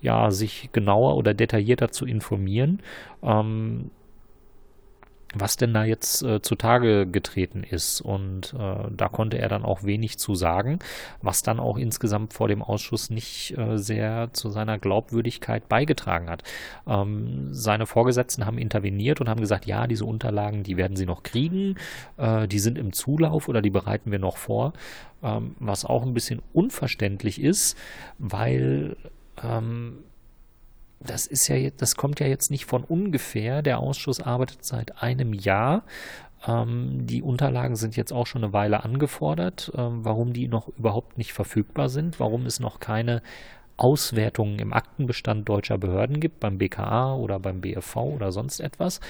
ja, 0.02 0.30
sich 0.30 0.70
genauer 0.74 1.16
oder 1.16 1.34
detaillierter 1.34 1.90
zu 1.90 2.06
informieren. 2.06 2.82
Ähm, 3.24 3.92
was 5.36 5.58
denn 5.58 5.74
da 5.74 5.84
jetzt 5.84 6.24
äh, 6.24 6.42
zutage 6.42 7.06
getreten 7.06 7.64
ist. 7.64 8.02
Und 8.02 8.56
äh, 8.58 8.90
da 8.90 9.10
konnte 9.10 9.38
er 9.38 9.50
dann 9.50 9.64
auch 9.64 9.84
wenig 9.84 10.18
zu 10.18 10.34
sagen, 10.34 10.80
was 11.22 11.44
dann 11.44 11.60
auch 11.60 11.78
insgesamt 11.78 12.34
vor 12.34 12.48
dem 12.48 12.62
Ausschuss 12.62 13.10
nicht 13.10 13.56
äh, 13.58 13.78
sehr 13.78 14.30
zu 14.34 14.50
seiner 14.50 14.80
Glaubwürdigkeit 14.80 15.68
beigetragen 15.68 16.30
hat. 16.30 16.44
Ähm, 16.88 17.54
seine 17.54 17.86
Vorgesetzten 17.86 18.46
haben 18.46 18.58
interveniert 18.58 19.22
und 19.22 19.30
haben 19.30 19.42
gesagt, 19.42 19.66
ja, 19.66 19.88
diese 19.88 20.06
Unterlagen, 20.06 20.64
die 20.64 20.78
werden 20.78 20.96
sie 20.96 21.06
noch 21.06 21.24
kriegen, 21.24 21.76
äh, 22.18 22.48
die 22.48 22.60
sind 22.60 22.78
im 22.78 22.94
Zulauf 22.94 23.50
oder 23.50 23.62
die 23.62 23.70
bereiten 23.70 24.12
wir 24.12 24.20
noch 24.20 24.38
vor, 24.38 24.74
ähm, 25.22 25.56
was 25.60 25.84
auch 25.84 26.04
ein 26.04 26.14
bisschen 26.14 26.42
unverständlich 26.54 27.42
ist, 27.42 27.78
weil 28.18 28.96
ähm, 29.44 30.00
das 31.00 31.28
ist 31.28 31.48
ja, 31.48 31.70
das 31.70 31.96
kommt 31.96 32.20
ja 32.20 32.28
jetzt 32.28 32.52
nicht 32.52 32.66
von 32.66 32.84
ungefähr. 32.84 33.62
Der 33.62 33.80
Ausschuss 33.80 34.20
arbeitet 34.20 34.64
seit 34.64 35.02
einem 35.02 35.34
Jahr. 35.34 35.84
Ähm, 36.48 37.06
die 37.06 37.22
Unterlagen 37.22 37.76
sind 37.76 37.96
jetzt 37.96 38.14
auch 38.14 38.28
schon 38.28 38.44
eine 38.44 38.54
Weile 38.54 38.84
angefordert. 38.84 39.72
Ähm, 39.76 40.04
warum 40.04 40.34
die 40.34 40.48
noch 40.48 40.68
überhaupt 40.70 41.18
nicht 41.18 41.34
verfügbar 41.34 41.90
sind, 41.90 42.20
warum 42.20 42.46
es 42.46 42.60
noch 42.60 42.80
keine 42.80 43.22
Auswertungen 43.78 44.60
im 44.60 44.74
Aktenbestand 44.74 45.50
deutscher 45.50 45.78
Behörden 45.78 46.20
gibt, 46.20 46.40
beim 46.40 46.58
BKA 46.58 47.16
oder 47.16 47.40
beim 47.40 47.60
BFV 47.60 47.98
oder 47.98 48.32
sonst 48.32 48.60
etwas. 48.60 49.02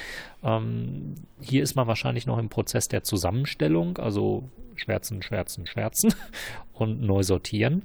Ähm, 0.43 1.15
hier 1.39 1.61
ist 1.61 1.75
man 1.75 1.87
wahrscheinlich 1.87 2.25
noch 2.25 2.39
im 2.39 2.49
Prozess 2.49 2.87
der 2.87 3.03
Zusammenstellung, 3.03 3.97
also 3.97 4.49
schwärzen, 4.75 5.21
schwärzen, 5.21 5.67
schwärzen 5.67 6.13
und 6.73 7.01
neu 7.01 7.21
sortieren. 7.21 7.83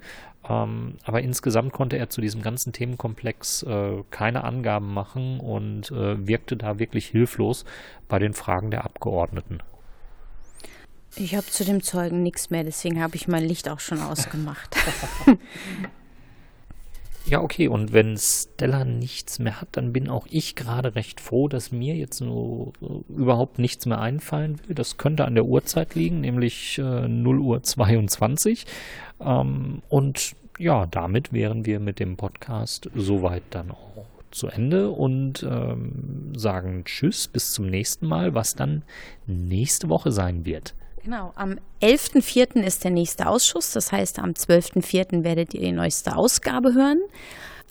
Ähm, 0.49 0.97
aber 1.05 1.21
insgesamt 1.21 1.73
konnte 1.73 1.99
er 1.99 2.09
zu 2.09 2.21
diesem 2.21 2.43
ganzen 2.43 2.73
Themenkomplex 2.73 3.63
äh, 3.63 4.03
keine 4.11 4.45
Angaben 4.45 4.93
machen 4.93 5.39
und 5.41 5.91
äh, 5.91 6.27
wirkte 6.27 6.57
da 6.57 6.79
wirklich 6.79 7.07
hilflos 7.07 7.65
bei 8.09 8.19
den 8.19 8.33
Fragen 8.33 8.71
der 8.71 8.85
Abgeordneten. 8.85 9.63
Ich 11.17 11.35
habe 11.35 11.47
zu 11.47 11.65
dem 11.65 11.83
Zeugen 11.83 12.23
nichts 12.23 12.51
mehr, 12.51 12.65
deswegen 12.65 13.03
habe 13.03 13.17
ich 13.17 13.29
mein 13.29 13.45
Licht 13.45 13.69
auch 13.69 13.81
schon 13.81 14.01
ausgemacht. 14.03 14.77
Ja, 17.27 17.43
okay, 17.43 17.69
und 17.69 17.93
wenn 17.93 18.17
Stella 18.17 18.85
nichts 18.85 19.39
mehr 19.39 19.61
hat, 19.61 19.69
dann 19.73 19.93
bin 19.93 20.09
auch 20.09 20.27
ich 20.31 20.57
gerade 20.57 20.95
recht 20.95 21.21
froh, 21.21 21.49
dass 21.49 21.71
mir 21.71 21.95
jetzt 21.95 22.19
so 22.19 22.73
überhaupt 23.09 23.59
nichts 23.59 23.87
mehr 23.87 24.01
einfallen 24.01 24.59
will. 24.67 24.75
Das 24.75 24.97
könnte 24.97 25.27
an 25.27 25.35
der 25.35 25.45
Uhrzeit 25.45 25.95
liegen, 25.95 26.23
nämlich 26.23 26.79
äh, 26.79 27.09
0 27.09 27.39
Uhr 27.39 27.63
22. 27.63 28.67
Ähm, 29.21 29.83
und 29.89 30.35
ja, 30.59 30.87
damit 30.87 31.33
wären 31.33 31.67
wir 31.67 31.79
mit 31.79 32.01
dem 32.01 32.17
Podcast 32.17 32.91
soweit 32.95 33.43
dann 33.51 33.71
auch 33.71 34.05
zu 34.31 34.49
Ende 34.49 34.91
und 34.91 35.43
ähm, 35.43 36.33
sagen 36.37 36.85
Tschüss, 36.85 37.29
bis 37.29 37.53
zum 37.53 37.67
nächsten 37.67 38.07
Mal, 38.07 38.35
was 38.35 38.55
dann 38.55 38.83
nächste 39.27 39.89
Woche 39.89 40.13
sein 40.13 40.45
wird. 40.45 40.75
Genau, 41.03 41.33
am 41.35 41.57
11.04. 41.81 42.63
ist 42.63 42.85
der 42.85 42.91
nächste 42.91 43.27
Ausschuss, 43.27 43.73
das 43.73 43.91
heißt 43.91 44.19
am 44.19 44.33
12.04. 44.33 45.25
werdet 45.25 45.55
ihr 45.55 45.61
die 45.61 45.73
neueste 45.73 46.15
Ausgabe 46.15 46.75
hören. 46.75 47.01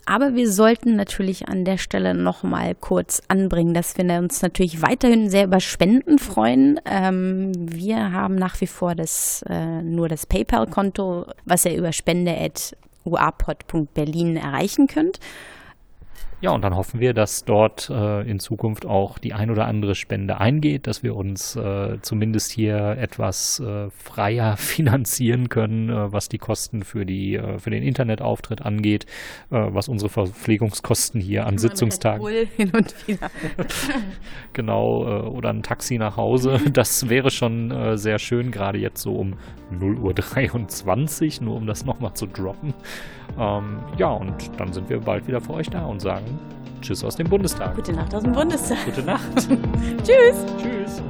Aber 0.05 0.33
wir 0.33 0.51
sollten 0.51 0.95
natürlich 0.95 1.47
an 1.47 1.63
der 1.65 1.77
Stelle 1.77 2.15
nochmal 2.15 2.73
kurz 2.73 3.21
anbringen, 3.27 3.75
dass 3.75 3.95
wir 3.95 4.05
uns 4.17 4.41
natürlich 4.41 4.81
weiterhin 4.81 5.29
sehr 5.29 5.43
über 5.43 5.59
Spenden 5.59 6.17
freuen. 6.17 6.79
Ähm, 6.85 7.51
wir 7.55 8.11
haben 8.11 8.33
nach 8.33 8.59
wie 8.61 8.67
vor 8.67 8.95
das, 8.95 9.43
äh, 9.47 9.83
nur 9.83 10.09
das 10.09 10.25
PayPal-Konto, 10.25 11.27
was 11.45 11.65
ihr 11.65 11.75
über 11.75 11.93
spende.uapod.berlin 11.93 14.37
erreichen 14.37 14.87
könnt. 14.87 15.19
Ja, 16.41 16.51
und 16.51 16.61
dann 16.61 16.77
hoffen 16.77 17.01
wir, 17.01 17.13
dass 17.13 17.43
dort 17.43 17.89
äh, 17.89 18.21
in 18.21 18.39
Zukunft 18.39 18.85
auch 18.85 19.17
die 19.17 19.33
ein 19.33 19.51
oder 19.51 19.65
andere 19.65 19.93
Spende 19.93 20.39
eingeht, 20.39 20.87
dass 20.87 21.03
wir 21.03 21.17
uns 21.17 21.57
äh, 21.57 21.97
zumindest 22.01 22.51
hier 22.51 22.95
etwas 22.97 23.59
äh, 23.59 23.89
freier 23.89 24.55
finanzieren 24.57 25.49
können, 25.49 25.89
äh, 25.89 26.13
was 26.13 26.29
die 26.29 26.37
Kosten 26.37 26.83
für 26.83 27.05
die 27.05 27.35
äh, 27.35 27.59
für 27.59 27.71
den 27.71 27.83
Internetauftritt 27.83 28.61
angeht, 28.61 29.05
äh, 29.51 29.67
was 29.69 29.89
unsere 29.89 30.09
Verpflegungskosten 30.09 31.19
hier 31.19 31.45
an 31.45 31.57
Sitzungstagen 31.57 32.25
hin 32.55 32.71
und 32.71 32.95
wieder 33.05 33.29
genau 34.53 35.29
oder 35.29 35.49
ein 35.49 35.63
Taxi 35.63 35.97
nach 35.97 36.15
Hause, 36.15 36.59
das 36.71 37.09
wäre 37.09 37.31
schon 37.31 37.97
sehr 37.97 38.19
schön, 38.19 38.51
gerade 38.51 38.77
jetzt 38.77 39.01
so 39.01 39.13
um 39.13 39.35
0.23 39.73 41.39
Uhr, 41.39 41.45
nur 41.45 41.55
um 41.55 41.67
das 41.67 41.85
nochmal 41.85 42.13
zu 42.13 42.27
droppen. 42.27 42.73
Ähm, 43.37 43.79
ja, 43.97 44.09
und 44.09 44.51
dann 44.57 44.73
sind 44.73 44.89
wir 44.89 44.99
bald 44.99 45.27
wieder 45.27 45.41
für 45.41 45.53
euch 45.53 45.69
da 45.69 45.85
und 45.85 46.01
sagen 46.01 46.25
Tschüss 46.81 47.03
aus 47.03 47.15
dem 47.15 47.27
Bundestag. 47.27 47.75
Gute 47.75 47.93
Nacht 47.93 48.13
aus 48.15 48.23
dem 48.23 48.31
Bundestag. 48.31 48.85
Gute 48.85 49.03
Nacht. 49.03 49.35
Tschüss. 50.03 50.45
Tschüss. 50.61 51.01